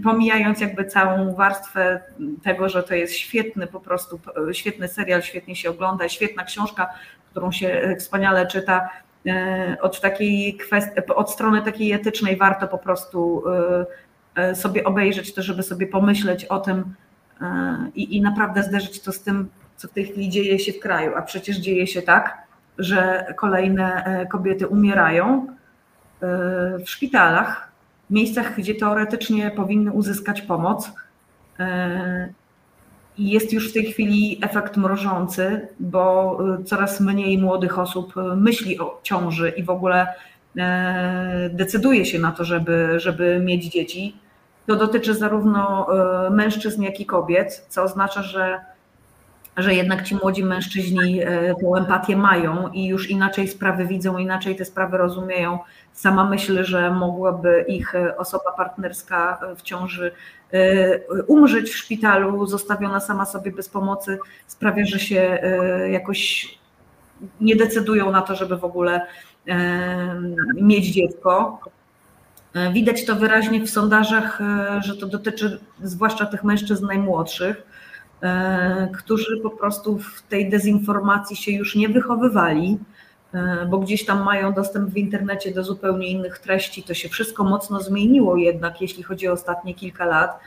[0.05, 2.01] Pomijając jakby całą warstwę
[2.43, 4.21] tego, że to jest świetny po prostu,
[4.53, 6.91] świetny serial, świetnie się ogląda, świetna książka,
[7.31, 8.89] którą się wspaniale czyta,
[9.81, 13.45] od takiej kwestii, od strony takiej etycznej warto po prostu
[14.55, 16.95] sobie obejrzeć, to żeby sobie pomyśleć o tym
[17.41, 20.81] e, i, i naprawdę zderzyć to z tym, co w tej chwili dzieje się w
[20.81, 21.13] kraju.
[21.17, 22.39] A przecież dzieje się tak,
[22.79, 25.47] że kolejne e, kobiety umierają
[26.85, 27.73] w szpitalach,
[28.11, 30.93] miejscach, gdzie teoretycznie powinny uzyskać pomoc.
[33.19, 39.01] I jest już w tej chwili efekt mrożący, bo coraz mniej młodych osób myśli o
[39.03, 40.15] ciąży i w ogóle
[41.51, 44.17] decyduje się na to, żeby, żeby mieć dzieci.
[44.67, 45.87] To dotyczy zarówno
[46.27, 48.61] e, mężczyzn, jak i kobiet, co oznacza, że,
[49.57, 54.57] że jednak ci młodzi mężczyźni e, tę empatię mają i już inaczej sprawy widzą, inaczej
[54.57, 55.59] te sprawy rozumieją.
[55.93, 60.13] Sama myśl, że mogłaby ich e, osoba partnerska w ciąży
[61.27, 65.39] umrzeć w szpitalu, zostawiona sama sobie bez pomocy, sprawia, że się
[65.91, 66.49] jakoś
[67.41, 69.07] nie decydują na to, żeby w ogóle
[70.55, 71.61] mieć dziecko.
[72.55, 77.71] E, widać to wyraźnie w sondażach, e, że to dotyczy zwłaszcza tych mężczyzn najmłodszych.
[78.99, 82.79] którzy po prostu w tej dezinformacji się już nie wychowywali,
[83.69, 86.83] bo gdzieś tam mają dostęp w internecie do zupełnie innych treści.
[86.83, 90.41] To się wszystko mocno zmieniło jednak, jeśli chodzi o ostatnie kilka lat.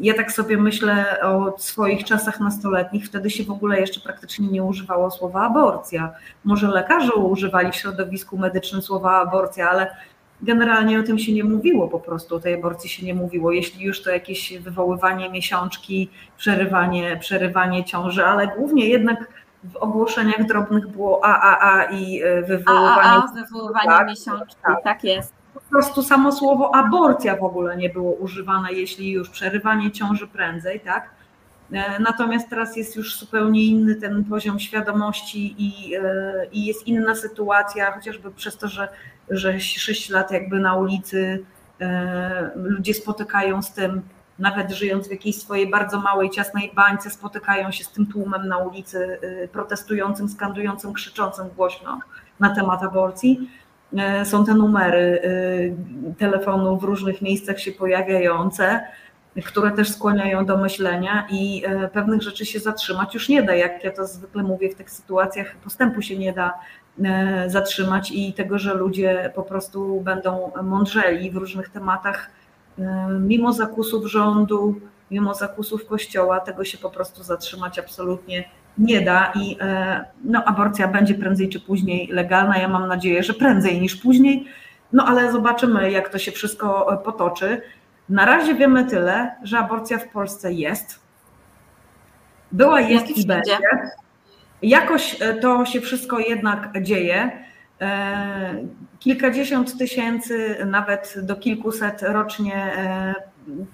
[0.00, 4.64] Ja tak sobie myślę o swoich czasach nastoletnich, wtedy się w ogóle jeszcze praktycznie nie
[4.64, 6.14] używało słowa aborcja.
[6.44, 9.96] Może lekarze używali w środowisku medycznym słowa aborcja, ale
[10.42, 13.52] generalnie o tym się nie mówiło po prostu, o tej aborcji się nie mówiło.
[13.52, 19.28] Jeśli już to jakieś wywoływanie miesiączki, przerywanie, przerywanie ciąży, ale głównie jednak
[19.64, 23.08] w ogłoszeniach drobnych było AAA i e, wywoływanie.
[23.08, 24.82] AAA, wywoływanie tak, miesiączki, tak.
[24.84, 29.90] tak jest po prostu samo słowo aborcja w ogóle nie było używane, jeśli już przerywanie
[29.90, 31.10] ciąży prędzej, tak?
[31.72, 37.14] E, natomiast teraz jest już zupełnie inny ten poziom świadomości i, e, i jest inna
[37.14, 38.88] sytuacja, chociażby przez to, że,
[39.30, 41.44] że 6 lat jakby na ulicy
[41.80, 44.02] e, ludzie spotykają z tym,
[44.38, 48.58] nawet żyjąc w jakiejś swojej bardzo małej, ciasnej bańce, spotykają się z tym tłumem na
[48.58, 49.18] ulicy
[49.52, 52.00] protestującym, skandującym, krzyczącym głośno
[52.40, 53.48] na temat aborcji
[53.98, 55.22] E, są te numery
[56.10, 58.80] e, telefonów w różnych miejscach się pojawiające,
[59.44, 63.54] które też skłaniają do myślenia i e, pewnych rzeczy się zatrzymać już nie da.
[63.54, 66.52] Jak ja to zwykle mówię w tych sytuacjach, postępu się nie da
[67.46, 72.30] zatrzymać i tego, że ludzie po prostu będą mądrzeli w różnych tematach,
[73.20, 78.44] mimo zakusów rządu, mimo zakusów kościoła, tego się po prostu zatrzymać absolutnie
[78.78, 82.58] nie da i e, no, aborcja będzie prędzej czy później legalna.
[82.58, 84.46] Ja mam nadzieję, że prędzej niż później,
[84.92, 87.62] no ale zobaczymy, jak to się wszystko e, potoczy.
[88.08, 91.02] Na razie wiemy tyle, że aborcja w Polsce jest.
[92.52, 93.58] Była, jest i będzie.
[94.62, 97.30] Jakoś e, to się wszystko jednak dzieje.
[98.98, 102.72] Kilkadziesiąt tysięcy, nawet do kilkuset rocznie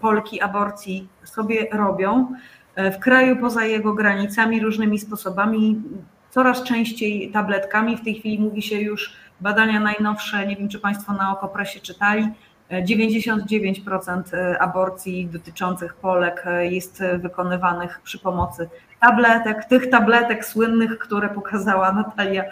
[0.00, 2.34] Polki aborcji sobie robią.
[2.74, 5.82] E, w kraju poza jego granicami różnymi sposobami,
[6.30, 7.96] coraz częściej tabletkami.
[7.96, 12.28] W tej chwili mówi się już badania najnowsze, nie wiem czy Państwo na Okopresie czytali,
[12.70, 18.68] 99% e, aborcji dotyczących Polek e, jest wykonywanych przy pomocy
[19.00, 22.44] tabletek, tych tabletek słynnych, które pokazała Natalia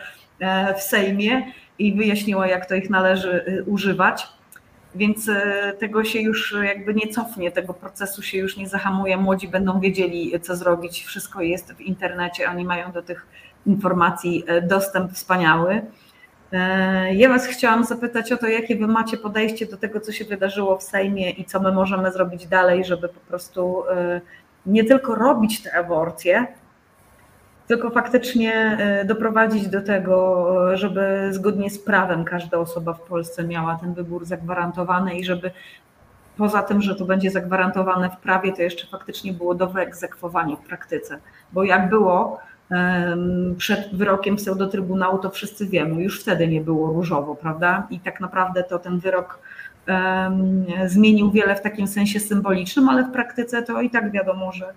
[0.77, 4.27] w Sejmie i wyjaśniła, jak to ich należy używać
[4.97, 9.17] więc e, tego się już jakby nie cofnie, tego procesu się już nie zahamuje.
[9.17, 11.05] Młodzi będą wiedzieli, co zrobić.
[11.05, 13.27] Wszystko jest w internecie, oni mają do tych
[13.67, 15.83] informacji e, dostęp wspaniały.
[16.53, 20.25] E, ja Was chciałam zapytać o to, jakie Wy macie podejście do tego, co się
[20.25, 23.83] wydarzyło w Sejmie i co my możemy zrobić dalej, żeby po prostu
[24.67, 26.47] nie tylko robić te aborcje,
[27.67, 33.77] tylko faktycznie e, doprowadzić do tego, żeby zgodnie z prawem każda osoba w Polsce miała
[33.77, 35.51] ten wybór zagwarantowany i żeby
[36.37, 40.61] poza tym, że to będzie zagwarantowane w prawie, to jeszcze faktycznie było do wyegzekwowania w
[40.61, 41.19] praktyce.
[41.53, 42.41] Bo jak było
[43.59, 47.87] przed wyrokiem pseudotrybunału, to wszyscy wiemy, już wtedy nie było różowo, prawda?
[47.91, 49.39] I tak naprawdę to ten wyrok
[50.87, 54.75] zmienił wiele w takim sensie symbolicznym, ale w praktyce to i tak wiadomo, że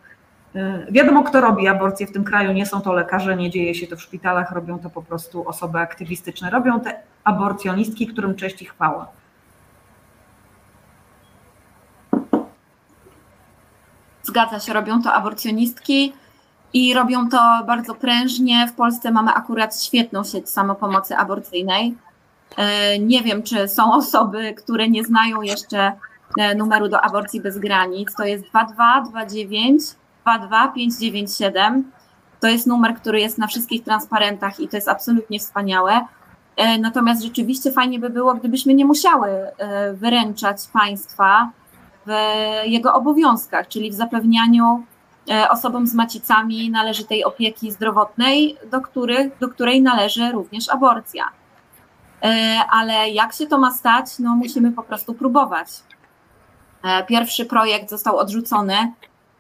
[0.56, 3.88] E, wiadomo, kto robi aborcję w tym kraju, nie są to lekarze, nie dzieje się
[3.88, 6.50] to w szpitalach, robią to po prostu osoby aktywistyczne.
[6.50, 9.08] Robią te aborcjonistki, którym cześć i chwała.
[14.24, 16.14] Zgadza się, robią to aborcjonistki
[16.74, 18.68] i robią to bardzo prężnie.
[18.68, 21.98] W Polsce mamy akurat świetną sieć samopomocy aborcyjnej.
[22.58, 25.92] E, nie wiem, czy są osoby, które nie znają jeszcze
[26.38, 28.16] e, numeru do aborcji bez granic.
[28.16, 29.82] To jest 2229
[30.24, 31.92] 22597.
[32.40, 36.06] To jest numer, który jest na wszystkich transparentach i to jest absolutnie wspaniałe.
[36.58, 39.30] E, natomiast rzeczywiście fajnie by było, gdybyśmy nie musiały
[39.94, 41.52] wyręczać państwa
[42.06, 42.12] w
[42.66, 44.84] jego obowiązkach, czyli w zapewnianiu
[45.50, 51.26] osobom z macicami należytej opieki zdrowotnej, do, których, do której należy również aborcja.
[52.72, 54.20] Ale jak się to ma stać?
[54.20, 55.68] No musimy po prostu próbować.
[57.08, 58.94] Pierwszy projekt został odrzucony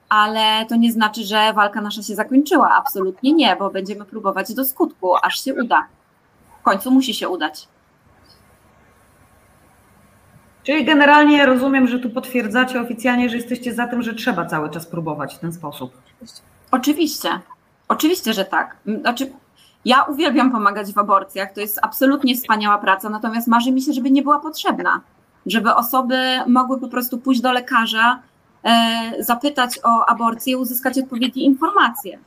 [0.10, 2.76] ale to nie znaczy, że walka nasza się zakończyła.
[2.78, 5.88] Absolutnie nie, bo będziemy próbować do skutku, aż się uda.
[6.60, 7.68] W końcu musi się udać.
[10.64, 14.86] Czyli generalnie rozumiem, że tu potwierdzacie oficjalnie, że jesteście za tym, że trzeba cały czas
[14.86, 15.94] próbować w ten sposób.
[16.72, 17.30] Oczywiście.
[17.88, 18.78] Oczywiście, że tak.
[19.02, 19.32] Znaczy,
[19.86, 24.12] ja uwielbiam pomagać w aborcjach, to jest absolutnie wspaniała praca, natomiast marzy mi się, żeby
[24.12, 25.02] nie była potrzebna.
[25.46, 28.20] Żeby osoby mogły po prostu pójść do lekarza,
[28.64, 32.20] E, zapytać o aborcję, uzyskać odpowiednie informacje.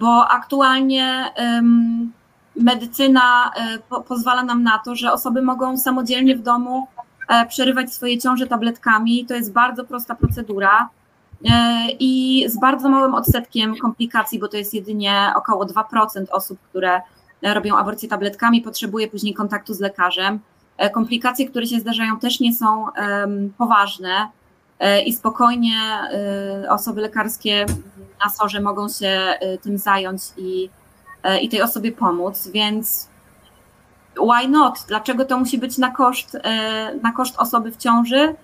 [0.00, 1.32] Bo aktualnie
[2.56, 3.50] medycyna
[3.90, 6.86] e, pozwala nam na to, że osoby mogą samodzielnie w domu
[7.28, 9.26] e, przerywać swoje ciąże tabletkami.
[9.26, 10.88] To jest bardzo prosta procedura.
[12.00, 17.00] I z bardzo małym odsetkiem komplikacji, bo to jest jedynie około 2% osób, które
[17.42, 20.40] robią aborcję tabletkami, potrzebuje później kontaktu z lekarzem.
[20.92, 22.86] Komplikacje, które się zdarzają, też nie są
[23.58, 24.28] poważne
[25.06, 25.74] i spokojnie
[26.70, 27.66] osoby lekarskie
[28.24, 30.70] na sorze mogą się tym zająć i,
[31.42, 33.08] i tej osobie pomóc, więc
[34.16, 34.84] why not?
[34.88, 36.38] Dlaczego to musi być na koszt,
[37.02, 38.34] na koszt osoby w ciąży?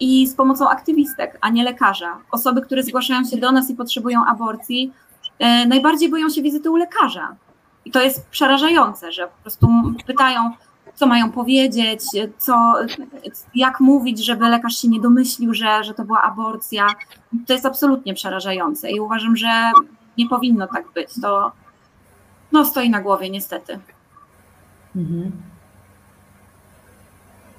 [0.00, 2.18] I z pomocą aktywistek, a nie lekarza.
[2.30, 4.92] Osoby, które zgłaszają się do nas i potrzebują aborcji,
[5.68, 7.36] najbardziej boją się wizyty u lekarza.
[7.84, 9.68] I to jest przerażające, że po prostu
[10.06, 10.50] pytają,
[10.94, 12.02] co mają powiedzieć,
[12.38, 12.74] co,
[13.54, 16.86] jak mówić, żeby lekarz się nie domyślił, że, że to była aborcja.
[17.46, 19.70] To jest absolutnie przerażające i uważam, że
[20.18, 21.08] nie powinno tak być.
[21.22, 21.52] To
[22.52, 23.78] no, stoi na głowie, niestety.
[24.96, 25.32] Mhm.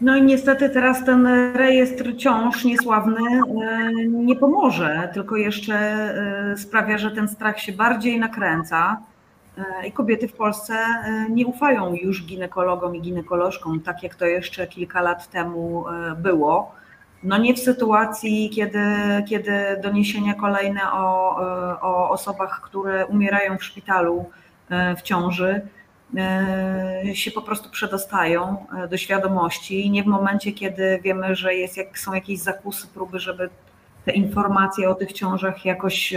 [0.01, 3.41] No i niestety teraz ten rejestr ciąż niesławny
[4.09, 5.97] nie pomoże, tylko jeszcze
[6.57, 8.97] sprawia, że ten strach się bardziej nakręca.
[9.87, 10.73] I kobiety w Polsce
[11.29, 15.85] nie ufają już ginekologom i ginekolożkom, tak jak to jeszcze kilka lat temu
[16.17, 16.71] było.
[17.23, 18.83] No nie w sytuacji, kiedy,
[19.29, 19.51] kiedy
[19.83, 21.35] doniesienia kolejne o,
[21.81, 24.25] o osobach, które umierają w szpitalu
[24.97, 25.61] w ciąży,
[27.13, 32.13] się po prostu przedostają do świadomości nie w momencie, kiedy wiemy, że jest, jak są
[32.13, 33.49] jakieś zakusy, próby, żeby
[34.05, 36.13] te informacje o tych ciążach jakoś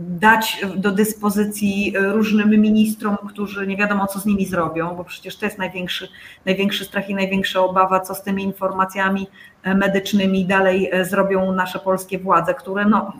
[0.00, 5.46] dać do dyspozycji różnym ministrom, którzy nie wiadomo, co z nimi zrobią, bo przecież to
[5.46, 6.08] jest największy,
[6.44, 9.26] największy strach i największa obawa, co z tymi informacjami
[9.64, 13.12] medycznymi dalej zrobią nasze polskie władze, które no,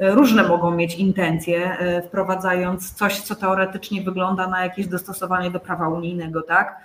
[0.00, 1.76] różne mogą mieć intencje,
[2.06, 6.76] wprowadzając coś, co teoretycznie wygląda na jakieś dostosowanie do prawa unijnego, tak?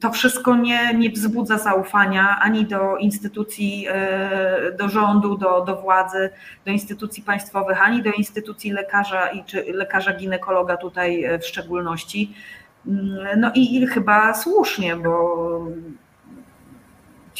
[0.00, 3.86] To wszystko nie, nie wzbudza zaufania ani do instytucji,
[4.78, 6.30] do rządu, do, do władzy,
[6.66, 12.34] do instytucji państwowych, ani do instytucji lekarza i czy lekarza ginekologa tutaj w szczególności.
[13.36, 15.66] No i, i chyba słusznie, bo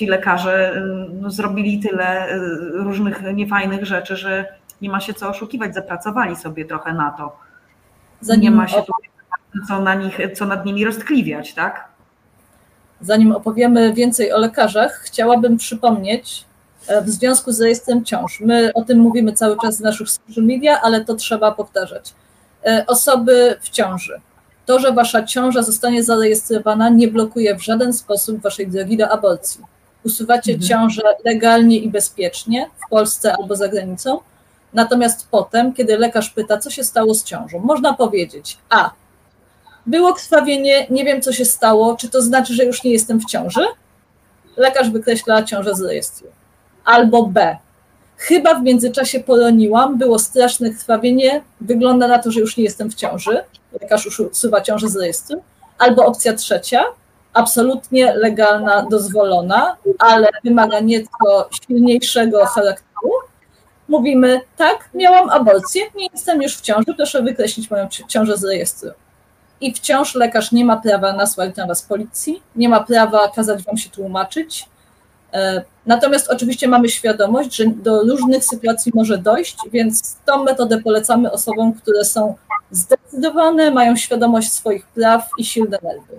[0.01, 0.83] ci lekarze
[1.21, 2.27] no, zrobili tyle
[2.73, 4.45] różnych niefajnych rzeczy, że
[4.83, 7.37] nie ma się co oszukiwać, zapracowali sobie trochę na to.
[8.21, 8.83] Zanim nie ma się
[9.69, 11.89] co, na nich, co nad nimi roztkliwiać, tak?
[13.01, 16.45] Zanim opowiemy więcej o lekarzach, chciałabym przypomnieć
[17.03, 18.41] w związku z rejestrem ciąż.
[18.41, 22.15] My o tym mówimy cały czas w naszych social media, ale to trzeba powtarzać.
[22.87, 24.21] Osoby w ciąży.
[24.67, 29.65] To, że wasza ciąża zostanie zarejestrowana, nie blokuje w żaden sposób waszej drogi do aborcji
[30.05, 30.69] usuwacie mhm.
[30.69, 34.19] ciążę legalnie i bezpiecznie w Polsce albo za granicą.
[34.73, 38.91] Natomiast potem, kiedy lekarz pyta, co się stało z ciążą, można powiedzieć: A,
[39.87, 43.25] było krwawienie, nie wiem, co się stało, czy to znaczy, że już nie jestem w
[43.25, 43.65] ciąży?
[44.57, 46.27] Lekarz wykreśla ciążę z rejestru.
[46.85, 47.57] Albo B,
[48.17, 52.95] chyba w międzyczasie poroniłam, było straszne krwawienie, wygląda na to, że już nie jestem w
[52.95, 53.43] ciąży.
[53.81, 55.43] Lekarz usuwa ciążę z rejestru.
[55.79, 56.85] Albo opcja trzecia,
[57.33, 63.11] absolutnie legalna, dozwolona, ale wymaga nieco silniejszego charakteru.
[63.89, 68.91] Mówimy, tak, miałam aborcję, nie jestem już w ciąży, proszę wykreślić moją ciążę z rejestru.
[69.61, 73.77] I wciąż lekarz nie ma prawa nasłać na was policji, nie ma prawa kazać wam
[73.77, 74.69] się tłumaczyć.
[75.87, 81.73] Natomiast oczywiście mamy świadomość, że do różnych sytuacji może dojść, więc tą metodę polecamy osobom,
[81.73, 82.37] które są
[82.71, 86.17] zdecydowane, mają świadomość swoich praw i silne nerwy.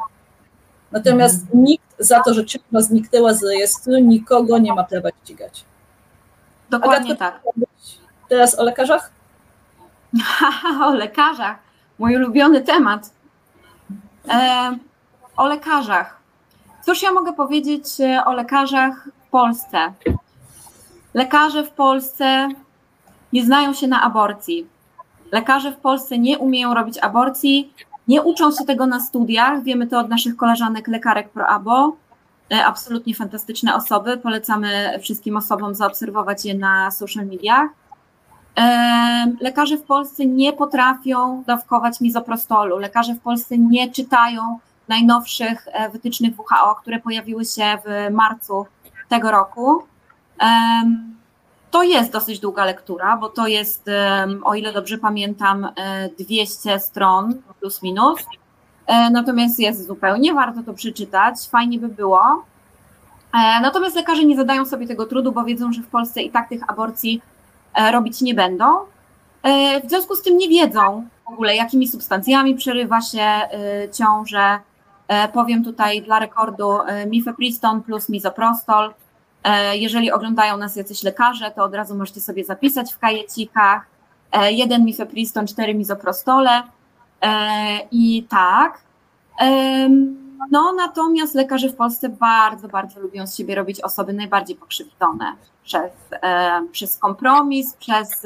[0.92, 1.64] Natomiast mhm.
[1.64, 5.66] nikt za to, że ciąża zniknęła z rejestru, nikogo nie ma prawa ścigać.
[6.70, 7.40] Dokładnie tak.
[8.30, 9.12] Teraz o lekarzach?
[10.86, 11.60] o lekarzach.
[12.00, 13.10] Mój ulubiony temat.
[14.30, 14.78] E,
[15.38, 16.18] o lekarzach.
[16.86, 19.94] Cóż ja mogę powiedzieć e, o lekarzach w Polsce?
[21.14, 22.50] Lekarze w Polsce
[23.34, 24.68] nie znają się na aborcji.
[25.32, 27.74] Lekarze w Polsce nie umieją robić aborcji,
[28.07, 31.95] nie uczą się tego na studiach, wiemy to od naszych koleżanek lekarek ProAbo,
[32.53, 37.69] e, absolutnie fantastyczne osoby, polecamy wszystkim osobom zaobserwować je na social mediach.
[38.57, 45.90] E, lekarze w Polsce nie potrafią dawkować mizoprostolu, lekarze w Polsce nie czytają najnowszych e,
[45.90, 48.65] wytycznych WHO, które pojawiły się w marcu
[49.10, 49.84] tego roku.
[51.72, 53.89] To jest dosyć długa lektura, bo to jest,
[54.43, 55.68] o ile dobrze pamiętam,
[56.18, 58.19] 200 stron plus minus.
[58.88, 62.43] E, natomiast jest zupełnie, warto to przeczytać, fajnie by było.
[63.34, 66.49] E, natomiast lekarze nie zadają sobie tego trudu, bo wiedzą, że w Polsce i tak
[66.49, 67.22] tych aborcji
[67.73, 68.65] e, robić nie będą.
[69.84, 73.27] W związku z tym nie wiedzą w ogóle, jakimi substancjami przerywa się
[73.93, 74.60] ciążę.
[75.34, 76.77] Powiem tutaj dla rekordu
[77.07, 79.11] mifepriston plus mizoprostol E,
[79.74, 83.86] jeżeli oglądają nas jacyś lekarze, to od razu możecie sobie zapisać w kajecikach.
[84.32, 86.64] E, jeden mifepriston, cztery mizoprostole.
[87.92, 88.82] I tak.
[90.52, 95.92] No natomiast lekarze w Polsce bardzo, bardzo lubią z siebie robić osoby najbardziej pokrzywdzone przez,
[96.72, 98.24] przez kompromis, przez,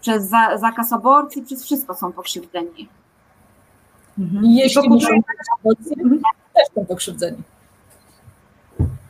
[0.00, 2.88] przez zakaz aborcji, przez wszystko są pokrzywdzeni.
[4.18, 4.44] Mhm.
[4.44, 5.08] I jeśli muszą
[5.60, 5.96] aborcję,
[6.54, 7.38] też są pokrzywdzeni.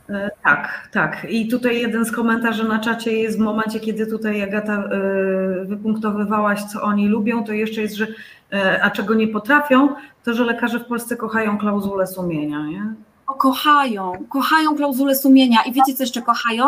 [0.09, 1.27] E, tak, tak.
[1.29, 6.63] I tutaj jeden z komentarzy na czacie jest w momencie, kiedy tutaj Agata e, wypunktowywałaś,
[6.63, 8.07] co oni lubią, to jeszcze jest, że
[8.53, 9.89] e, a czego nie potrafią,
[10.23, 12.93] to że lekarze w Polsce kochają klauzulę sumienia, nie?
[13.27, 16.65] O, kochają, kochają klauzulę sumienia i wiecie co jeszcze kochają?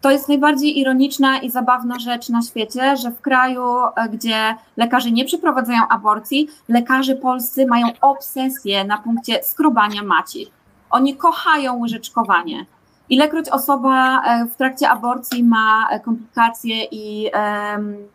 [0.00, 3.64] To jest najbardziej ironiczna i zabawna rzecz na świecie, że w kraju,
[4.12, 10.50] gdzie lekarze nie przeprowadzają aborcji, lekarze polscy mają obsesję na punkcie skrobania maci.
[10.92, 12.66] Oni kochają łyżeczkowanie.
[13.08, 17.30] Ilekroć osoba e, w trakcie aborcji ma e, komplikacje i,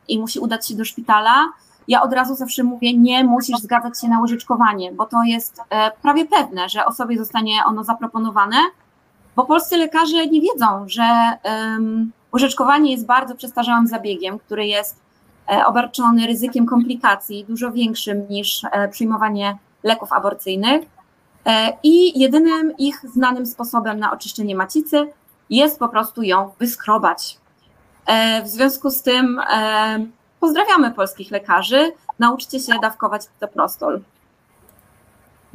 [0.08, 1.46] i musi udać się do szpitala,
[1.88, 5.92] ja od razu zawsze mówię, nie musisz zgadzać się na łyżeczkowanie, bo to jest e,
[6.02, 8.58] prawie pewne, że osobie zostanie ono zaproponowane,
[9.36, 11.04] bo polscy lekarze nie wiedzą, że
[12.34, 15.00] łyżeczkowanie jest bardzo przestarzałym zabiegiem, który jest
[15.66, 20.97] obarczony ryzykiem komplikacji dużo większym niż przyjmowanie leków aborcyjnych
[21.84, 25.08] I jedynym ich znanym sposobem na oczyszczenie macicy
[25.50, 27.38] jest po prostu ją wyskrobać.
[28.06, 30.06] E, w związku z tym e,
[30.40, 31.92] pozdrawiamy polskich lekarzy.
[32.20, 34.02] Nauczcie się dawkować pitoprostol.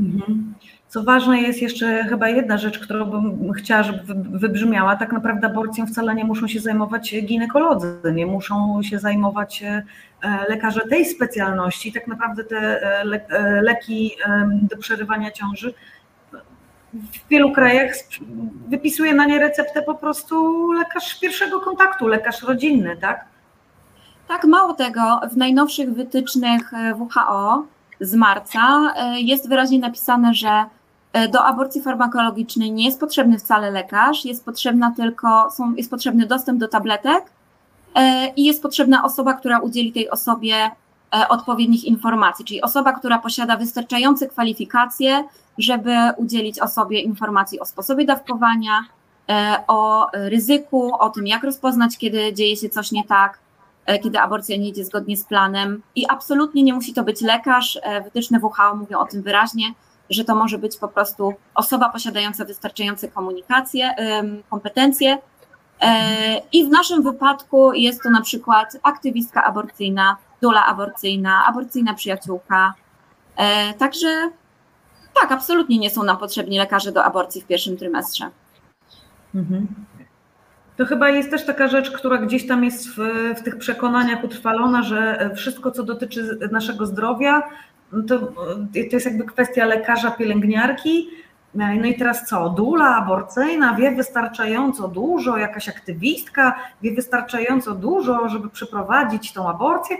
[0.00, 0.54] Mhm.
[0.88, 4.96] Co ważne jest jeszcze chyba jedna rzecz, którą bym chciała, żeby wybrzmiała.
[4.96, 9.64] Tak naprawdę aborcją wcale nie muszą się zajmować ginekolodzy, nie muszą się zajmować
[10.48, 11.92] lekarze tej specjalności.
[11.92, 12.80] Tak naprawdę te
[13.62, 14.16] leki
[14.62, 15.74] do przerywania ciąży
[16.94, 17.92] w wielu krajach
[18.68, 23.24] wypisuje na nie receptę po prostu lekarz pierwszego kontaktu, lekarz rodzinny, tak?
[24.28, 27.66] Tak, mało tego, w najnowszych wytycznych e, WHO
[28.00, 30.64] z marca e, jest wyraźnie napisane, że
[31.12, 36.26] e, do aborcji farmakologicznej nie jest potrzebny wcale lekarz, jest potrzebna tylko, są, jest potrzebny
[36.26, 37.24] dostęp do tabletek
[38.36, 40.70] i jest potrzebna osoba, która udzieli tej osobie
[41.28, 45.24] odpowiednich informacji, czyli osoba, która posiada wystarczające kwalifikacje
[45.58, 48.84] żeby udzielić osobie informacji o sposobie dawkowania,
[49.28, 53.38] e, o ryzyku, o tym, jak rozpoznać, kiedy dzieje się coś nie tak,
[53.86, 55.82] e, kiedy aborcja nie idzie zgodnie z planem.
[55.96, 57.78] I absolutnie nie musi to być lekarz.
[57.82, 59.64] E, wytyczne WHO mówią o tym wyraźnie,
[60.10, 63.94] że to może być po prostu osoba posiadająca wystarczające komunikacje,
[64.50, 65.18] kompetencje.
[66.52, 72.74] I w naszym wypadku jest to na przykład aktywistka aborcyjna, dula aborcyjna, aborcyjna przyjaciółka.
[73.78, 74.30] Także
[75.20, 78.30] tak, absolutnie nie są nam potrzebni lekarze do aborcji w pierwszym trymestrze.
[79.34, 79.66] Mhm.
[80.76, 82.96] To chyba jest też taka rzecz, która gdzieś tam jest w,
[83.38, 87.42] w, tych przekonaniach utrwalona, że wszystko, co dotyczy naszego zdrowia,
[88.08, 91.08] to, to jest jakby kwestia lekarza, pielęgniarki.
[91.54, 92.48] No i teraz co?
[92.48, 99.96] Dula aborcyjna wie wystarczająco dużo, jakaś aktywistka wie wystarczająco dużo, żeby przeprowadzić tą aborcję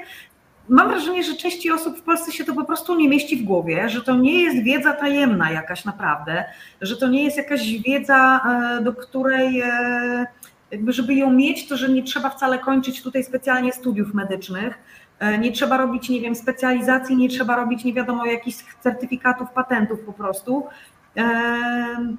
[0.69, 3.89] mam wrażenie, że części osób w Polsce się to po prostu nie mieści w głowie,
[3.89, 6.45] że to nie jest wiedza tajemna jakaś naprawdę,
[6.81, 8.41] że to nie jest jakaś wiedza,
[8.79, 10.27] e, do której e,
[10.71, 14.79] jakby żeby ją mieć, to że nie trzeba wcale kończyć tutaj specjalnie studiów medycznych,
[15.19, 20.01] e, nie trzeba robić, nie wiem, specjalizacji, nie trzeba robić nie wiadomo jakichś certyfikatów, patentów
[20.01, 20.67] po prostu.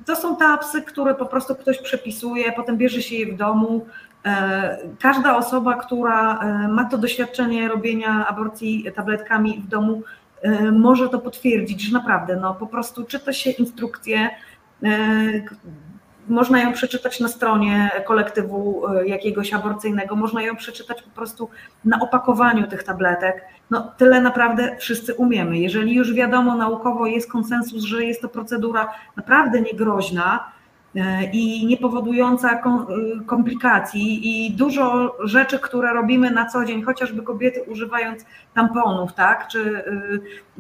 [0.06, 3.86] To są tapsy, które po prostu ktoś przepisuje, potem bierze się je w domu,
[4.26, 10.03] E, każda osoba, która e, ma to doświadczenie robienia aborcji tabletkami w domu,
[10.41, 14.30] e, może to potwierdzić, że naprawdę no, po prostu czyta się instrukcję,
[16.28, 21.50] można ją przeczytać na stronie kolektywu jakiegoś aborcyjnego, można ją przeczytać po prostu
[21.86, 23.45] na opakowaniu tych tabletek.
[23.70, 25.58] No tyle naprawdę wszyscy umiemy.
[25.58, 30.53] Jeżeli już wiadomo naukowo jest konsensus, że jest to procedura naprawdę niegroźna, E,
[31.34, 32.60] i nie powodująca e,
[33.26, 39.84] komplikacji i dużo rzeczy, które robimy na co dzień, chociażby kobiety używając tamponów, tak, czy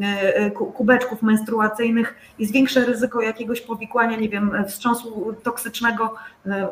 [0.01, 6.15] e, kubeczków menstruacyjnych, jest większe ryzyko jakiegoś powikłania, nie wiem, wstrząsu toksycznego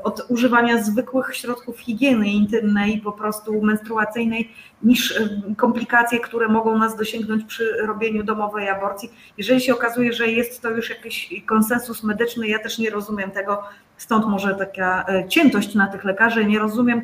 [0.04, 4.52] od używania zwykłych środków higieny intymnej, po prostu menstruacyjnej,
[4.84, 5.22] niż
[5.58, 9.12] komplikacje, które mogą nas dosięgnąć przy robieniu domowej aborcji.
[9.38, 13.51] Jeżeli się okazuje, że jest to już jakiś konsensus medyczny, ja też nie rozumiem tego,
[14.02, 17.02] stąd może taka e, ciętość na tych lekarzy, nie rozumiem,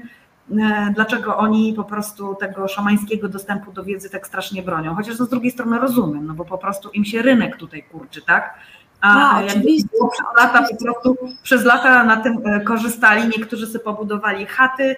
[0.51, 4.95] e, dlaczego oni po prostu tego szamańskiego dostępu do wiedzy tak strasznie bronią.
[4.95, 8.21] Chociaż no z drugiej strony rozumiem, no bo po prostu im się rynek tutaj kurczy,
[8.21, 8.53] tak?
[9.01, 13.27] A A, jak oczywiście, przez lata po prostu przez lata na tym e, korzystali.
[13.37, 14.95] Niektórzy sobie pobudowali chaty,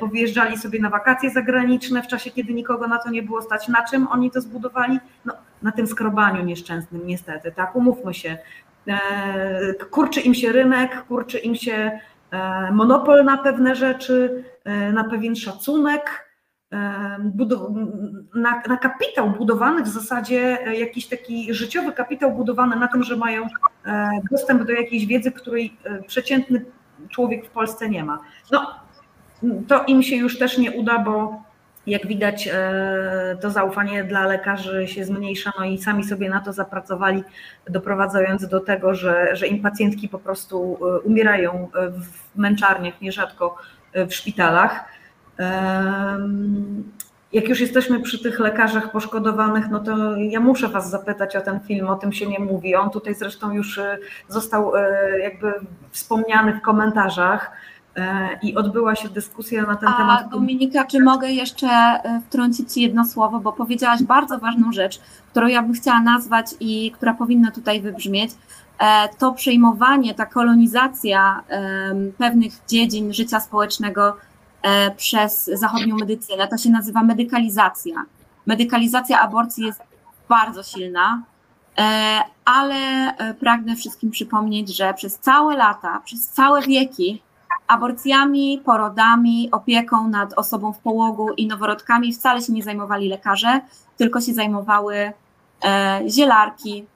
[0.00, 3.68] powyjeżdżali sobie na wakacje zagraniczne w czasie, kiedy nikogo na to nie było stać.
[3.68, 4.98] Na czym oni to zbudowali?
[5.24, 8.38] No, na tym skrobaniu nieszczęsnym, niestety, tak, umówmy się.
[8.88, 12.00] E, Kurczy im się rynek, kurczy im się
[12.30, 16.26] e, monopol na pewne rzeczy, e, na pewien szacunek,
[18.34, 23.46] na, na kapitał budowany w zasadzie, jakiś taki życiowy kapitał budowany na tym, że mają
[24.30, 25.76] dostęp do jakiejś wiedzy, której
[26.06, 26.64] przeciętny
[27.10, 28.18] człowiek w Polsce nie ma.
[28.52, 28.80] No,
[29.68, 31.42] to im się już też nie uda, bo
[31.86, 36.52] jak widać, e, to zaufanie dla lekarzy się zmniejsza, no i sami sobie na to
[36.52, 37.24] zapracowali,
[37.70, 43.56] doprowadzając do tego, że, że im pacjentki po prostu e, umierają e, w męczarniach, nierzadko
[44.08, 44.84] w szpitalach.
[47.32, 51.60] Jak już jesteśmy przy tych lekarzach poszkodowanych, no to ja muszę Was zapytać o ten
[51.60, 52.74] film, o tym się nie mówi.
[52.74, 53.80] On tutaj zresztą już
[54.28, 54.72] został
[55.22, 55.52] jakby
[55.90, 57.50] wspomniany w komentarzach
[58.42, 60.28] i odbyła się dyskusja na ten A temat.
[60.30, 65.00] Dominika, czy mogę jeszcze e, wtrącić Ci jedno słowo, bo powiedziałaś bardzo ważną rzecz,
[65.30, 68.30] którą ja bym chciała nazwać i która powinna tutaj wybrzmieć.
[68.78, 71.42] E, To przejmowanie, ta kolonizacja
[72.18, 74.16] pewnych dziedzin życia społecznego
[74.62, 78.04] e, przez zachodnią medycynę, to się nazywa medykalizacja.
[78.46, 79.82] Medykalizacja aborcji jest
[80.28, 81.22] bardzo silna,
[81.78, 82.76] e, ale
[83.16, 87.22] e, pragnę wszystkim przypomnieć, że przez całe lata, przez całe wieki
[87.66, 93.60] aborcjami, porodami, opieką nad osobą w połogu i noworodkami wcale się nie zajmowali lekarze,
[93.96, 95.12] tylko się zajmowały
[95.64, 96.86] e, zielarki,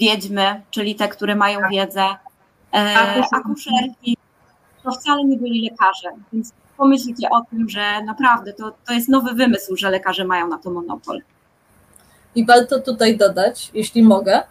[0.00, 2.06] wiedźmy, czyli te, które mają wiedzę,
[2.74, 4.16] e, Akuszerki.
[4.82, 9.34] to wcale nie byli lekarze, więc pomyślcie o tym, że naprawdę to, to jest nowy
[9.34, 11.22] wymysł, że lekarze mają na to monopol.
[12.34, 14.42] I warto tutaj dodać, jeśli mogę,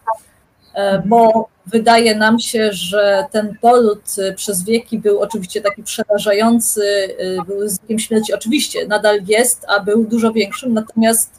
[1.06, 6.84] bo wydaje nam się, że ten poród e, przez wieki był oczywiście taki przerażający,
[7.20, 8.34] e, był ryzykiem śmierci.
[8.34, 11.32] Oczywiście nadal jest, a był dużo większym, natomiast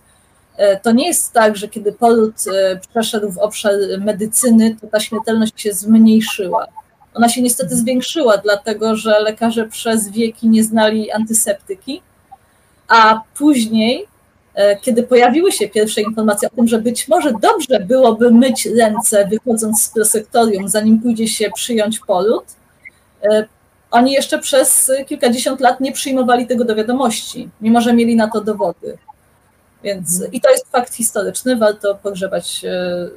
[0.56, 5.00] e, to nie jest tak, że kiedy poród e, przeszedł w obszar medycyny, to ta
[5.00, 6.66] śmiertelność się zmniejszyła.
[7.14, 12.02] Ona się niestety zwiększyła, dlatego że lekarze przez wieki nie znali antyseptyki,
[12.88, 14.06] a później e,
[14.82, 19.82] kiedy pojawiły się pierwsze informacje o tym, że być może dobrze byłoby myć ręce wychodząc
[19.82, 22.44] z prosektorium, zanim pójdzie się przyjąć poród,
[23.22, 23.46] e,
[23.90, 28.40] oni jeszcze przez kilkadziesiąt lat nie przyjmowali tego do wiadomości, mimo że mieli na to
[28.40, 28.98] dowody.
[29.82, 33.08] Więc i to jest fakt historyczny, warto pogrzebać e,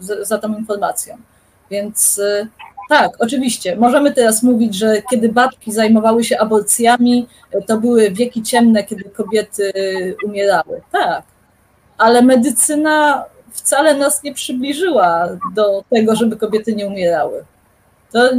[0.00, 1.16] za, tą informacją.
[1.70, 2.46] Więc e,
[2.88, 7.26] tak, oczywiście, możemy teraz mówić, że kiedy babki zajmowały się aborcjami,
[7.66, 9.72] to były wieki ciemne, kiedy kobiety
[10.24, 10.80] umierały.
[10.92, 11.22] Tak,
[11.98, 13.24] ale medycyna
[13.54, 17.44] wcale nas nie przybliżyła do tego, żeby kobiety nie umierały.
[18.12, 18.30] To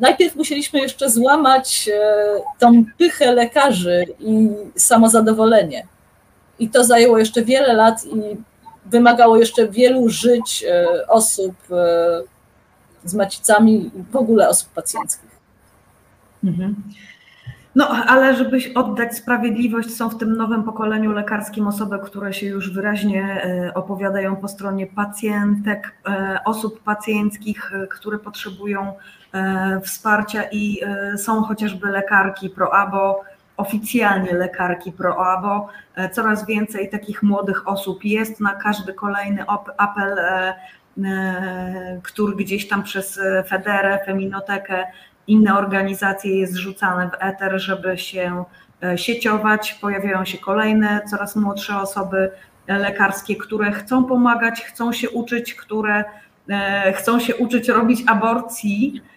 [0.00, 2.02] najpierw musieliśmy jeszcze złamać e,
[2.58, 5.86] tą pychę lekarzy i samozadowolenie.
[6.58, 8.36] I to zajęło jeszcze wiele lat i
[8.86, 12.33] wymagało jeszcze wielu żyć e, osób e,
[13.04, 15.34] z macicami w ogóle osób pacjenckich.
[16.44, 16.74] Mhm.
[17.74, 22.74] No, ale żeby oddać sprawiedliwość, są w tym nowym pokoleniu lekarskim osoby, które się już
[22.74, 28.92] wyraźnie e, opowiadają po stronie pacjentek, e, osób pacjenckich, e, które potrzebują
[29.82, 30.80] wsparcia i
[31.16, 33.24] są chociażby lekarki pro-abo,
[33.56, 35.68] oficjalnie lekarki pro-abo.
[36.12, 39.44] Coraz więcej takich młodych osób jest na każdy kolejny
[39.76, 40.18] apel,
[42.02, 44.84] który gdzieś tam przez e, Federę, Feminotekę,
[45.26, 48.44] inne organizacje jest rzucane w eter, żeby się
[48.82, 49.74] e, sieciować.
[49.80, 52.30] Pojawiają się kolejne, coraz młodsze osoby
[52.66, 56.04] e, lekarskie, które chcą pomagać, chcą się uczyć, które
[56.48, 59.13] e, chcą się uczyć robić aborcji, e,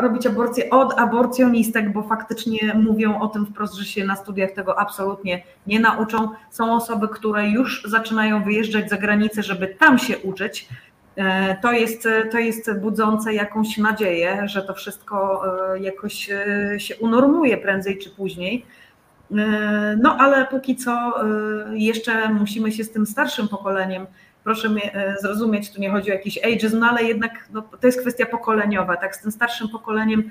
[0.00, 4.78] robić aborcję od aborcjonistek, bo faktycznie mówią o tym wprost, że się na studiach tego
[4.78, 6.28] absolutnie nie nauczą.
[6.50, 10.68] Są osoby, które już zaczynają wyjeżdżać za granicę, żeby tam się uczyć.
[11.16, 15.42] E, To jest, to jest budzące jakąś nadzieję, że to wszystko
[15.74, 18.66] e, jakoś e, się unormuje prędzej czy później.
[19.36, 24.06] E, No ale póki co e, jeszcze musimy się z tym starszym pokoleniem,
[24.44, 27.86] proszę mnie e, zrozumieć, tu nie chodzi o jakiś ageism, no ale jednak no, to
[27.86, 30.30] jest kwestia pokoleniowa, tak, z tym starszym pokoleniem,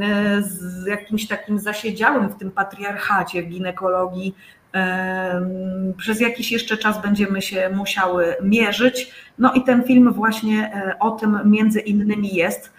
[0.00, 4.34] e, z jakimś takim zasiedziałym w tym patriarchacie w ginekologii,
[4.72, 9.12] em, przez jakiś jeszcze czas będziemy się musiały mierzyć.
[9.38, 12.72] No i ten film właśnie e, o tym między innymi jest.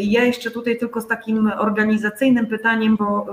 [0.00, 3.26] Ja jeszcze tutaj tylko z takim organizacyjnym pytaniem, bo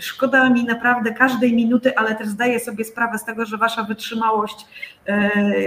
[0.00, 4.66] szkoda mi naprawdę każdej minuty, ale też zdaję sobie sprawę z tego, że wasza wytrzymałość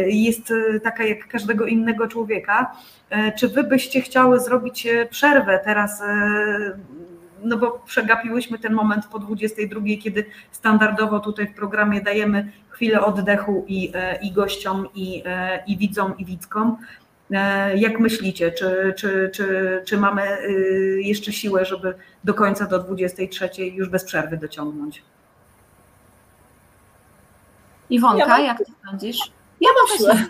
[0.07, 0.53] jest
[0.83, 2.75] taka jak każdego innego człowieka.
[3.39, 6.01] Czy wy byście chciały zrobić przerwę teraz
[7.43, 13.65] no bo przegapiłyśmy ten moment po 22, kiedy standardowo tutaj w programie dajemy chwilę oddechu
[13.67, 16.77] i, e, i gościom, i, e, i widzom, i widzkom.
[17.31, 20.37] E, jak myślicie, czy, czy, czy, czy mamy
[20.97, 21.93] jeszcze siłę, żeby
[22.23, 25.03] do końca do 23 już bez przerwy dociągnąć?
[27.89, 29.31] Iwonka, ja jak ty sądzisz?
[29.61, 30.25] Ja mam siłę.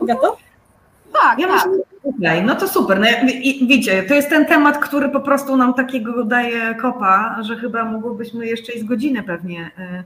[0.00, 0.38] Gotow?
[1.12, 1.66] Tak, ja tak.
[1.66, 1.84] Myślę,
[2.18, 3.00] okay, no to super.
[3.00, 7.56] No, i, wiecie, to jest ten temat, który po prostu nam takiego daje kopa, że
[7.56, 10.04] chyba mogłybyśmy jeszcze i z godziny pewnie y,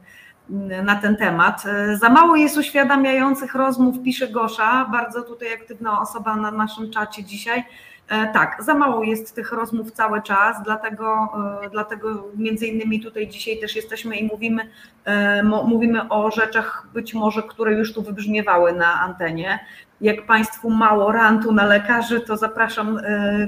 [0.83, 1.65] na ten temat.
[1.95, 7.65] Za mało jest uświadamiających rozmów, pisze Gosza, bardzo tutaj aktywna osoba na naszym czacie dzisiaj.
[8.09, 11.29] E, tak, za mało jest tych rozmów cały czas, dlatego,
[11.65, 14.69] e, dlatego między innymi tutaj dzisiaj też jesteśmy i mówimy,
[15.05, 19.59] e, mówimy o rzeczach być może, które już tu wybrzmiewały na antenie.
[20.01, 22.99] Jak Państwu mało rantu na lekarzy, to zapraszam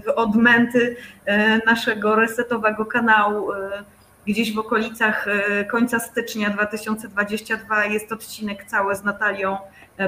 [0.06, 0.96] w odmęty
[1.66, 3.50] naszego resetowego kanału.
[4.26, 5.26] Gdzieś w okolicach
[5.70, 9.56] końca stycznia 2022 jest odcinek cały z Natalią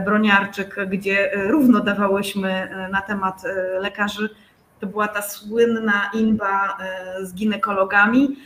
[0.04, 3.42] Broniarczyk, gdzie równo dawałyśmy na temat
[3.80, 4.34] lekarzy.
[4.80, 6.78] To była ta słynna inba
[7.22, 8.36] z ginekologami.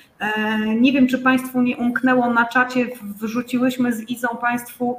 [0.76, 2.86] Nie wiem, czy Państwu nie umknęło na czacie,
[3.20, 4.98] wrzuciłyśmy z Izą Państwu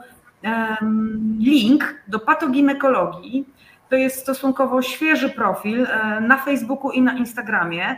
[1.39, 3.45] link do patoginekologii.
[3.89, 5.87] To jest stosunkowo świeży profil
[6.21, 7.95] na Facebooku i na Instagramie.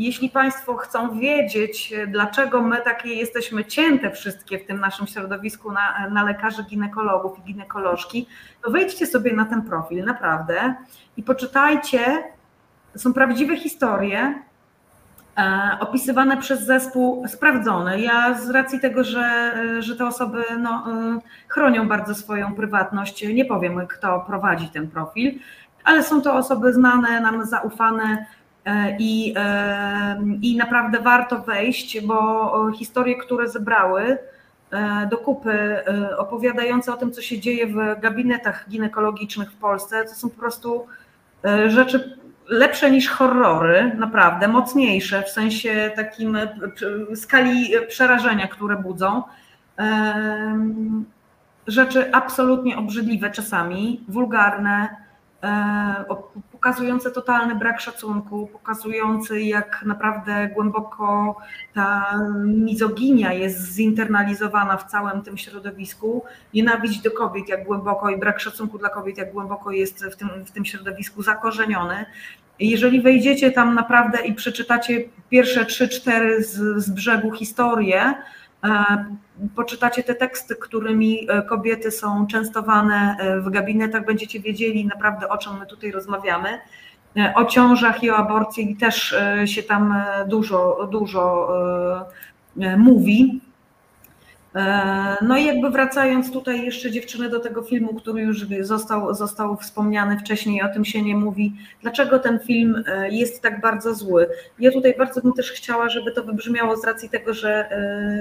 [0.00, 6.08] Jeśli Państwo chcą wiedzieć, dlaczego my takie jesteśmy cięte wszystkie w tym naszym środowisku na,
[6.10, 8.26] na lekarzy ginekologów i ginekolożki,
[8.64, 10.74] to wejdźcie sobie na ten profil, naprawdę,
[11.16, 12.24] i poczytajcie.
[12.96, 14.42] Są prawdziwe historie,
[15.38, 18.00] e, opisywane przez zespół sprawdzony.
[18.00, 21.18] Ja z racji tego, że, że te osoby no, e,
[21.48, 25.38] chronią bardzo swoją prywatność, nie powiem, kto prowadzi ten profil,
[25.84, 28.39] ale są to osoby znane, nam zaufane E,
[28.98, 34.18] I, e, I naprawdę warto wejść, bo historie, które zebrały
[34.70, 35.84] e, do kupy,
[36.18, 40.86] opowiadające o tym, co się dzieje w gabinetach ginekologicznych w Polsce, to są po prostu
[41.66, 42.18] rzeczy
[42.48, 46.38] lepsze niż horrory, naprawdę, mocniejsze w sensie takim
[47.14, 49.22] skali przerażenia, które budzą.
[51.66, 54.96] Rzeczy absolutnie obrzydliwe czasami, wulgarne,
[56.60, 61.36] pokazujące totalny brak szacunku, pokazujący jak naprawdę głęboko
[61.74, 62.14] ta
[62.44, 66.24] mizoginia jest zinternalizowana w całym tym środowisku,
[66.54, 70.28] nienawiść do kobiet jak głęboko i brak szacunku dla kobiet jak głęboko jest w tym,
[70.46, 72.06] w tym środowisku zakorzeniony.
[72.58, 78.14] Jeżeli wejdziecie tam naprawdę i przeczytacie pierwsze trzy, cztery z, z brzegu historie,
[79.56, 85.38] poczytacie te teksty, którymi e, kobiety są częstowane e, w gabinetach, będziecie wiedzieli naprawdę o
[85.38, 86.48] czym my tutaj rozmawiamy.
[87.34, 89.14] O ciążach i o aborcji też
[89.44, 89.94] się tam
[90.26, 91.48] dużo, dużo
[92.78, 93.40] mówi.
[95.22, 100.18] No i jakby wracając tutaj jeszcze dziewczyny do tego filmu, który już został, został wspomniany
[100.18, 101.52] wcześniej, o tym się nie mówi.
[101.82, 104.28] Dlaczego ten film jest tak bardzo zły?
[104.58, 107.70] Ja tutaj bardzo bym też chciała, żeby to wybrzmiało z racji tego, że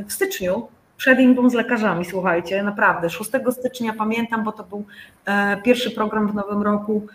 [0.08, 0.68] w styczniu
[1.00, 4.86] przed z lekarzami, słuchajcie, naprawdę, 6 stycznia pamiętam, bo to był
[5.64, 7.08] pierwszy program w nowym roku,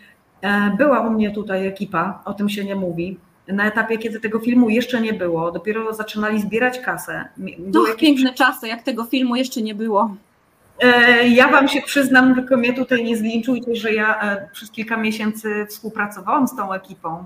[0.79, 4.71] była u mnie tutaj ekipa, o tym się nie mówi, na etapie, kiedy tego filmu
[4.71, 7.25] jeszcze nie było, dopiero zaczynali zbierać kasę.
[7.73, 8.01] To jakieś...
[8.01, 10.17] piękne czasy, jak tego filmu jeszcze nie było.
[10.83, 14.97] E, ja Wam się przyznam, tylko mnie tutaj nie zlinczujcie, że ja e, przez kilka
[14.97, 17.25] miesięcy współpracowałam z tą ekipą.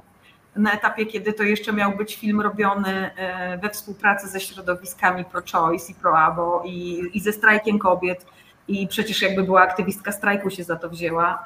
[0.58, 5.92] Na etapie, kiedy to jeszcze miał być film robiony e, we współpracy ze środowiskami pro-choice
[5.92, 8.26] i pro-abo i, i ze strajkiem kobiet.
[8.68, 11.44] I przecież jakby była aktywistka strajku się za to wzięła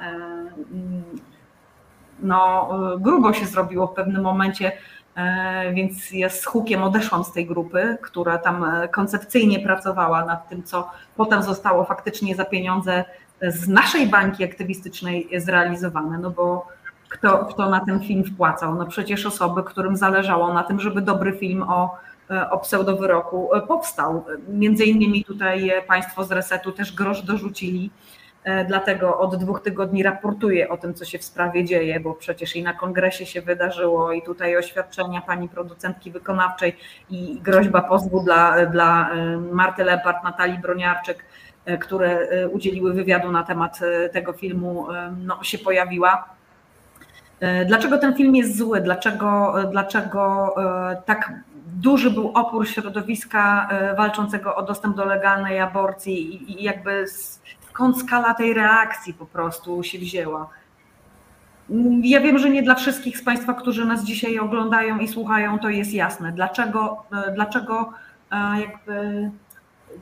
[2.22, 4.72] no, grubo się zrobiło w pewnym momencie,
[5.16, 10.48] e, więc ja z hukiem odeszłam z tej grupy, która tam e, koncepcyjnie pracowała nad
[10.48, 13.04] tym, co potem zostało faktycznie za pieniądze
[13.42, 16.66] z naszej bańki aktywistycznej zrealizowane, no bo
[17.12, 18.74] kto, kto na ten film wpłacał?
[18.74, 21.96] No przecież osoby, którym zależało na tym, żeby dobry film o,
[22.30, 24.24] e, o pseudowyroku powstał.
[24.48, 27.90] Między innymi tutaj Państwo z Resetu też grosz dorzucili
[28.44, 32.56] E, dlatego od dwóch tygodni raportuję o tym, co się w sprawie dzieje, bo przecież
[32.56, 36.76] i na kongresie się wydarzyło, i tutaj oświadczenia pani producentki wykonawczej,
[37.10, 41.24] i groźba pozwu dla, dla e, Marty Lepard, Natalii Broniarczyk,
[41.64, 43.80] e, które udzieliły wywiadu na temat
[44.12, 44.86] tego filmu,
[45.16, 46.24] no, się pojawiła.
[47.66, 48.80] Dlaczego ten film jest zły?
[48.80, 50.54] Dlaczego, dlaczego
[51.06, 51.32] tak
[51.66, 57.04] duży był opór środowiska walczącego o dostęp do legalnej aborcji i jakby
[57.68, 60.48] skąd skala tej reakcji po prostu się wzięła?
[62.02, 65.68] Ja wiem, że nie dla wszystkich z Państwa, którzy nas dzisiaj oglądają i słuchają, to
[65.68, 66.32] jest jasne.
[66.32, 67.02] Dlaczego,
[67.34, 67.92] dlaczego
[68.60, 69.30] jakby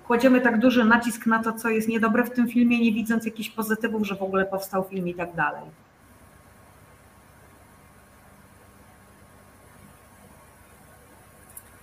[0.06, 3.50] kładziemy tak duży nacisk na to, co jest niedobre w tym filmie, nie widząc jakichś
[3.50, 5.62] pozytywów, że w ogóle powstał film i tak dalej.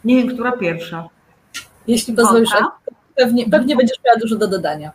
[0.08, 1.10] Nie wiem, która pierwsza.
[1.88, 2.50] Jeśli pozwolisz,
[3.16, 4.92] pewnie, pewnie będziesz miała dużo do dodania.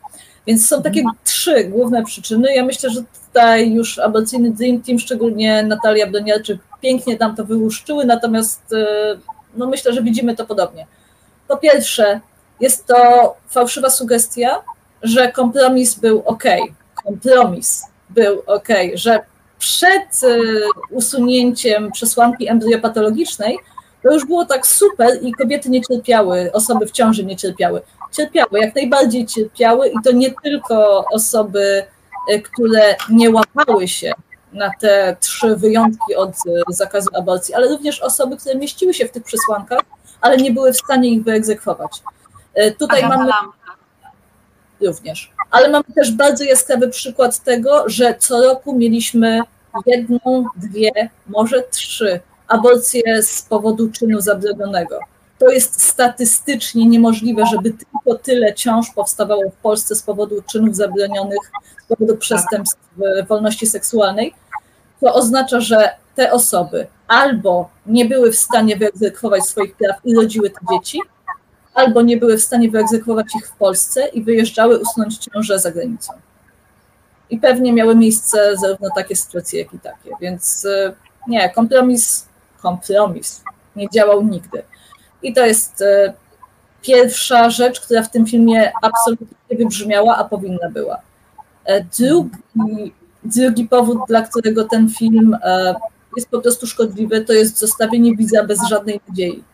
[0.46, 1.16] Więc są takie mhm.
[1.24, 2.54] trzy główne przyczyny.
[2.54, 8.04] Ja myślę, że tutaj już aborcyjny Dream Team, szczególnie Natalia Broniarczyk, pięknie tam to wyłuszczyły,
[8.04, 8.86] natomiast e,
[9.54, 10.86] no myślę, że widzimy to podobnie.
[11.48, 12.20] Po pierwsze,
[12.60, 12.96] jest to
[13.48, 14.62] fałszywa sugestia,
[15.02, 16.44] że kompromis był ok.
[17.04, 19.20] Kompromis był ok, że
[19.58, 20.38] przed e,
[20.90, 23.58] usunięciem przesłanki embryopatologicznej
[24.02, 27.82] to już było tak super i kobiety nie cierpiały, osoby w ciąży nie cierpiały.
[28.12, 31.84] Cierpiały, jak najbardziej cierpiały i to nie tylko osoby,
[32.28, 34.12] e, które nie łapały się
[34.52, 36.34] na te trzy wyjątki od e,
[36.68, 39.80] zakazu aborcji, ale również osoby, które mieściły się w tych przesłankach,
[40.20, 42.02] ale nie były w stanie ich wyegzekwować.
[42.54, 43.30] E, tutaj mamy
[44.80, 49.40] również, ale mamy też bardzo jaskrawy przykład tego, że co roku mieliśmy
[49.86, 50.90] jedną, dwie,
[51.26, 52.20] może trzy
[52.52, 54.98] aborcje z powodu czynu zabronionego.
[55.38, 61.50] To jest statystycznie niemożliwe, żeby tylko tyle ciąż powstawało w Polsce z powodu czynów zabronionych,
[61.84, 62.78] z powodu przestępstw
[63.28, 64.34] wolności seksualnej.
[65.00, 70.50] To oznacza, że te osoby albo nie były w stanie wyegzekwować swoich praw i rodziły
[70.50, 70.98] te dzieci,
[71.74, 76.12] albo nie były w stanie wyegzekwować ich w Polsce i wyjeżdżały usunąć ciążę za granicą.
[77.30, 80.10] I pewnie miały miejsce zarówno takie sytuacje, jak i takie.
[80.20, 80.94] Więc e,
[81.28, 82.26] nie, kompromis,
[82.62, 83.42] kompromis
[83.76, 84.62] nie działał nigdy.
[85.22, 86.12] I to jest e,
[86.82, 90.98] pierwsza rzecz, która w tym filmie absolutnie nie wybrzmiała, a powinna była.
[91.64, 92.38] E, drugi,
[93.24, 95.36] drugi powód, dla którego ten film
[96.16, 99.44] jest po prostu szkodliwy, to jest zostawienie widza bez żadnej nadziei.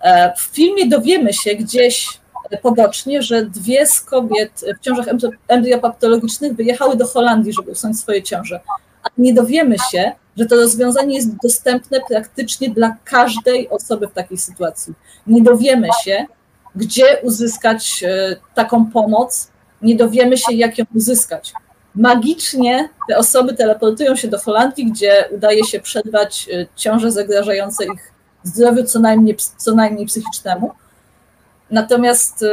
[0.00, 2.20] E, w filmie dowiemy się gdzieś
[2.62, 5.06] pobocznie, że dwie z kobiet w ciążach
[5.48, 8.60] embryopatologicznych wyjechały do Holandii, żeby usunąć swoje ciąże.
[9.02, 14.38] A nie dowiemy się, że to rozwiązanie jest dostępne praktycznie dla każdej osoby w takiej
[14.38, 14.94] sytuacji.
[15.26, 16.26] Nie dowiemy się,
[16.76, 19.50] gdzie uzyskać e, taką pomoc,
[19.82, 21.52] nie dowiemy się, jak ją uzyskać.
[21.94, 28.12] Magicznie te osoby teleportują się do Holandii, gdzie udaje się przerwać e, ciąże zagrażające ich
[28.42, 30.72] zdrowiu co najmniej, co najmniej psychicznemu.
[31.70, 32.46] Natomiast y,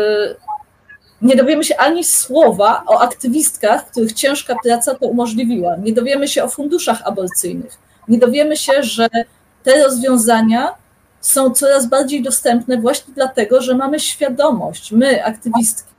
[1.22, 5.76] nie dowiemy się ani słowa o aktywistkach, których ciężka praca to umożliwiła.
[5.76, 7.78] Nie dowiemy się o funduszach aborcyjnych.
[8.08, 9.08] Nie dowiemy się, że
[9.64, 10.76] te rozwiązania
[11.22, 15.92] są coraz bardziej dostępne właśnie dlatego, że mamy świadomość, my, aktywistki,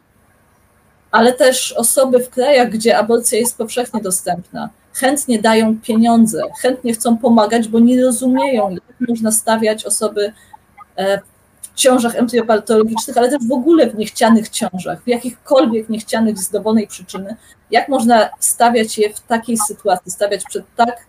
[1.11, 7.19] ale też osoby w krajach, gdzie aborcja jest powszechnie dostępna, chętnie dają pieniądze, chętnie chcą
[7.19, 10.33] pomagać, bo nie rozumieją, jak można stawiać osoby
[10.97, 11.21] e,
[11.75, 17.37] ciążach embryopatologicznych, ale też w ogóle w niechcianych ciążach, w jakichkolwiek niechcianych z dowolnej przyczyny,
[17.71, 21.07] jak można stawiać je w takiej sytuacji, stawiać przed tak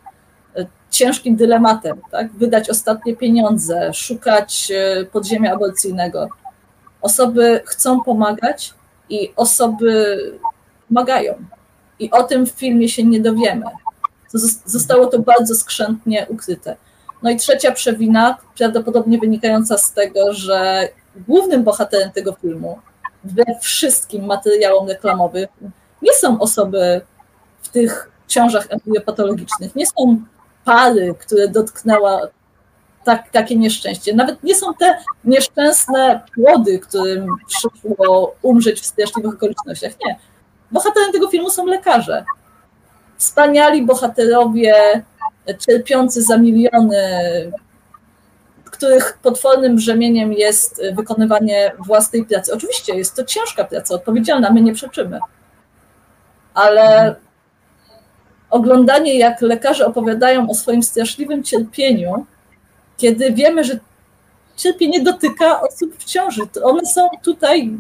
[0.56, 2.32] e, ciężkim dylematem, tak?
[2.32, 6.30] wydać ostatnie pieniądze, szukać e, podziemia aborcyjnego.
[7.02, 8.74] Osoby chcą pomagać
[9.10, 10.18] i osoby
[10.88, 11.36] pomagają.
[12.00, 13.66] I o tym w filmie się nie dowiemy.
[14.66, 16.76] Zostało to bardzo skrzętnie ukryte.
[17.24, 20.90] No i trzecia przewina, prawdopodobnie wynikająca z tego, że
[21.28, 22.80] głównym bohaterem tego filmu,
[23.24, 25.48] we wszystkim materiałom reklamowym,
[26.02, 27.02] nie są osoby
[27.62, 30.24] w tych ciążach embryopatologicznych, nie są
[30.66, 32.22] pary, które dotknęła
[33.04, 34.16] tak, takie nieszczęście.
[34.16, 39.92] Nawet nie są te nieszczęsne płody, którym przyszło umrzeć w straszliwych okolicznościach.
[40.06, 40.20] Nie
[40.72, 42.26] bohaterem tego filmu są lekarze.
[43.18, 44.74] Wspaniali bohaterowie
[45.60, 47.02] cierpiący za miliony,
[48.66, 52.54] których potwornym brzemieniem jest wykonywanie własnej pracy.
[52.54, 55.20] Oczywiście jest to ciężka praca, odpowiedzialna, my nie przeczymy.
[56.54, 57.16] Ale
[58.50, 62.26] oglądanie, jak lekarze opowiadają o swoim straszliwym cierpieniu,
[62.98, 63.80] kiedy wiemy, że
[64.56, 66.42] cierpienie dotyka osób w ciąży.
[66.64, 67.72] One są tutaj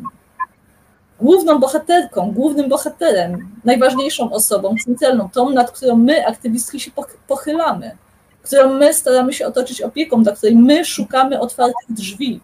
[1.23, 6.91] główną bohaterką, głównym bohaterem, najważniejszą osobą, centralną, tą, nad którą my, aktywistki, się
[7.27, 7.97] pochylamy,
[8.41, 12.39] którą my staramy się otoczyć opieką, dla której my szukamy otwartych drzwi,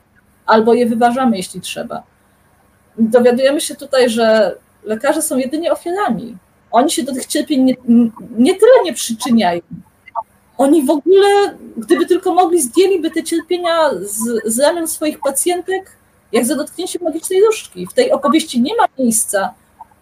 [0.45, 2.03] albo je wyważamy, jeśli trzeba.
[2.97, 6.37] Dowiadujemy się tutaj, że lekarze są jedynie ofiarami.
[6.71, 7.75] Oni się do tych cierpień nie,
[8.37, 9.61] nie tyle nie przyczyniają,
[10.57, 15.98] oni w ogóle, gdyby tylko mogli, zdjęliby te cierpienia z, z ramion swoich pacjentek,
[16.31, 17.87] jak za dotknięciem magicznej różdżki.
[17.87, 19.53] W tej opowieści nie ma miejsca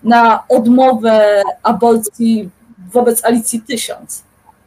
[0.04, 2.49] na odmowę aborcji
[2.94, 4.24] wobec Alicji Tysiąc.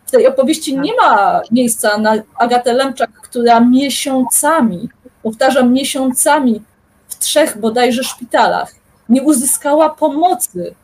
[0.07, 4.89] W tej opowieści nie ma miejsca na Agatę Lemczak, która miesiącami,
[5.23, 6.63] powtarzam, miesiącami
[7.09, 8.81] w trzech bodajże szpitalach
[9.11, 10.75] nie uzyskała pomocy.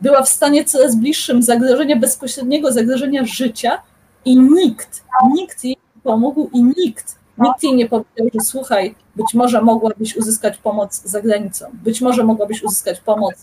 [0.00, 3.82] Była w stanie coraz bliższym zagrożenia, bezpośredniego zagrożenia życia
[4.24, 5.04] i nikt,
[5.34, 10.16] nikt jej nie pomógł i nikt, nikt jej nie powiedział, że słuchaj, być może mogłabyś
[10.16, 13.34] uzyskać pomoc za granicą, być może mogłabyś uzyskać pomoc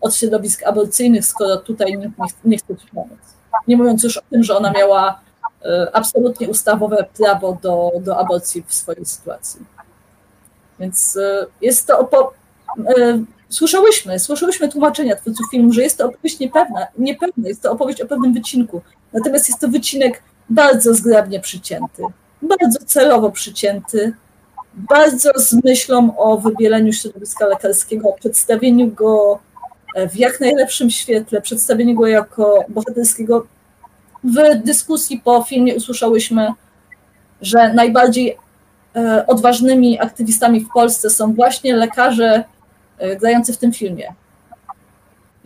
[0.00, 3.18] od środowisk aborcyjnych, skoro tutaj nikt nie, nie chce ci pomóc.
[3.68, 5.20] Nie mówiąc już o tym, że ona miała
[5.64, 9.60] e, absolutnie ustawowe prawo do, do aborcji w swojej sytuacji.
[10.80, 12.30] Więc e, jest to opo-
[12.98, 18.00] e, Słyszałyśmy, słyszałyśmy tłumaczenia twórców filmu, że jest to opowieść niepewna, niepewna, jest to opowieść
[18.00, 18.80] o pewnym wycinku.
[19.12, 22.02] Natomiast jest to wycinek bardzo zgrabnie przycięty,
[22.42, 24.12] bardzo celowo przycięty,
[24.74, 29.38] bardzo z myślą o wybieleniu środowiska lekarskiego, przedstawieniu go
[30.10, 33.46] w jak najlepszym świetle, przedstawieniu go jako bohaterskiego.
[34.24, 36.52] W dyskusji po filmie usłyszałyśmy,
[37.40, 38.36] że najbardziej
[38.96, 42.44] e, odważnymi aktywistami w Polsce są właśnie lekarze
[42.98, 44.14] e, grający w tym filmie.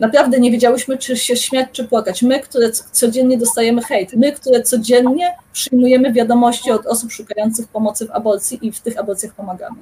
[0.03, 2.21] Naprawdę nie wiedziałyśmy, czy się śmiać, czy płakać.
[2.21, 8.11] My, które codziennie dostajemy hejt, my, które codziennie przyjmujemy wiadomości od osób szukających pomocy w
[8.11, 9.77] aborcji i w tych aborcjach pomagamy.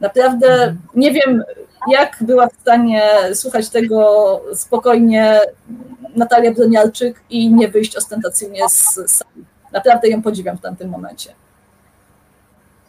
[0.00, 1.44] Naprawdę nie wiem,
[1.90, 3.02] jak była w stanie
[3.34, 5.40] słuchać tego spokojnie
[6.16, 9.44] Natalia Broniarczyk i nie wyjść ostentacyjnie z sali.
[9.72, 11.34] Naprawdę ją podziwiam w tamtym momencie.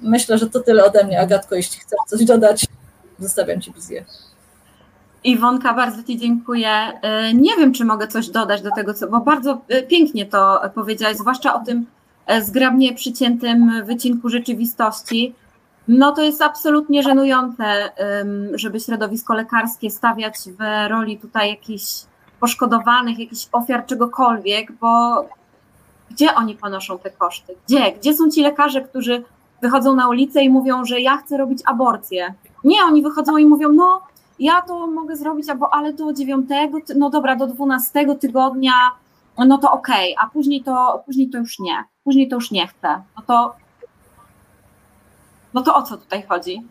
[0.02, 1.56] Myślę, że to tyle ode mnie, Agatko.
[1.56, 2.66] Jeśli chcesz coś dodać,
[3.20, 4.06] zostawiam Ci wizję.
[5.24, 6.70] Iwonka, bardzo Ci dziękuję.
[7.34, 11.54] Nie wiem, czy mogę coś dodać do tego, co, bo bardzo pięknie to powiedziałaś, zwłaszcza
[11.54, 11.86] o tym
[12.42, 15.36] zgrabnie przyciętym wycinku rzeczywistości.
[15.88, 17.64] No to jest absolutnie żenujące,
[18.54, 21.86] żeby środowisko lekarskie stawiać w roli tutaj jakichś
[22.40, 25.26] poszkodowanych, jakichś ofiar czegokolwiek, bo
[26.12, 27.56] gdzie oni ponoszą te koszty?
[27.68, 27.92] Gdzie?
[27.92, 29.24] Gdzie są ci lekarze, którzy
[29.62, 32.34] wychodzą na ulicę i mówią, że ja chcę robić aborcję?
[32.64, 34.02] Nie, oni wychodzą i mówią, no
[34.40, 38.74] ja to mogę zrobić, ale do dziewiątego, no dobra, do dwunastego tygodnia,
[39.38, 42.68] no to okej, okay, a później to, później to już nie, później to już nie
[42.68, 43.02] chcę.
[43.18, 43.56] No to
[45.54, 46.68] no to o co tutaj chodzi?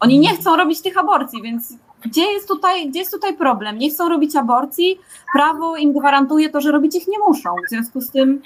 [0.00, 3.78] Oni nie chcą robić tych aborcji, więc gdzie jest tutaj, gdzie jest tutaj problem?
[3.78, 4.98] Nie chcą robić aborcji,
[5.32, 7.54] prawo im gwarantuje to, że robić ich nie muszą.
[7.66, 8.42] W związku z tym.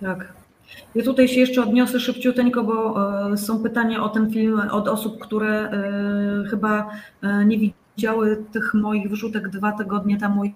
[0.00, 0.41] Tak.
[0.94, 2.96] Ja tutaj się jeszcze odniosę szybciuteńko, bo
[3.32, 6.90] e, są pytania o ten film od osób, które e, chyba
[7.22, 10.54] e, nie widziały tych moich wrzutek dwa tygodnie temu i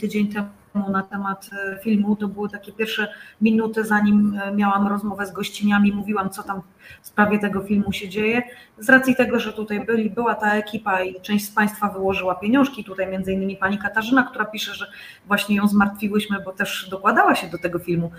[0.00, 1.50] tydzień temu na temat
[1.82, 2.16] filmu.
[2.16, 3.08] To były takie pierwsze
[3.40, 6.62] minuty, zanim miałam rozmowę z gościniami, mówiłam, co tam
[7.02, 8.42] w sprawie tego filmu się dzieje.
[8.78, 12.84] Z racji tego, że tutaj byli, była ta ekipa i część z Państwa wyłożyła pieniążki,
[12.84, 14.86] tutaj między innymi pani Katarzyna, która pisze, że
[15.26, 18.10] właśnie ją zmartwiłyśmy, bo też dokładała się do tego filmu.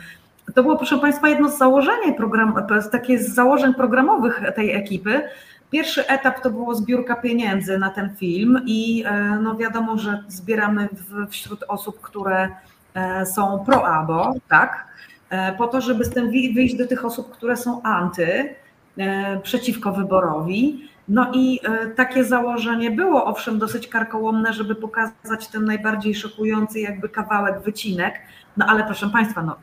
[0.55, 2.53] To było, proszę Państwa, jedno z założeń, program,
[2.91, 5.21] takie z założeń programowych tej ekipy,
[5.71, 10.89] Pierwszy etap to było zbiórka pieniędzy na ten film i e, no wiadomo, że zbieramy
[11.29, 12.49] wśród osób, które
[12.93, 14.87] e, są pro-abo, tak,
[15.29, 18.55] e, po to, żeby z tym wyjść do tych osób, które są anty,
[19.43, 20.89] przeciwko wyborowi.
[21.07, 21.59] No i
[21.95, 28.15] takie założenie było owszem dosyć karkołomne, żeby pokazać ten najbardziej szokujący jakby kawałek, wycinek,
[28.57, 29.55] no ale proszę Państwa, no,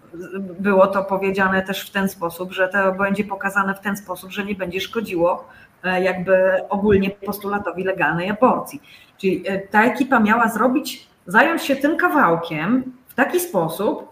[0.58, 4.44] było to powiedziane też w ten sposób, że to będzie pokazane w ten sposób, że
[4.44, 5.48] nie będzie szkodziło
[5.84, 6.34] E, jakby
[6.68, 8.82] ogólnie postulatowi legalnej aborcji.
[9.18, 14.08] Czyli e, ta ekipa miała zrobić, zająć się tym kawałkiem w taki sposób,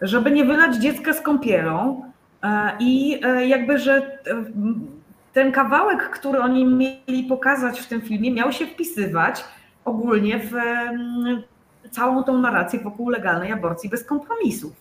[0.00, 2.02] żeby nie wylać dziecka z kąpielą
[2.42, 4.18] e, i jakby, że
[5.32, 9.44] ten kawałek, który oni mieli pokazać w tym filmie, miał się wpisywać
[9.84, 10.52] ogólnie w
[11.90, 14.72] całą tą narrację wokół legalnej aborcji bez kompromisów.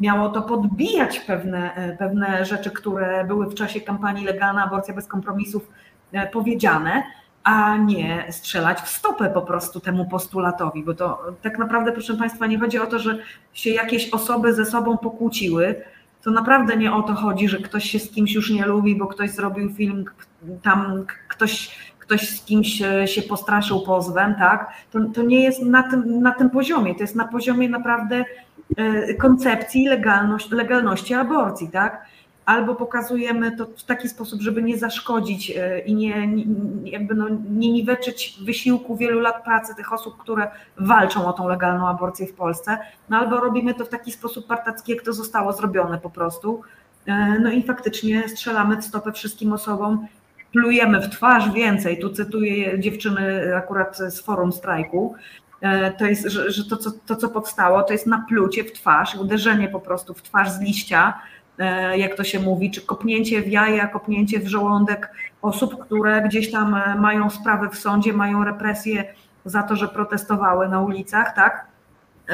[0.00, 5.06] Miało to podbijać pewne, e, pewne rzeczy, które były w czasie kampanii Legalna Aborcja bez
[5.06, 5.70] kompromisów
[6.12, 7.02] e, powiedziane,
[7.44, 12.46] a nie strzelać w stopę po prostu temu postulatowi, bo to tak naprawdę, proszę Państwa,
[12.46, 13.18] nie chodzi o to, że
[13.52, 15.82] się jakieś osoby ze sobą pokłóciły,
[16.28, 19.06] to naprawdę nie o to chodzi, że ktoś się z kimś już nie lubi, bo
[19.06, 20.04] ktoś zrobił film,
[20.62, 24.72] tam ktoś, ktoś z kimś e, się postraszył pozwem, tak?
[24.90, 28.24] To, to nie jest na tym, na tym poziomie, to jest na poziomie naprawdę
[28.76, 32.06] E, koncepcji legalność, legalności aborcji, tak?
[32.48, 35.52] Albo pokazujemy to w taki sposób, żeby nie zaszkodzić
[35.86, 36.44] i nie, nie
[36.84, 41.88] jakby no, nie niweczyć wysiłku wielu lat pracy tych osób, które walczą o tą legalną
[41.88, 45.98] aborcję w Polsce, no albo robimy to w taki sposób partacki, jak to zostało zrobione
[45.98, 46.60] po prostu.
[47.40, 50.06] No i faktycznie strzelamy w stopę wszystkim osobom,
[50.52, 51.98] plujemy w twarz więcej.
[51.98, 55.14] Tu cytuję dziewczyny akurat z forum strajku.
[55.98, 59.68] To jest, że, że to, co, to, co powstało, to jest naplucie w twarz, uderzenie
[59.68, 61.14] po prostu w twarz z liścia,
[61.96, 65.12] jak to się mówi, czy kopnięcie w jaja, kopnięcie w żołądek
[65.42, 69.14] osób, które gdzieś tam mają sprawy w sądzie, mają represje
[69.44, 71.66] za to, że protestowały na ulicach, tak?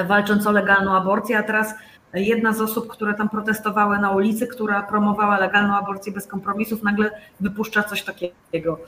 [0.06, 1.74] Walcząc o legalną aborcję, a teraz
[2.14, 7.10] jedna z osób, które tam protestowały na ulicy, która promowała legalną aborcję bez kompromisów, nagle
[7.40, 8.78] wypuszcza coś takiego.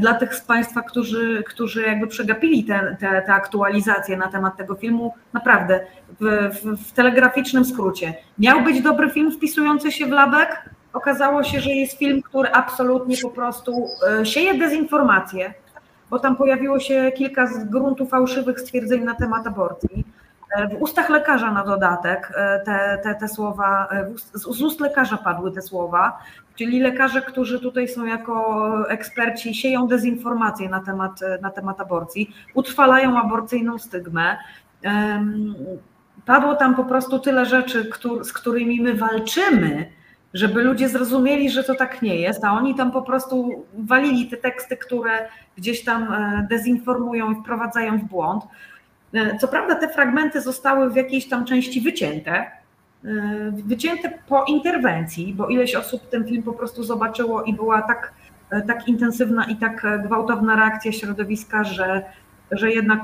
[0.00, 4.74] Dla tych z Państwa, którzy, którzy jakby przegapili te, te, te aktualizacje na temat tego
[4.74, 5.80] filmu, naprawdę
[6.20, 8.14] w, w, w telegraficznym skrócie.
[8.38, 13.16] Miał być dobry film wpisujący się w labek, okazało się, że jest film, który absolutnie
[13.22, 13.88] po prostu
[14.24, 15.54] sieje dezinformację,
[16.10, 20.04] bo tam pojawiło się kilka z gruntu fałszywych stwierdzeń na temat aborcji.
[20.70, 22.32] W ustach lekarza na dodatek
[22.64, 23.88] te, te, te słowa,
[24.34, 26.18] z ust lekarza padły te słowa,
[26.58, 33.18] czyli lekarze, którzy tutaj są jako eksperci, sieją dezinformację na temat, na temat aborcji, utrwalają
[33.18, 34.36] aborcyjną stygmę.
[36.26, 37.90] Padło tam po prostu tyle rzeczy,
[38.22, 39.86] z którymi my walczymy,
[40.34, 44.36] żeby ludzie zrozumieli, że to tak nie jest, a oni tam po prostu walili te
[44.36, 46.08] teksty, które gdzieś tam
[46.50, 48.44] dezinformują i wprowadzają w błąd.
[49.40, 52.50] Co prawda te fragmenty zostały w jakiejś tam części wycięte,
[53.52, 58.12] wycięte po interwencji, bo ileś osób ten film po prostu zobaczyło i była tak,
[58.66, 62.02] tak intensywna i tak gwałtowna reakcja środowiska, że,
[62.50, 63.00] że jednak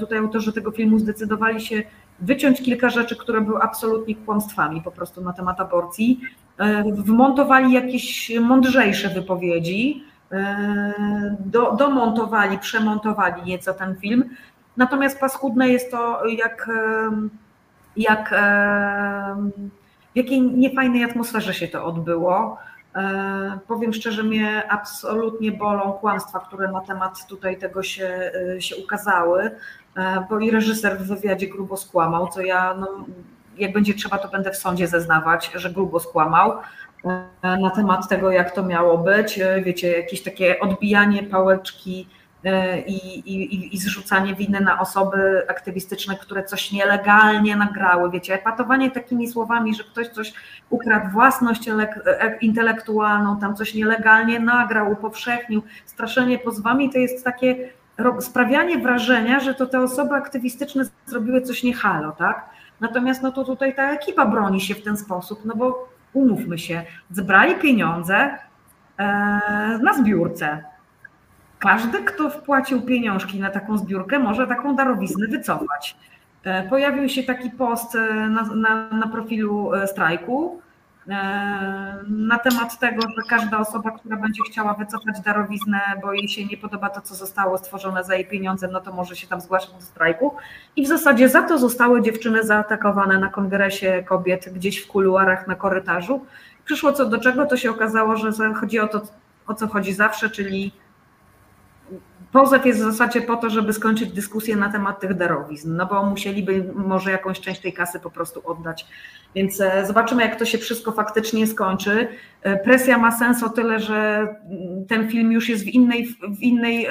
[0.00, 1.82] tutaj autorzy tego filmu zdecydowali się
[2.20, 6.20] wyciąć kilka rzeczy, które były absolutnie kłamstwami po prostu na temat aborcji.
[6.92, 10.04] Wmontowali jakieś mądrzejsze wypowiedzi,
[11.40, 14.24] do, domontowali, przemontowali nieco ten film,
[14.76, 16.70] Natomiast paskudne jest to, jak,
[17.96, 18.34] jak
[20.12, 22.58] w jakiej niefajnej atmosferze się to odbyło.
[23.68, 29.50] Powiem szczerze, mnie absolutnie bolą kłamstwa, które na temat tutaj tego się, się ukazały,
[30.30, 33.04] bo i reżyser w wywiadzie grubo skłamał, co ja, no,
[33.58, 36.52] jak będzie trzeba, to będę w sądzie zeznawać, że grubo skłamał
[37.42, 39.40] na temat tego, jak to miało być.
[39.64, 42.08] Wiecie, jakieś takie odbijanie pałeczki
[42.86, 48.10] i, i, i zrzucanie winy na osoby aktywistyczne, które coś nielegalnie nagrały.
[48.10, 50.32] Wiecie, epatowanie takimi słowami, że ktoś coś
[50.70, 51.68] ukradł, własność
[52.40, 57.68] intelektualną, tam coś nielegalnie nagrał, upowszechnił, straszenie pozwami, to jest takie
[58.20, 62.50] sprawianie wrażenia, że to te osoby aktywistyczne zrobiły coś niehalo, tak?
[62.80, 66.82] Natomiast no to tutaj ta ekipa broni się w ten sposób, no bo umówmy się,
[67.10, 68.38] zebrali pieniądze
[69.82, 70.64] na zbiórce,
[71.62, 75.96] każdy, kto wpłacił pieniążki na taką zbiórkę, może taką darowiznę wycofać.
[76.70, 77.94] Pojawił się taki post
[78.30, 80.62] na, na, na profilu strajku
[82.08, 86.56] na temat tego, że każda osoba, która będzie chciała wycofać darowiznę, bo jej się nie
[86.56, 89.80] podoba to, co zostało stworzone za jej pieniądze, no to może się tam zgłaszać do
[89.80, 90.34] strajku.
[90.76, 95.54] I w zasadzie za to zostały dziewczyny zaatakowane na kongresie kobiet gdzieś w kuluarach na
[95.54, 96.26] korytarzu.
[96.64, 99.02] Przyszło co do czego, to się okazało, że chodzi o to,
[99.46, 100.72] o co chodzi zawsze, czyli
[102.32, 106.06] Pozew jest w zasadzie po to, żeby skończyć dyskusję na temat tych darowizn, no bo
[106.06, 108.86] musieliby może jakąś część tej kasy po prostu oddać.
[109.34, 112.08] Więc zobaczymy, jak to się wszystko faktycznie skończy.
[112.64, 114.28] Presja ma sens o tyle, że
[114.88, 116.86] ten film już jest w innej, w innej,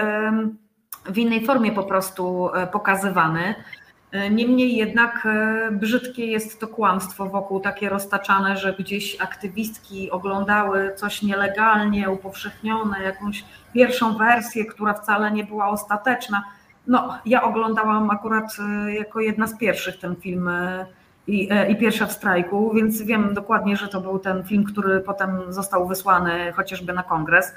[1.06, 3.56] w innej formie po prostu pokazywany.
[4.32, 5.28] Niemniej jednak
[5.72, 13.46] brzydkie jest to kłamstwo wokół takie roztaczane, że gdzieś aktywistki oglądały coś nielegalnie upowszechnione, jakąś
[13.74, 16.44] pierwszą wersję, która wcale nie była ostateczna.
[16.88, 18.58] No, ja oglądałam akurat
[18.88, 20.50] jako jedna z pierwszych ten film
[21.28, 25.54] i, i pierwsza w strajku, więc wiem dokładnie, że to był ten film, który potem
[25.54, 27.54] został wysłany chociażby na kongres,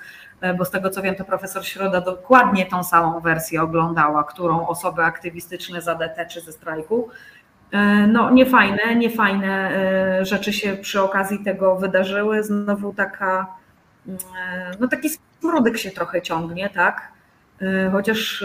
[0.59, 5.05] bo z tego co wiem, to profesor Środa dokładnie tą samą wersję oglądała, którą osoby
[5.05, 7.09] aktywistyczne z ADT czy ze strajku.
[8.09, 9.71] No niefajne, niefajne
[10.23, 12.43] rzeczy się przy okazji tego wydarzyły.
[12.43, 13.47] Znowu taka,
[14.81, 17.13] no taki smrodek się trochę ciągnie, tak?
[17.93, 18.45] Chociaż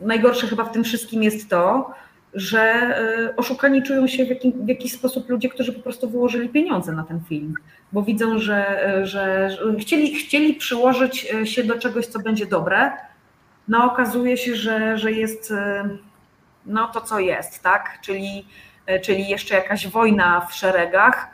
[0.00, 1.90] najgorsze chyba w tym wszystkim jest to,
[2.38, 2.94] że
[3.36, 7.02] oszukani czują się w, jakim, w jakiś sposób ludzie, którzy po prostu wyłożyli pieniądze na
[7.02, 7.54] ten film,
[7.92, 12.92] bo widzą, że, że, że chcieli, chcieli przyłożyć się do czegoś, co będzie dobre.
[13.68, 15.52] No okazuje się, że, że jest
[16.66, 17.98] no to, co jest, tak?
[18.02, 18.46] Czyli,
[19.02, 21.30] czyli jeszcze jakaś wojna w szeregach.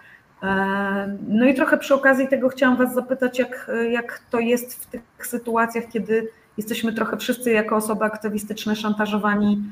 [1.28, 5.02] No i trochę przy okazji tego chciałam Was zapytać, jak, jak to jest w tych
[5.22, 9.62] sytuacjach, kiedy jesteśmy trochę wszyscy jako osoby aktywistyczne szantażowani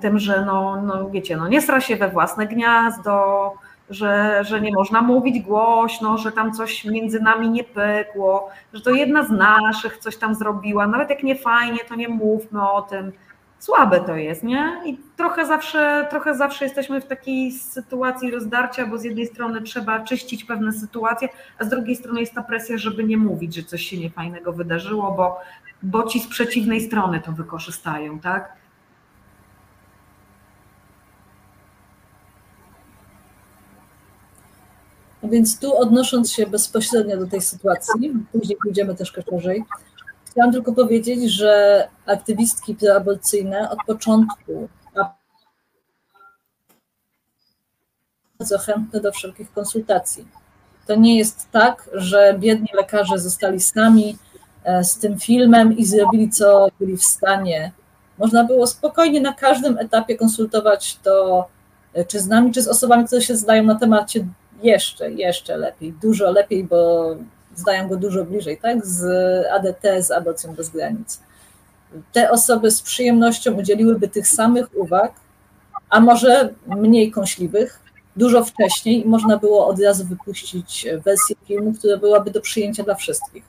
[0.00, 3.54] tym, że no, no wiecie, no nie stra się we własne gniazdo,
[3.90, 8.90] że, że nie można mówić głośno, że tam coś między nami nie pykło, że to
[8.90, 13.12] jedna z naszych coś tam zrobiła, nawet jak nie fajnie, to nie mówmy o tym.
[13.58, 14.80] Słabe to jest, nie?
[14.86, 20.00] I trochę zawsze, trochę zawsze jesteśmy w takiej sytuacji rozdarcia, bo z jednej strony trzeba
[20.00, 21.28] czyścić pewne sytuacje,
[21.58, 25.12] a z drugiej strony jest ta presja, żeby nie mówić, że coś się niefajnego wydarzyło,
[25.12, 25.38] bo,
[25.82, 28.44] bo ci z przeciwnej strony to wykorzystają, tak?
[28.44, 28.60] No
[35.22, 39.64] więc tu odnosząc się bezpośrednio do tej sytuacji, później pójdziemy troszkę szerzej,
[40.30, 44.68] chciałam tylko powiedzieć, że aktywistki proaborcyjne od początku
[48.40, 50.28] bardzo chętne do wszelkich konsultacji.
[50.86, 54.18] To nie jest tak, że biedni lekarze zostali sami
[54.64, 57.72] e, z tym filmem i zrobili co byli w stanie.
[58.18, 61.48] Można było spokojnie na każdym etapie konsultować to,
[61.94, 64.26] e, czy z nami, czy z osobami, które się zdają na temacie
[64.62, 67.10] jeszcze, jeszcze lepiej, dużo lepiej, bo
[67.56, 68.86] zdają go dużo bliżej, tak?
[68.86, 69.02] Z
[69.46, 71.20] ADT, z aborcją bez granic.
[72.12, 75.12] Te osoby z przyjemnością udzieliłyby tych samych uwag,
[75.90, 77.80] a może mniej kąśliwych,
[78.16, 82.94] dużo wcześniej i można było od razu wypuścić wersję filmu, która byłaby do przyjęcia dla
[82.94, 83.44] wszystkich.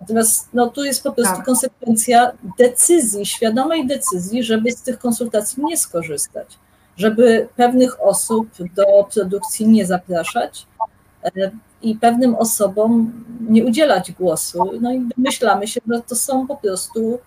[0.00, 1.44] Natomiast no, tu jest po prostu tak.
[1.44, 6.58] konsekwencja decyzji, świadomej decyzji, żeby z tych konsultacji nie skorzystać
[6.96, 8.84] żeby pewnych osób do
[9.14, 10.66] produkcji nie zapraszać
[11.24, 11.50] e,
[11.82, 14.70] i pewnym osobom nie udzielać głosu.
[14.80, 17.18] No i myślamy się, że to są po prostu,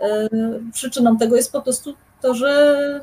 [0.00, 0.28] e,
[0.72, 3.00] przyczyną tego jest po prostu to, że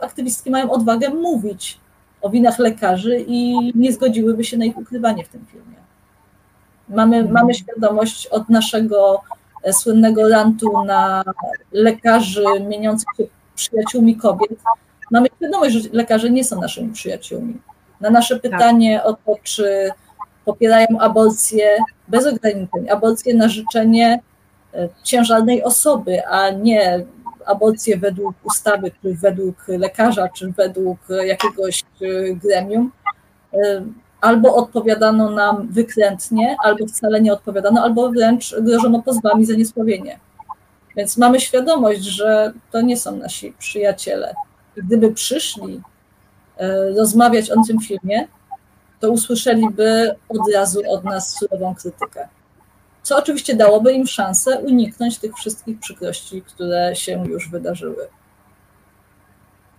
[0.00, 1.80] aktywistki mają odwagę mówić
[2.22, 5.76] o winach lekarzy i nie zgodziłyby się na ich ukrywanie w tym filmie.
[6.88, 7.34] Mamy, mhm.
[7.34, 9.20] mamy świadomość od naszego
[9.62, 11.22] e, słynnego rantu na
[11.72, 14.58] lekarzy mieniących się przyjaciółmi kobiet,
[15.10, 17.58] mamy świadomość, że lekarze nie są naszymi przyjaciółmi.
[18.00, 18.42] Na nasze tak.
[18.42, 19.90] pytanie o to, czy
[20.44, 21.78] popierają aborcję
[22.08, 24.20] bez ograniczeń, aborcję na życzenie
[24.74, 27.04] e, ciężarnej osoby, a nie
[27.46, 32.92] aborcję według ustawy, czy według lekarza, czy według jakiegoś e, gremium,
[33.54, 33.84] e,
[34.20, 40.18] albo odpowiadano nam wykrętnie, albo wcale nie odpowiadano, albo wręcz grożono pozwami za niesławienie.
[40.96, 44.34] Więc mamy świadomość, że to nie są nasi przyjaciele
[44.76, 45.80] gdyby przyszli
[46.56, 48.28] e, rozmawiać o tym filmie,
[49.00, 52.28] to usłyszeliby od razu od nas surową krytykę.
[53.02, 58.08] Co oczywiście dałoby im szansę uniknąć tych wszystkich przykrości, które się już wydarzyły.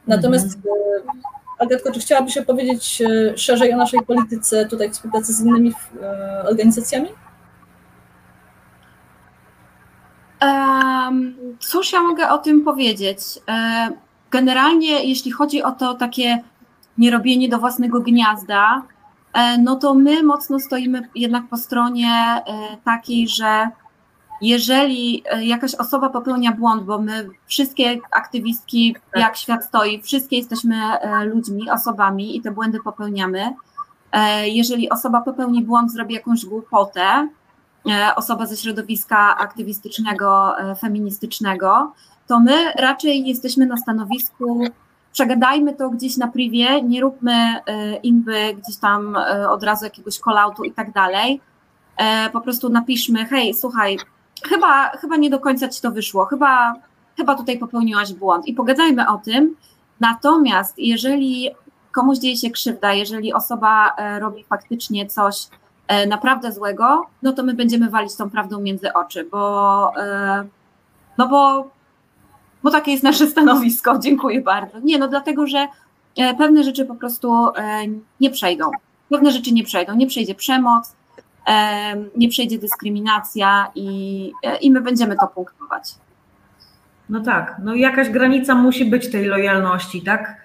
[0.08, 0.76] Natomiast mhm.
[1.60, 5.74] E, Agatko, czy chciałabyś opowiedzieć e, szerzej o naszej polityce tutaj współpracy z innymi
[6.44, 7.10] organizacjami?
[10.42, 13.20] Um, cóż ja mogę o tym powiedzieć?
[14.32, 16.44] Generalnie, jeśli chodzi o to takie
[16.98, 18.82] nierobienie do własnego gniazda,
[19.34, 22.42] e, no to my mocno stoimy jednak po stronie e,
[22.86, 23.70] takiej, że
[24.42, 30.76] jeżeli e, jakaś osoba popełnia błąd, bo my wszystkie aktywistki, jak świat stoi, wszystkie jesteśmy
[31.26, 33.54] ludźmi, osobami i te błędy popełniamy.
[34.46, 37.28] Jeżeli osoba popełni błąd, zrobi jakąś głupotę,
[38.16, 41.94] osoba ze środowiska aktywistycznego, feministycznego,
[42.32, 44.64] to my raczej jesteśmy na stanowisku,
[45.14, 50.20] przegadajmy to gdzieś na privie, nie róbmy e, inby gdzieś tam e, od razu jakiegoś
[50.20, 51.42] call-outu i tak dalej.
[51.98, 53.98] E, po prostu napiszmy, hej, słuchaj,
[54.44, 56.74] chyba, chyba nie do końca ci to wyszło, chyba,
[57.18, 59.56] chyba tutaj popełniłaś błąd i pogadajmy o tym.
[60.00, 61.50] Natomiast jeżeli
[61.92, 65.48] komuś dzieje się krzywda, jeżeli osoba robi faktycznie coś
[66.08, 69.92] naprawdę złego, no to my będziemy walić tą prawdą między oczy, bo
[71.18, 71.70] no bo
[72.64, 74.00] bo takie jest nasze stanowisko.
[74.04, 74.80] Dziękuję bardzo.
[74.80, 75.68] Nie, no dlatego, że
[76.18, 77.82] e, pewne rzeczy po prostu e,
[78.20, 78.72] nie przejdą.
[79.10, 79.96] Pewne rzeczy nie przejdą.
[79.96, 80.96] Nie przejdzie przemoc,
[81.48, 84.32] e, nie przejdzie dyskryminacja i,
[84.62, 85.84] i my będziemy to punktować.
[87.10, 90.42] No tak, no jakaś granica musi być tej lojalności, tak?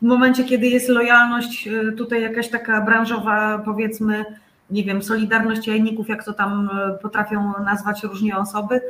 [0.00, 4.24] W momencie, kiedy jest lojalność, tutaj jakaś taka branżowa, powiedzmy,
[4.70, 6.70] nie wiem, solidarność jajników, jak to tam
[7.02, 8.80] potrafią nazwać różnie osoby,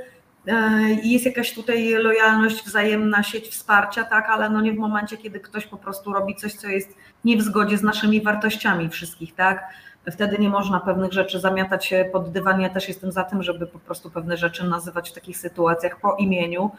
[1.03, 5.41] i jest jakaś tutaj lojalność, wzajemna sieć wsparcia, tak, ale no nie w momencie, kiedy
[5.41, 9.65] ktoś po prostu robi coś, co jest nie w zgodzie z naszymi wartościami wszystkich, tak.
[10.13, 12.61] Wtedy nie można pewnych rzeczy zamiatać pod dywan.
[12.61, 16.17] Ja też jestem za tym, żeby po prostu pewne rzeczy nazywać w takich sytuacjach po
[16.17, 16.71] imieniu.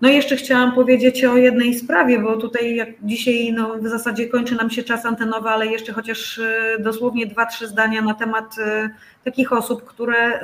[0.00, 4.28] No i jeszcze chciałam powiedzieć o jednej sprawie, bo tutaj jak dzisiaj no, w zasadzie
[4.28, 8.58] kończy nam się czas antenowy, ale jeszcze chociaż y, dosłownie dwa, trzy zdania na temat
[8.58, 8.90] y,
[9.24, 10.40] takich osób, które,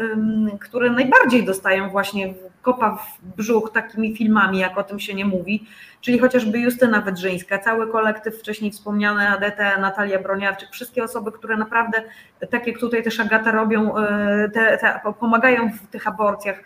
[0.61, 5.67] które najbardziej dostają właśnie kopa w brzuch takimi filmami, jak o tym się nie mówi,
[6.03, 12.03] czyli chociażby Justyna Wydrzyńska, cały kolektyw wcześniej wspomniany ADT, Natalia Broniarczyk, wszystkie osoby, które naprawdę,
[12.51, 16.63] tak jak tutaj też Agata robią, y, te, te, pomagają w tych aborcjach,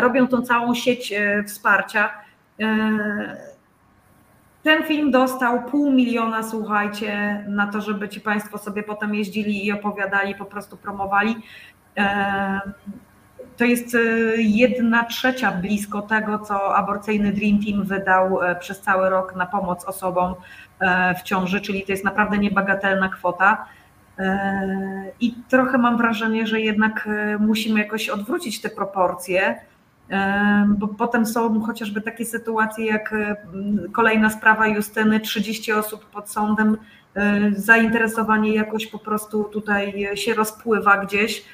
[0.00, 1.14] robią tą całą sieć
[1.46, 2.10] wsparcia,
[4.62, 9.72] ten film dostał pół miliona, słuchajcie, na to, żeby ci Państwo sobie potem jeździli i
[9.72, 11.36] opowiadali, po prostu promowali.
[13.56, 13.98] To jest e,
[14.36, 19.84] jedna trzecia blisko tego, co aborcyjny Dream Team wydał e, przez cały rok na pomoc
[19.84, 20.34] osobom
[20.80, 23.66] e, w ciąży, czyli to jest naprawdę niebagatelna kwota.
[25.20, 27.08] I trochę mam wrażenie, że jednak
[27.40, 29.60] musimy jakoś odwrócić te proporcje
[30.68, 33.14] bo potem są chociażby takie sytuacje jak
[33.92, 36.76] kolejna sprawa Justyny, 30 osób pod sądem,
[37.52, 41.44] zainteresowanie jakoś po prostu tutaj się rozpływa gdzieś.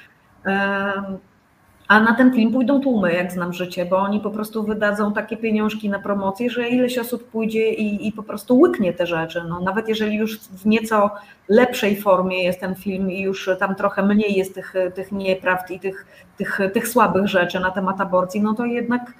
[1.88, 5.36] A na ten film pójdą tłumy, jak znam życie, bo oni po prostu wydadzą takie
[5.36, 9.42] pieniążki na promocję, że ileś osób pójdzie i, i po prostu łyknie te rzeczy.
[9.48, 11.10] No, nawet jeżeli już w nieco
[11.48, 15.80] lepszej formie jest ten film i już tam trochę mniej jest tych, tych nieprawd i
[15.80, 16.06] tych,
[16.38, 19.14] tych, tych słabych rzeczy na temat aborcji, no to jednak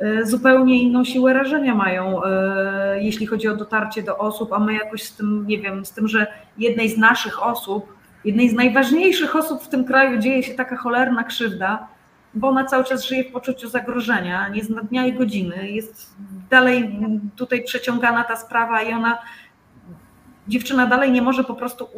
[0.00, 4.74] e, zupełnie inną siłę rażenia mają, e, jeśli chodzi o dotarcie do osób, a my
[4.74, 6.26] jakoś z tym, nie wiem, z tym, że
[6.58, 7.94] jednej z naszych osób,
[8.24, 11.95] jednej z najważniejszych osób w tym kraju dzieje się taka cholerna krzywda,
[12.36, 15.70] bo ona cały czas żyje w poczuciu zagrożenia, nie zna dnia i godziny.
[15.70, 16.14] Jest
[16.50, 16.98] dalej
[17.36, 19.18] tutaj przeciągana ta sprawa i ona,
[20.48, 21.88] dziewczyna dalej nie może po prostu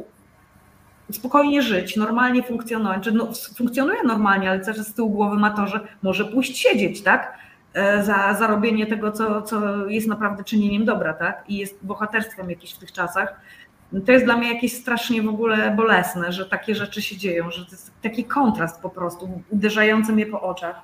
[1.12, 3.05] spokojnie żyć, normalnie funkcjonować.
[3.05, 7.02] Czy no, funkcjonuje normalnie, ale też z tyłu głowy ma to, że może pójść siedzieć,
[7.02, 7.39] tak?
[7.74, 11.44] E, za, za robienie tego, co, co jest naprawdę czynieniem dobra, tak?
[11.48, 13.40] I jest bohaterstwem jakieś w tych czasach
[14.06, 17.65] to jest dla mnie jakieś strasznie w ogóle bolesne, że takie rzeczy się dzieją, że
[17.65, 20.82] to jest taki kontrast po prostu, uderzający mnie po oczach.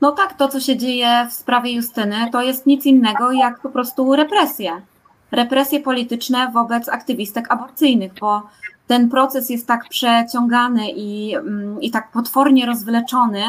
[0.00, 3.68] No tak, to co się dzieje w sprawie Justyny, to jest nic innego jak po
[3.68, 4.82] prostu represje.
[5.30, 8.42] Represje polityczne wobec aktywistek aborcyjnych, bo
[8.86, 13.42] ten proces jest tak przeciągany i, mm, i tak potwornie rozwleczony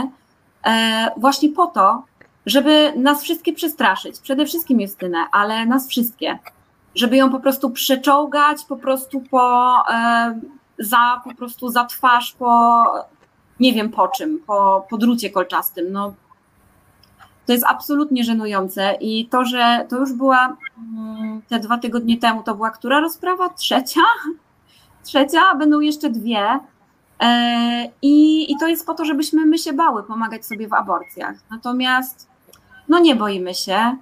[0.65, 2.03] e, właśnie po to,
[2.45, 4.19] żeby nas wszystkie przestraszyć.
[4.19, 6.39] Przede wszystkim Justynę, ale nas wszystkie
[6.95, 10.39] żeby ją po prostu przeczołgać po prostu po, e,
[10.79, 12.83] za, po prostu za twarz, po
[13.59, 15.91] nie wiem po czym, po, po drucie kolczastym.
[15.91, 16.13] No,
[17.45, 22.43] to jest absolutnie żenujące i to, że to już była mm, te dwa tygodnie temu,
[22.43, 23.49] to była która rozprawa?
[23.49, 24.01] Trzecia?
[25.05, 26.59] Trzecia, będą jeszcze dwie.
[27.19, 31.35] E, I, I to jest po to, żebyśmy my się bały pomagać sobie w aborcjach.
[31.51, 32.29] Natomiast
[32.87, 33.95] no nie boimy się.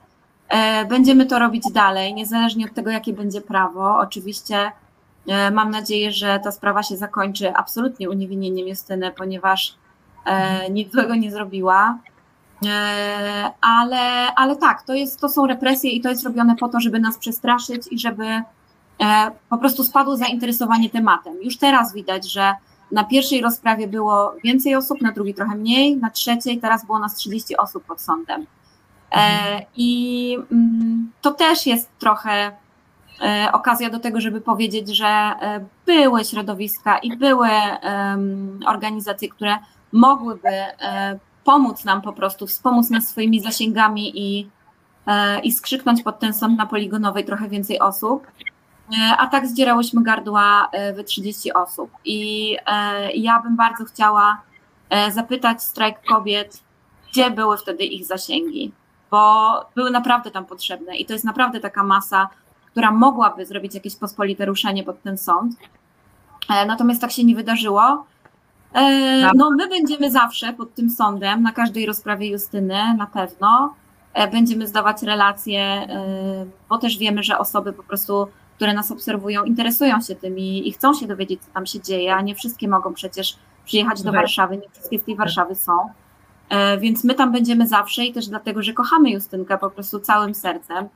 [0.49, 3.97] E, będziemy to robić dalej, niezależnie od tego, jakie będzie prawo.
[3.97, 4.71] Oczywiście
[5.27, 9.75] e, mam nadzieję, że ta sprawa się zakończy absolutnie uniewinnieniem Justyny, ponieważ
[10.25, 11.97] e, nic złego nie zrobiła.
[13.61, 16.99] Ale, ale tak, to, jest, to są represje i to jest robione po to, żeby
[16.99, 18.41] nas przestraszyć i żeby
[19.49, 21.43] po prostu spadło zainteresowanie tematem.
[21.43, 22.53] Już teraz widać, że
[22.91, 27.15] na pierwszej rozprawie było więcej osób, na drugiej trochę mniej, na trzeciej teraz było nas
[27.15, 28.45] 30 osób pod sądem.
[29.11, 32.51] E, I mm, to też jest trochę
[33.21, 37.49] e, okazja do tego, żeby powiedzieć, że e, były środowiska i były
[38.67, 39.57] organizacje, które
[39.91, 40.49] mogłyby
[41.43, 44.49] pomóc nam po prostu, wspomóc nas swoimi zasięgami i,
[45.43, 48.27] i skrzyknąć pod ten sąd na poligonowej trochę więcej osób.
[49.17, 51.91] A tak zdzierałyśmy gardła w 30 osób.
[52.05, 52.57] I
[53.13, 54.41] ja bym bardzo chciała
[55.11, 56.63] zapytać strajk kobiet,
[57.11, 58.71] gdzie były wtedy ich zasięgi
[59.11, 62.29] bo były naprawdę tam potrzebne i to jest naprawdę taka masa,
[62.71, 65.55] która mogłaby zrobić jakieś pospolite ruszenie pod ten sąd.
[66.49, 68.05] E, natomiast tak się nie wydarzyło.
[68.73, 69.33] E, tak.
[69.35, 73.73] No, my będziemy zawsze pod tym sądem, na każdej rozprawie Justyny, na pewno.
[74.13, 75.87] E, będziemy zdawać relacje,
[76.69, 80.71] bo też wiemy, że osoby po prostu, które nas obserwują, interesują się tym i, i
[80.71, 84.57] chcą się dowiedzieć, co tam się dzieje, a nie wszystkie mogą przecież przyjechać do Warszawy,
[84.57, 85.71] nie wszystkie z tej Warszawy są.
[86.49, 90.35] E, więc my tam będziemy zawsze i też dlatego, że kochamy Justynkę po prostu całym
[90.35, 90.89] sercem.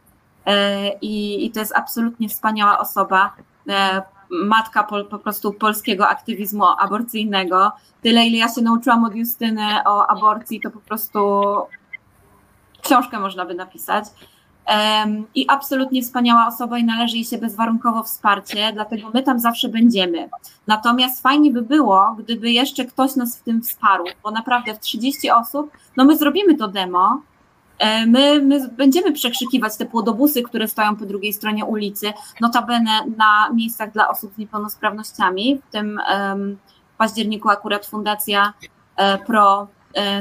[0.46, 3.36] E, I, i to jest absolutnie wspaniała osoba,
[3.70, 7.72] e, matka po, po prostu polskiego aktywizmu aborcyjnego.
[8.02, 11.20] Tyle, ile ja się nauczyłam od Justyny o aborcji, to po prostu
[12.82, 14.06] książkę można by napisać
[15.36, 20.30] i absolutnie wspaniała osoba i należy jej się bezwarunkowo wsparcie, dlatego my tam zawsze będziemy.
[20.68, 25.32] Natomiast fajnie by było, gdyby jeszcze ktoś nas w tym wsparł, bo naprawdę w 30
[25.32, 27.22] osób, no my zrobimy to demo,
[27.84, 33.50] E, my, my będziemy przekrzykiwać te płodobusy, które stoją po drugiej stronie ulicy, notabene na
[33.54, 35.62] miejscach dla osób z niepełnosprawnościami.
[35.68, 36.58] W tym um,
[36.98, 38.54] październiku akurat Fundacja
[38.96, 39.68] e, Pro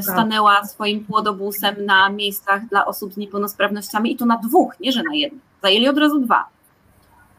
[0.02, 5.02] stanęła swoim płodobusem na miejscach dla osób z niepełnosprawnościami i to na dwóch, nie że
[5.02, 5.40] na jednym.
[5.62, 6.48] Zajęli od razu dwa.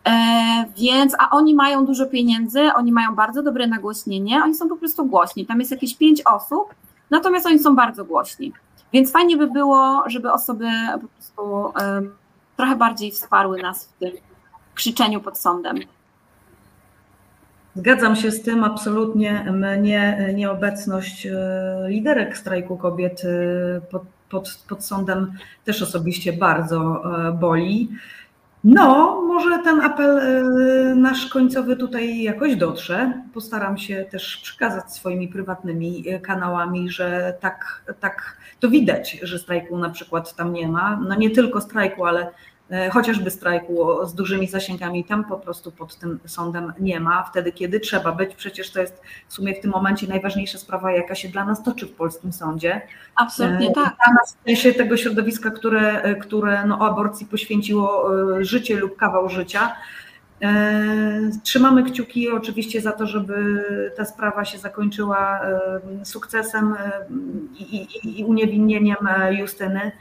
[0.07, 4.76] E, więc, a oni mają dużo pieniędzy, oni mają bardzo dobre nagłośnienie, oni są po
[4.76, 5.45] prostu głośni.
[5.45, 6.76] Tam jest jakieś pięć osób,
[7.10, 8.53] natomiast oni są bardzo głośni.
[8.93, 10.65] Więc fajnie by było, żeby osoby
[11.01, 12.15] po prostu um,
[12.57, 14.11] trochę bardziej wsparły nas w tym
[14.76, 15.80] krzyczeniu pod sądem.
[17.75, 19.45] Zgadzam się z tym absolutnie.
[19.51, 21.31] Mnie nieobecność e,
[21.87, 25.33] liderek strajku kobiet e, pod, pod, pod sądem
[25.65, 27.89] też osobiście bardzo e, boli.
[28.63, 30.21] No, może ten apel
[30.95, 33.13] nasz końcowy tutaj jakoś dotrze.
[33.33, 39.89] Postaram się też przekazać swoimi prywatnymi kanałami, że tak, tak to widać, że strajku na
[39.89, 40.99] przykład tam nie ma.
[41.07, 42.31] No nie tylko strajku, ale
[42.91, 47.79] chociażby strajku z dużymi zasięgami, tam po prostu pod tym sądem nie ma, wtedy kiedy
[47.79, 48.35] trzeba być.
[48.35, 51.85] Przecież to jest w sumie w tym momencie najważniejsza sprawa, jaka się dla nas toczy
[51.85, 52.81] w polskim sądzie.
[53.15, 53.95] Absolutnie e, tak.
[54.05, 58.09] Dla nas w sensie tego środowiska, które, e, które no, aborcji poświęciło
[58.39, 59.75] życie lub kawał życia.
[61.43, 63.63] Trzymamy kciuki oczywiście za to, żeby
[63.97, 65.41] ta sprawa się zakończyła
[66.03, 66.75] sukcesem
[67.59, 68.97] i, i, i uniewinnieniem
[69.31, 69.91] Justyny.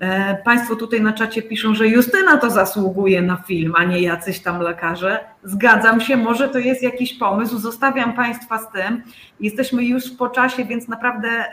[0.00, 4.40] E, państwo tutaj na czacie piszą, że Justyna to zasługuje na film, a nie jacyś
[4.40, 5.18] tam lekarze.
[5.44, 7.58] Zgadzam się, może to jest jakiś pomysł.
[7.58, 9.02] Zostawiam Państwa z tym.
[9.40, 11.52] Jesteśmy już po czasie, więc naprawdę e,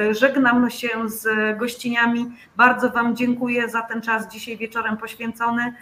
[0.00, 1.26] e, żegnam się z
[1.58, 2.26] gościniami.
[2.56, 5.72] Bardzo Wam dziękuję za ten czas dzisiaj wieczorem poświęcony.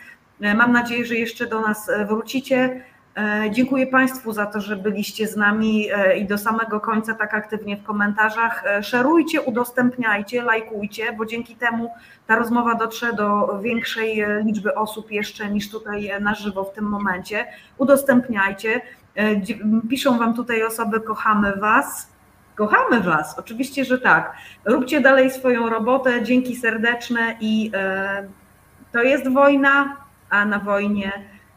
[0.40, 2.84] Mam nadzieję, że jeszcze do nas wrócicie.
[3.16, 7.34] E, dziękuję Państwu za to, że byliście z nami e, i do samego końca tak
[7.34, 8.64] aktywnie w komentarzach.
[8.66, 11.90] E, szerujcie, udostępniajcie, lajkujcie, bo dzięki temu
[12.26, 17.46] ta rozmowa dotrze do większej liczby osób jeszcze niż tutaj na żywo w tym momencie.
[17.78, 18.80] Udostępniajcie.
[19.90, 22.12] Piszą Wam tutaj osoby, kochamy Was.
[22.54, 24.32] Kochamy Was, oczywiście, że tak.
[24.64, 27.72] Róbcie dalej swoją robotę, dzięki serdeczne i
[28.92, 29.96] to jest wojna,
[30.30, 31.12] a na wojnie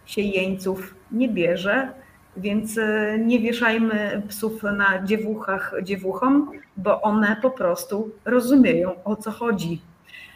[0.09, 1.93] się jeńców nie bierze,
[2.37, 9.31] więc e, nie wieszajmy psów na dziewuchach dziewuchom, bo one po prostu rozumieją o co
[9.31, 9.81] chodzi.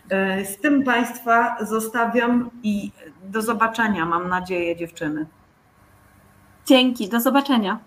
[0.10, 2.92] E, z tym Państwa zostawiam i
[3.24, 5.26] do zobaczenia, mam nadzieję, dziewczyny.
[6.66, 7.80] Dzięki, do zobaczenia.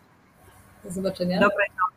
[0.85, 1.41] Do zobaczenia.
[1.41, 1.96] Dobrej nocy.